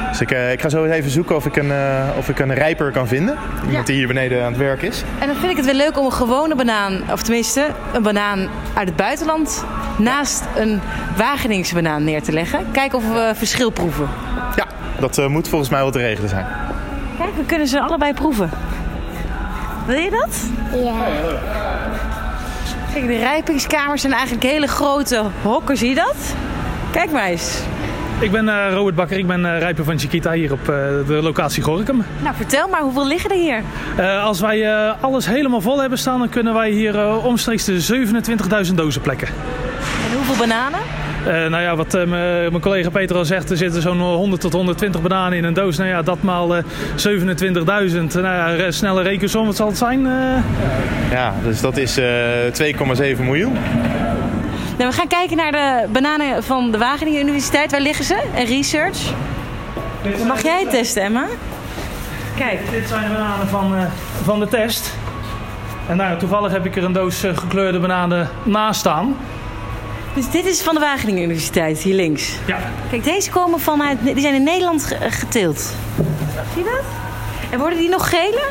Dus 0.09 0.21
ik, 0.21 0.31
ik, 0.31 0.61
ga 0.61 0.69
zo 0.69 0.83
eens 0.83 0.93
even 0.93 1.11
zoeken 1.11 1.35
of 1.35 1.45
ik 1.45 1.55
een, 1.55 1.71
of 2.17 2.29
ik 2.29 2.39
een 2.39 2.53
rijper 2.53 2.91
kan 2.91 3.07
vinden. 3.07 3.37
Iemand 3.55 3.77
ja. 3.77 3.83
die 3.83 3.95
hier 3.95 4.07
beneden 4.07 4.43
aan 4.43 4.51
het 4.51 4.61
werk 4.61 4.81
is. 4.81 5.03
En 5.19 5.27
dan 5.27 5.35
vind 5.35 5.51
ik 5.51 5.57
het 5.57 5.65
wel 5.65 5.75
leuk 5.75 5.99
om 5.99 6.05
een 6.05 6.13
gewone 6.13 6.55
banaan, 6.55 7.03
of 7.11 7.21
tenminste 7.21 7.67
een 7.93 8.03
banaan 8.03 8.49
uit 8.73 8.87
het 8.87 8.95
buitenland, 8.95 9.65
naast 9.97 10.43
een 10.55 10.81
Wageningse 11.17 11.73
banaan 11.73 12.03
neer 12.03 12.23
te 12.23 12.31
leggen. 12.31 12.71
Kijken 12.71 12.97
of 12.97 13.13
we 13.13 13.31
verschil 13.35 13.69
proeven. 13.69 14.09
Ja, 14.55 14.67
dat 14.99 15.27
moet 15.27 15.47
volgens 15.47 15.69
mij 15.69 15.79
wel 15.79 15.91
te 15.91 15.99
regelen 15.99 16.29
zijn. 16.29 16.45
Kijk, 17.17 17.35
we 17.35 17.45
kunnen 17.45 17.67
ze 17.67 17.81
allebei 17.81 18.13
proeven. 18.13 18.49
Wil 19.85 19.99
je 19.99 20.09
dat? 20.09 20.49
Ja. 20.83 20.93
Kijk, 22.93 23.07
de 23.07 23.17
rijpingskamers 23.17 24.01
zijn 24.01 24.13
eigenlijk 24.13 24.43
hele 24.43 24.67
grote 24.67 25.23
hokken, 25.41 25.77
zie 25.77 25.89
je 25.89 25.95
dat? 25.95 26.35
Kijk 26.91 27.11
maar 27.11 27.25
eens. 27.25 27.59
Ik 28.19 28.31
ben 28.31 28.45
uh, 28.45 28.67
Robert 28.73 28.95
Bakker, 28.95 29.17
ik 29.17 29.27
ben 29.27 29.39
uh, 29.39 29.59
rijper 29.59 29.83
van 29.83 29.99
Chiquita 29.99 30.31
hier 30.31 30.51
op 30.51 30.59
uh, 30.59 30.67
de 31.07 31.19
locatie 31.21 31.63
Gorkum. 31.63 32.05
Nou, 32.21 32.35
vertel 32.35 32.67
maar, 32.67 32.81
hoeveel 32.81 33.07
liggen 33.07 33.29
er 33.29 33.35
hier? 33.35 33.61
als 34.21 34.39
wij 34.39 34.69
alles 35.01 35.25
helemaal 35.25 35.61
vol 35.61 35.81
hebben 35.81 35.97
staan, 35.97 36.19
dan 36.19 36.29
kunnen 36.29 36.53
wij 36.53 36.69
hier 36.69 37.23
omstreeks 37.23 37.65
de 37.65 38.05
27.000 38.67 38.73
dozen 38.73 39.01
plekken. 39.01 39.27
En 39.27 40.15
hoeveel 40.15 40.35
bananen? 40.35 40.79
Uh, 41.27 41.31
nou 41.31 41.61
ja, 41.61 41.75
wat 41.75 41.95
uh, 41.95 42.03
mijn 42.05 42.59
collega 42.59 42.89
Peter 42.89 43.15
al 43.15 43.25
zegt, 43.25 43.49
er 43.49 43.57
zitten 43.57 43.81
zo'n 43.81 43.99
100 43.99 44.41
tot 44.41 44.53
120 44.53 45.01
bananen 45.01 45.37
in 45.37 45.43
een 45.43 45.53
doos. 45.53 45.77
Nou 45.77 45.89
ja, 45.89 46.01
dat 46.01 46.21
maal 46.21 46.57
uh, 46.57 46.63
27.000. 46.63 46.67
Nou 48.13 48.57
ja, 48.57 48.71
snelle 48.71 49.01
rekensom, 49.01 49.45
wat 49.45 49.55
zal 49.55 49.67
het 49.67 49.77
zijn? 49.77 50.07
Ja, 51.11 51.33
dus 51.43 51.61
dat 51.61 51.77
is 51.77 51.99
2,7 51.99 52.03
miljoen. 53.19 53.53
Nou, 54.77 54.89
we 54.89 54.95
gaan 54.95 55.07
kijken 55.07 55.37
naar 55.37 55.51
de 55.51 55.87
bananen 55.91 56.43
van 56.43 56.71
de 56.71 56.77
Wageningen 56.77 57.21
Universiteit. 57.21 57.71
Waar 57.71 57.81
liggen 57.81 58.05
ze? 58.05 58.23
En 58.35 58.45
research. 58.45 58.99
Mag 60.27 60.41
jij 60.41 60.59
het 60.59 60.69
testen, 60.69 61.03
Emma? 61.03 61.25
Kijk. 62.37 62.59
Dit 62.71 62.87
zijn 62.87 63.03
de 63.03 63.13
bananen 63.13 63.47
van, 63.47 63.73
van 64.23 64.39
de 64.39 64.47
test. 64.47 64.93
En 65.87 65.97
nou, 65.97 66.17
toevallig 66.17 66.51
heb 66.51 66.65
ik 66.65 66.75
er 66.75 66.83
een 66.83 66.93
doos 66.93 67.23
gekleurde 67.35 67.79
bananen 67.79 68.29
naast 68.43 68.79
staan. 68.79 69.15
Dus 70.15 70.31
dit 70.31 70.45
is 70.45 70.61
van 70.61 70.73
de 70.73 70.79
Wageningen 70.79 71.23
Universiteit, 71.23 71.77
hier 71.77 71.95
links. 71.95 72.35
Ja. 72.45 72.57
Kijk, 72.89 73.03
deze 73.03 73.29
komen 73.29 73.59
vanuit, 73.59 73.97
die 74.03 74.19
zijn 74.19 74.33
in 74.33 74.43
Nederland 74.43 74.95
geteeld. 75.09 75.59
Zie 76.53 76.63
je 76.63 76.69
dat? 76.69 76.83
En 77.51 77.59
worden 77.59 77.79
die 77.79 77.89
nog 77.89 78.09
gele? 78.09 78.43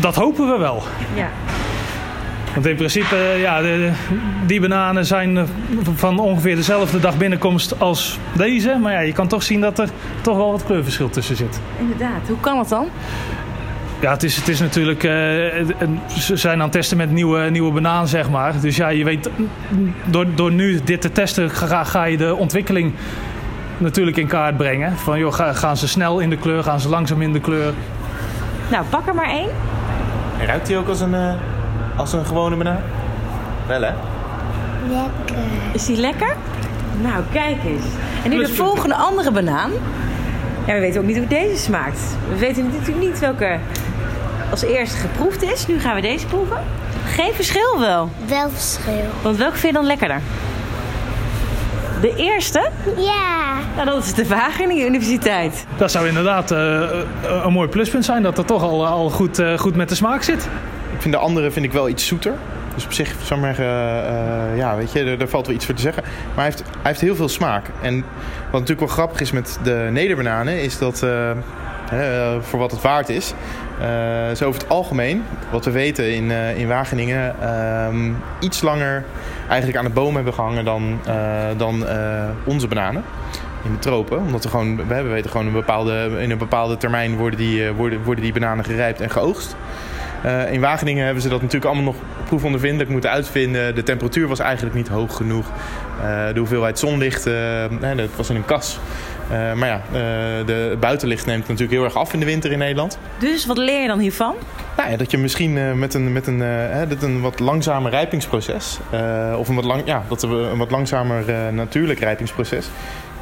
Dat 0.00 0.14
hopen 0.14 0.48
we 0.48 0.58
wel. 0.58 0.82
Ja. 1.14 1.28
Want 2.54 2.66
in 2.66 2.76
principe, 2.76 3.16
ja, 3.38 3.60
de, 3.60 3.92
die 4.46 4.60
bananen 4.60 5.06
zijn 5.06 5.48
van 5.94 6.18
ongeveer 6.18 6.56
dezelfde 6.56 7.00
dag 7.00 7.16
binnenkomst 7.16 7.80
als 7.80 8.18
deze. 8.32 8.78
Maar 8.82 8.92
ja, 8.92 9.00
je 9.00 9.12
kan 9.12 9.28
toch 9.28 9.42
zien 9.42 9.60
dat 9.60 9.78
er 9.78 9.88
toch 10.20 10.36
wel 10.36 10.50
wat 10.50 10.64
kleurverschil 10.64 11.10
tussen 11.10 11.36
zit. 11.36 11.60
Inderdaad. 11.78 12.28
Hoe 12.28 12.40
kan 12.40 12.56
dat 12.56 12.68
dan? 12.68 12.88
Ja, 14.04 14.10
het 14.10 14.22
is, 14.22 14.36
het 14.36 14.48
is 14.48 14.60
natuurlijk. 14.60 15.02
Uh, 15.02 15.10
ze 16.18 16.36
zijn 16.36 16.54
aan 16.54 16.60
het 16.60 16.72
testen 16.72 16.96
met 16.96 17.10
nieuwe, 17.10 17.50
nieuwe 17.50 17.72
banaan, 17.72 18.08
zeg 18.08 18.30
maar. 18.30 18.60
Dus 18.60 18.76
ja, 18.76 18.88
je 18.88 19.04
weet, 19.04 19.30
door, 20.04 20.26
door 20.34 20.52
nu 20.52 20.80
dit 20.84 21.00
te 21.00 21.12
testen, 21.12 21.50
ga, 21.50 21.84
ga 21.84 22.04
je 22.04 22.16
de 22.16 22.34
ontwikkeling 22.34 22.92
natuurlijk 23.78 24.16
in 24.16 24.26
kaart 24.26 24.56
brengen. 24.56 24.96
Van 24.96 25.18
joh, 25.18 25.32
gaan 25.32 25.76
ze 25.76 25.88
snel 25.88 26.18
in 26.18 26.30
de 26.30 26.36
kleur, 26.36 26.62
gaan 26.62 26.80
ze 26.80 26.88
langzaam 26.88 27.22
in 27.22 27.32
de 27.32 27.40
kleur. 27.40 27.72
Nou, 28.70 28.84
pak 28.90 29.06
er 29.06 29.14
maar 29.14 29.30
één. 29.30 29.48
En 30.38 30.46
ruikt 30.46 30.68
hij 30.68 30.78
ook 30.78 30.88
als 30.88 31.00
een, 31.00 31.14
uh, 31.14 31.32
als 31.96 32.12
een 32.12 32.26
gewone 32.26 32.56
banaan? 32.56 32.80
Wel 33.66 33.82
hè? 33.82 33.92
Lekker. 34.88 35.44
Is 35.72 35.86
die 35.86 35.96
lekker? 35.96 36.36
Nou, 37.02 37.22
kijk 37.32 37.64
eens. 37.64 37.84
En 38.24 38.30
nu 38.30 38.38
de 38.38 38.54
volgende 38.54 38.94
andere 38.94 39.30
banaan. 39.30 39.70
Ja, 40.66 40.74
we 40.74 40.80
weten 40.80 41.00
ook 41.00 41.06
niet 41.06 41.16
hoe 41.16 41.26
deze 41.26 41.56
smaakt. 41.56 42.00
We 42.28 42.38
weten 42.38 42.64
natuurlijk 42.64 42.98
niet 42.98 43.18
welke 43.18 43.58
als 44.54 44.62
eerste 44.62 44.96
geproefd 44.96 45.42
is. 45.42 45.66
Nu 45.66 45.80
gaan 45.80 45.94
we 45.94 46.00
deze 46.00 46.26
proeven. 46.26 46.56
Geen 47.06 47.34
verschil 47.34 47.80
wel? 47.80 48.10
Wel 48.26 48.50
verschil. 48.50 49.04
Want 49.22 49.36
welke 49.36 49.56
vind 49.56 49.72
je 49.72 49.78
dan 49.78 49.86
lekkerder? 49.86 50.20
De 52.00 52.14
eerste? 52.16 52.70
Ja. 52.96 53.58
Nou, 53.74 53.86
dat 53.86 54.04
is 54.04 54.14
de 54.14 54.26
Wageningen 54.26 54.86
Universiteit. 54.86 55.66
Dat 55.76 55.90
zou 55.90 56.08
inderdaad 56.08 56.52
uh, 56.52 56.58
een 57.44 57.52
mooi 57.52 57.68
pluspunt 57.68 58.04
zijn. 58.04 58.22
Dat 58.22 58.36
het 58.36 58.46
toch 58.46 58.62
al, 58.62 58.86
al 58.86 59.10
goed, 59.10 59.40
uh, 59.40 59.58
goed 59.58 59.76
met 59.76 59.88
de 59.88 59.94
smaak 59.94 60.22
zit. 60.22 60.48
Ik 60.94 61.02
vind 61.02 61.14
de 61.14 61.20
andere 61.20 61.50
vind 61.50 61.64
ik 61.64 61.72
wel 61.72 61.88
iets 61.88 62.06
zoeter. 62.06 62.32
Dus 62.74 62.84
op 62.84 62.92
zich, 62.92 63.14
zou 63.22 63.40
maar 63.40 63.54
zeggen, 63.54 63.74
uh, 63.74 64.56
ja, 64.56 64.76
weet 64.76 64.92
je, 64.92 65.16
daar, 65.16 65.28
valt 65.28 65.46
wel 65.46 65.54
iets 65.54 65.66
voor 65.66 65.74
te 65.74 65.80
zeggen. 65.80 66.02
Maar 66.02 66.34
hij 66.34 66.44
heeft, 66.44 66.58
hij 66.58 66.80
heeft 66.82 67.00
heel 67.00 67.16
veel 67.16 67.28
smaak. 67.28 67.66
En 67.82 68.04
wat 68.50 68.60
natuurlijk 68.60 68.80
wel 68.80 68.88
grappig 68.88 69.20
is 69.20 69.32
met 69.32 69.58
de 69.62 69.88
nederbananen, 69.90 70.62
is 70.62 70.78
dat, 70.78 71.02
uh, 71.04 71.30
uh, 71.92 72.40
voor 72.40 72.58
wat 72.58 72.70
het 72.70 72.80
waard 72.80 73.08
is, 73.08 73.34
zo 74.34 74.46
over 74.46 74.60
het 74.60 74.68
algemeen, 74.70 75.22
wat 75.50 75.64
we 75.64 75.70
weten 75.70 76.14
in, 76.14 76.30
in 76.30 76.68
Wageningen, 76.68 77.40
ehm, 77.40 78.12
iets 78.40 78.62
langer 78.62 79.04
eigenlijk 79.48 79.78
aan 79.78 79.84
de 79.84 79.90
boom 79.90 80.14
hebben 80.14 80.34
gehangen 80.34 80.64
dan, 80.64 81.00
dan 81.56 81.84
onze 82.44 82.68
bananen 82.68 83.04
in 83.64 83.72
de 83.72 83.78
tropen. 83.78 84.18
Omdat 84.18 84.42
we 84.42 84.50
gewoon, 84.50 84.86
we 84.88 85.02
weten 85.02 85.30
gewoon 85.30 85.46
een 85.46 85.52
bepaalde, 85.52 86.10
in 86.18 86.30
een 86.30 86.38
bepaalde 86.38 86.76
termijn 86.76 87.16
worden 87.16 87.38
die, 87.38 87.70
worden, 87.70 88.02
worden 88.02 88.24
die 88.24 88.32
bananen 88.32 88.64
gerijpt 88.64 89.00
en 89.00 89.10
geoogst. 89.10 89.56
Uh, 90.24 90.52
in 90.52 90.60
Wageningen 90.60 91.04
hebben 91.04 91.22
ze 91.22 91.28
dat 91.28 91.40
natuurlijk 91.40 91.72
allemaal 91.72 91.92
nog 91.92 92.02
proefondervindelijk 92.24 92.90
moeten 92.90 93.10
uitvinden. 93.10 93.74
De 93.74 93.82
temperatuur 93.82 94.28
was 94.28 94.38
eigenlijk 94.38 94.76
niet 94.76 94.88
hoog 94.88 95.16
genoeg. 95.16 95.46
Uh, 95.46 96.32
de 96.32 96.38
hoeveelheid 96.38 96.78
zonlicht, 96.78 97.26
uh, 97.26 97.96
dat 97.96 98.08
was 98.16 98.30
in 98.30 98.36
een 98.36 98.44
kas. 98.44 98.78
Maar 99.28 99.66
ja, 99.68 99.82
de 100.44 100.76
buitenlicht 100.80 101.26
neemt 101.26 101.48
natuurlijk 101.48 101.70
heel 101.70 101.84
erg 101.84 101.96
af 101.96 102.12
in 102.12 102.20
de 102.20 102.26
winter 102.26 102.52
in 102.52 102.58
Nederland. 102.58 102.98
Dus 103.18 103.46
wat 103.46 103.58
leer 103.58 103.80
je 103.80 103.86
dan 103.86 103.98
hiervan? 103.98 104.34
Nou 104.76 104.90
ja, 104.90 104.96
dat 104.96 105.10
je 105.10 105.18
misschien 105.18 105.78
met 105.78 105.94
een, 105.94 106.12
met 106.12 106.26
een, 106.26 106.38
dat 106.88 107.02
een 107.02 107.20
wat 107.20 107.40
langzamer 107.40 107.90
rijpingsproces, 107.90 108.78
of 109.36 109.48
een 109.48 109.54
wat, 109.54 109.64
lang, 109.64 109.82
ja, 109.84 110.04
dat 110.08 110.22
een 110.22 110.58
wat 110.58 110.70
langzamer 110.70 111.52
natuurlijk 111.52 111.98
rijpingsproces, 111.98 112.68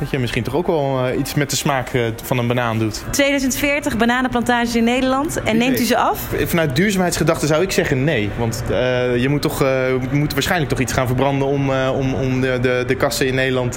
dat 0.02 0.10
je 0.10 0.18
misschien 0.18 0.42
toch 0.42 0.54
ook 0.54 0.66
wel 0.66 1.08
uh, 1.08 1.18
iets 1.18 1.34
met 1.34 1.50
de 1.50 1.56
smaak 1.56 1.92
uh, 1.92 2.06
van 2.22 2.38
een 2.38 2.46
banaan 2.46 2.78
doet. 2.78 3.04
2040 3.10 3.96
bananenplantages 3.96 4.76
in 4.76 4.84
Nederland. 4.84 5.42
En 5.42 5.56
neemt 5.56 5.80
u 5.80 5.84
ze 5.84 5.96
af? 5.96 6.28
Vanuit 6.44 6.76
duurzaamheidsgedachte 6.76 7.46
zou 7.46 7.62
ik 7.62 7.72
zeggen 7.72 8.04
nee. 8.04 8.30
Want 8.38 8.62
uh, 8.70 9.16
je 9.16 9.28
moet, 9.28 9.42
toch, 9.42 9.64
moet 10.10 10.32
waarschijnlijk 10.32 10.70
toch 10.70 10.80
iets 10.80 10.92
gaan 10.92 11.06
verbranden 11.06 11.48
om, 11.48 11.70
om, 11.70 12.14
om 12.14 12.40
de, 12.40 12.58
de, 12.60 12.84
de 12.86 12.94
kassen 12.94 13.26
in 13.26 13.34
Nederland 13.34 13.74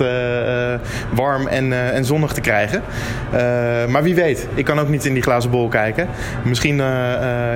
warm 1.14 1.48
en, 1.48 1.94
en 1.94 2.06
zonnig 2.06 2.34
te 2.34 2.42
krijgen. 2.42 2.84
maar 3.90 4.04
wie 4.04 4.16
weet, 4.16 4.48
ik 4.54 4.66
kan 4.66 4.80
ook 4.80 4.90
niet 4.90 5.06
in 5.06 5.14
die 5.14 5.24
glazen 5.24 5.50
bol 5.50 5.68
kijken. 5.68 6.08
Misschien 6.44 6.78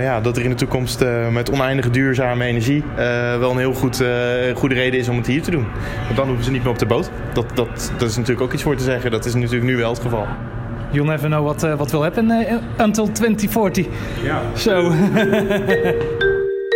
ja, 0.01 0.21
dat 0.21 0.37
er 0.37 0.43
in 0.43 0.49
de 0.49 0.55
toekomst 0.55 1.03
met 1.31 1.51
oneindige 1.51 1.89
duurzame 1.89 2.45
energie 2.45 2.83
wel 3.39 3.51
een 3.51 3.57
heel 3.57 3.73
goed, 3.73 4.03
goede 4.53 4.75
reden 4.75 4.99
is 4.99 5.07
om 5.07 5.17
het 5.17 5.27
hier 5.27 5.41
te 5.41 5.51
doen. 5.51 5.67
Want 6.03 6.15
dan 6.15 6.27
hoeven 6.27 6.45
ze 6.45 6.51
niet 6.51 6.63
meer 6.63 6.71
op 6.71 6.79
de 6.79 6.85
boot. 6.85 7.09
Dat, 7.33 7.45
dat, 7.53 7.91
dat 7.97 8.09
is 8.09 8.15
natuurlijk 8.15 8.41
ook 8.41 8.53
iets 8.53 8.58
voor 8.61 8.75
te 8.75 8.83
zeggen. 8.83 9.11
Dat 9.11 9.25
is 9.25 9.33
natuurlijk 9.33 9.63
nu 9.63 9.77
wel 9.77 9.89
het 9.89 9.99
geval. 9.99 10.27
You'll 10.91 11.07
never 11.07 11.29
know 11.29 11.43
what, 11.43 11.63
uh, 11.63 11.75
what 11.75 11.91
will 11.91 12.01
happen 12.01 12.29
uh, 12.29 12.53
until 12.77 13.11
2040. 13.11 13.85
Ja. 14.23 14.41
Zo. 14.57 14.81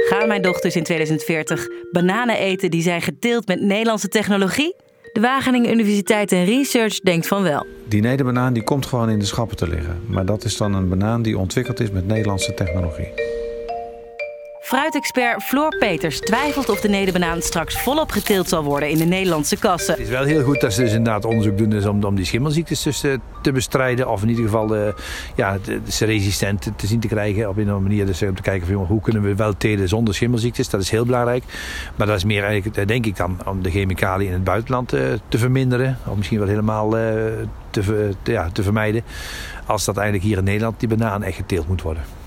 Gaan 0.10 0.28
mijn 0.28 0.42
dochters 0.42 0.76
in 0.76 0.84
2040 0.84 1.68
bananen 1.92 2.38
eten 2.38 2.72
die 2.72 2.82
zijn 2.82 3.02
geteeld 3.02 3.48
met 3.48 3.62
Nederlandse 3.62 4.08
technologie? 4.08 4.76
De 5.14 5.22
Wageningen 5.22 5.72
Universiteit 5.72 6.32
en 6.32 6.46
Research 6.46 7.00
denkt 7.00 7.28
van 7.28 7.44
wel. 7.44 7.66
Die 7.88 8.02
nederbanaan 8.02 8.54
die 8.54 8.64
komt 8.64 8.86
gewoon 8.86 9.10
in 9.10 9.20
de 9.20 9.26
schappen 9.26 9.58
te 9.58 9.68
liggen. 9.68 10.02
Maar 10.08 10.26
dat 10.26 10.44
is 10.44 10.58
dan 10.58 10.74
een 10.74 10.90
banaan 10.90 11.22
die 11.22 11.38
ontwikkeld 11.38 11.80
is 11.80 11.92
met 11.92 12.08
Nederlandse 12.08 12.54
technologie. 12.54 13.08
Fruitexpert 14.74 15.44
Floor 15.44 15.78
Peters 15.78 16.20
twijfelt 16.20 16.70
of 16.70 16.82
de 16.82 16.90
nederbanaan 16.90 17.42
straks 17.42 17.82
volop 17.82 18.12
geteeld 18.12 18.50
zal 18.50 18.64
worden 18.64 18.90
in 18.90 18.98
de 18.98 19.06
Nederlandse 19.06 19.58
kassen. 19.58 19.94
Het 19.94 20.04
is 20.04 20.10
wel 20.10 20.24
heel 20.24 20.44
goed 20.44 20.62
dat 20.62 20.74
ze 20.74 20.82
dus 20.82 20.94
inderdaad 20.94 21.26
onderzoek 21.26 21.58
doen 21.58 21.70
dus 21.70 21.86
om, 21.86 22.16
die 22.16 22.26
schimmelziektes 22.26 22.84
dus, 22.84 23.04
uh, 23.04 23.14
te 23.42 23.52
bestrijden. 23.52 24.10
Of 24.10 24.22
in 24.22 24.30
ieder 24.30 24.44
geval 24.44 24.68
de, 24.68 24.94
ja, 25.36 25.58
de 25.64 26.06
resistent 26.06 26.62
te, 26.62 26.76
te 26.76 26.88
zien 26.88 27.00
te 27.00 27.08
krijgen 27.08 27.50
op 27.50 27.58
een 27.58 27.62
andere 27.62 27.80
manier. 27.80 28.06
Dus 28.06 28.22
om 28.22 28.36
te 28.36 28.42
kijken 28.42 28.68
van, 28.68 28.76
hoe 28.76 29.02
kunnen 29.02 29.22
we 29.22 29.36
wel 29.36 29.58
telen 29.58 29.88
zonder 29.88 30.14
schimmelziektes. 30.14 30.70
Dat 30.70 30.82
is 30.82 30.90
heel 30.90 31.06
belangrijk. 31.06 31.44
Maar 31.96 32.08
dat 32.08 32.16
is 32.16 32.24
meer 32.24 32.44
eigenlijk, 32.44 32.88
denk 32.88 33.06
ik 33.06 33.18
dan, 33.18 33.38
om 33.46 33.62
de 33.62 33.72
chemicaliën 33.72 34.28
in 34.28 34.34
het 34.34 34.44
buitenland 34.44 34.94
uh, 34.94 35.02
te 35.28 35.38
verminderen. 35.38 35.98
Of 36.08 36.16
misschien 36.16 36.40
wel 36.40 36.48
helemaal 36.48 36.98
uh, 36.98 37.04
te, 37.70 38.12
ja, 38.24 38.50
te 38.54 38.64
vermijden. 38.64 39.04
Als 39.66 39.86
dat 39.86 39.98
eigenlijk 39.98 40.28
hier 40.28 40.38
in 40.38 40.44
Nederland 40.44 40.80
die 40.80 40.90
banaan 40.90 41.24
echt 41.24 41.36
geteeld 41.36 41.68
moet 41.68 41.82
worden. 41.82 42.23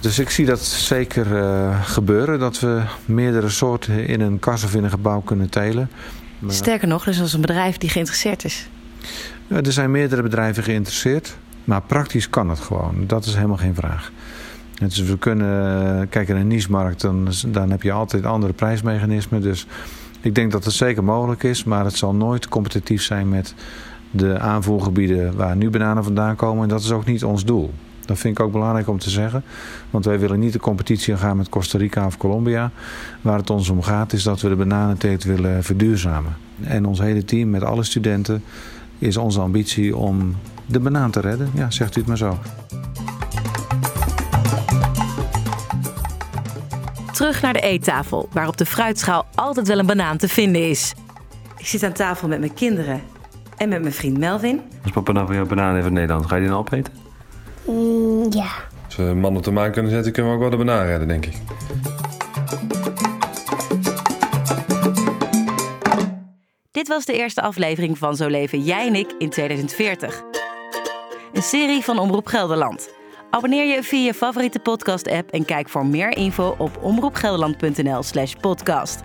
Dus 0.00 0.18
ik 0.18 0.30
zie 0.30 0.46
dat 0.46 0.64
zeker 0.64 1.26
uh, 1.26 1.84
gebeuren, 1.84 2.38
dat 2.38 2.60
we 2.60 2.82
meerdere 3.04 3.48
soorten 3.48 4.06
in 4.06 4.20
een 4.20 4.38
kas 4.38 4.64
of 4.64 4.74
in 4.74 4.84
een 4.84 4.90
gebouw 4.90 5.20
kunnen 5.20 5.50
telen. 5.50 5.90
Maar... 6.38 6.54
Sterker 6.54 6.88
nog, 6.88 7.04
dus 7.04 7.20
als 7.20 7.32
een 7.32 7.40
bedrijf 7.40 7.78
die 7.78 7.90
geïnteresseerd 7.90 8.44
is. 8.44 8.68
Ja, 9.46 9.56
er 9.56 9.72
zijn 9.72 9.90
meerdere 9.90 10.22
bedrijven 10.22 10.62
geïnteresseerd, 10.62 11.36
maar 11.64 11.82
praktisch 11.82 12.30
kan 12.30 12.48
het 12.48 12.60
gewoon. 12.60 13.04
Dat 13.06 13.24
is 13.24 13.34
helemaal 13.34 13.56
geen 13.56 13.74
vraag. 13.74 14.12
Dus 14.74 15.00
we 15.00 15.18
kunnen 15.18 16.08
kijken 16.08 16.34
naar 16.34 16.42
een 16.42 16.48
niche-markt, 16.48 17.00
dan, 17.00 17.28
dan 17.46 17.70
heb 17.70 17.82
je 17.82 17.92
altijd 17.92 18.24
andere 18.24 18.52
prijsmechanismen. 18.52 19.40
Dus 19.42 19.66
ik 20.20 20.34
denk 20.34 20.52
dat 20.52 20.64
het 20.64 20.74
zeker 20.74 21.04
mogelijk 21.04 21.42
is, 21.42 21.64
maar 21.64 21.84
het 21.84 21.96
zal 21.96 22.14
nooit 22.14 22.48
competitief 22.48 23.02
zijn 23.02 23.28
met 23.28 23.54
de 24.10 24.38
aanvoergebieden 24.38 25.36
waar 25.36 25.56
nu 25.56 25.70
bananen 25.70 26.04
vandaan 26.04 26.36
komen. 26.36 26.62
En 26.62 26.68
dat 26.68 26.80
is 26.80 26.90
ook 26.90 27.04
niet 27.04 27.24
ons 27.24 27.44
doel. 27.44 27.72
Dat 28.08 28.18
vind 28.18 28.38
ik 28.38 28.44
ook 28.44 28.52
belangrijk 28.52 28.88
om 28.88 28.98
te 28.98 29.10
zeggen. 29.10 29.44
Want 29.90 30.04
wij 30.04 30.18
willen 30.18 30.38
niet 30.38 30.52
de 30.52 30.58
competitie 30.58 31.16
gaan 31.16 31.36
met 31.36 31.48
Costa 31.48 31.78
Rica 31.78 32.06
of 32.06 32.16
Colombia. 32.16 32.70
Waar 33.20 33.38
het 33.38 33.50
ons 33.50 33.68
om 33.68 33.82
gaat 33.82 34.12
is 34.12 34.22
dat 34.22 34.40
we 34.40 34.48
de 34.48 34.56
bananenteelt 34.56 35.24
willen 35.24 35.64
verduurzamen. 35.64 36.36
En 36.62 36.86
ons 36.86 36.98
hele 36.98 37.24
team 37.24 37.50
met 37.50 37.62
alle 37.62 37.82
studenten 37.82 38.44
is 38.98 39.16
onze 39.16 39.40
ambitie 39.40 39.96
om 39.96 40.36
de 40.66 40.80
banaan 40.80 41.10
te 41.10 41.20
redden. 41.20 41.50
Ja, 41.54 41.70
zegt 41.70 41.96
u 41.96 41.98
het 41.98 42.08
maar 42.08 42.16
zo. 42.16 42.38
Terug 47.12 47.42
naar 47.42 47.52
de 47.52 47.60
eettafel, 47.60 48.28
waar 48.32 48.48
op 48.48 48.56
de 48.56 48.66
fruitschaal 48.66 49.26
altijd 49.34 49.68
wel 49.68 49.78
een 49.78 49.86
banaan 49.86 50.16
te 50.16 50.28
vinden 50.28 50.68
is. 50.68 50.94
Ik 51.56 51.66
zit 51.66 51.82
aan 51.82 51.92
tafel 51.92 52.28
met 52.28 52.38
mijn 52.38 52.54
kinderen 52.54 53.00
en 53.56 53.68
met 53.68 53.80
mijn 53.80 53.94
vriend 53.94 54.18
Melvin. 54.18 54.60
Als 54.82 54.92
papa 54.92 55.12
nou 55.12 55.26
voor 55.26 55.34
jou 55.34 55.48
banaan 55.48 55.74
heeft 55.74 55.86
in 55.86 55.92
Nederland, 55.92 56.26
ga 56.26 56.34
je 56.34 56.40
die 56.40 56.50
dan 56.50 56.58
opeten? 56.58 57.07
Mm, 57.68 58.26
ja. 58.30 58.50
Als 58.84 58.96
we 58.96 59.02
een 59.02 59.20
man 59.20 59.36
op 59.36 59.42
de 59.42 59.50
maan 59.50 59.72
kunnen 59.72 59.90
zetten, 59.90 60.12
kunnen 60.12 60.30
we 60.30 60.36
ook 60.36 60.42
wel 60.50 60.58
de 60.58 60.64
banaan 60.64 60.86
redden, 60.86 61.08
denk 61.08 61.26
ik. 61.26 61.36
Dit 66.70 66.88
was 66.88 67.04
de 67.04 67.12
eerste 67.12 67.42
aflevering 67.42 67.98
van 67.98 68.16
Zo 68.16 68.28
leven 68.28 68.62
jij 68.62 68.86
en 68.86 68.94
ik 68.94 69.14
in 69.18 69.30
2040. 69.30 70.22
Een 71.32 71.42
serie 71.42 71.82
van 71.82 71.98
Omroep 71.98 72.26
Gelderland. 72.26 72.90
Abonneer 73.30 73.64
je 73.64 73.82
via 73.82 74.04
je 74.04 74.14
favoriete 74.14 74.58
podcast-app 74.58 75.30
en 75.30 75.44
kijk 75.44 75.68
voor 75.68 75.86
meer 75.86 76.16
info 76.16 76.54
op 76.58 76.78
omroepgelderland.nl/slash 76.82 78.34
podcast. 78.40 79.02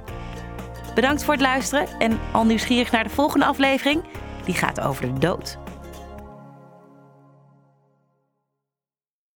Bedankt 0.95 1.23
voor 1.23 1.33
het 1.33 1.41
luisteren 1.41 1.87
en 1.99 2.19
al 2.31 2.45
nieuwsgierig 2.45 2.91
naar 2.91 3.03
de 3.03 3.09
volgende 3.09 3.45
aflevering? 3.45 4.03
Die 4.45 4.55
gaat 4.55 4.81
over 4.81 5.13
de 5.13 5.19
dood. 5.19 5.62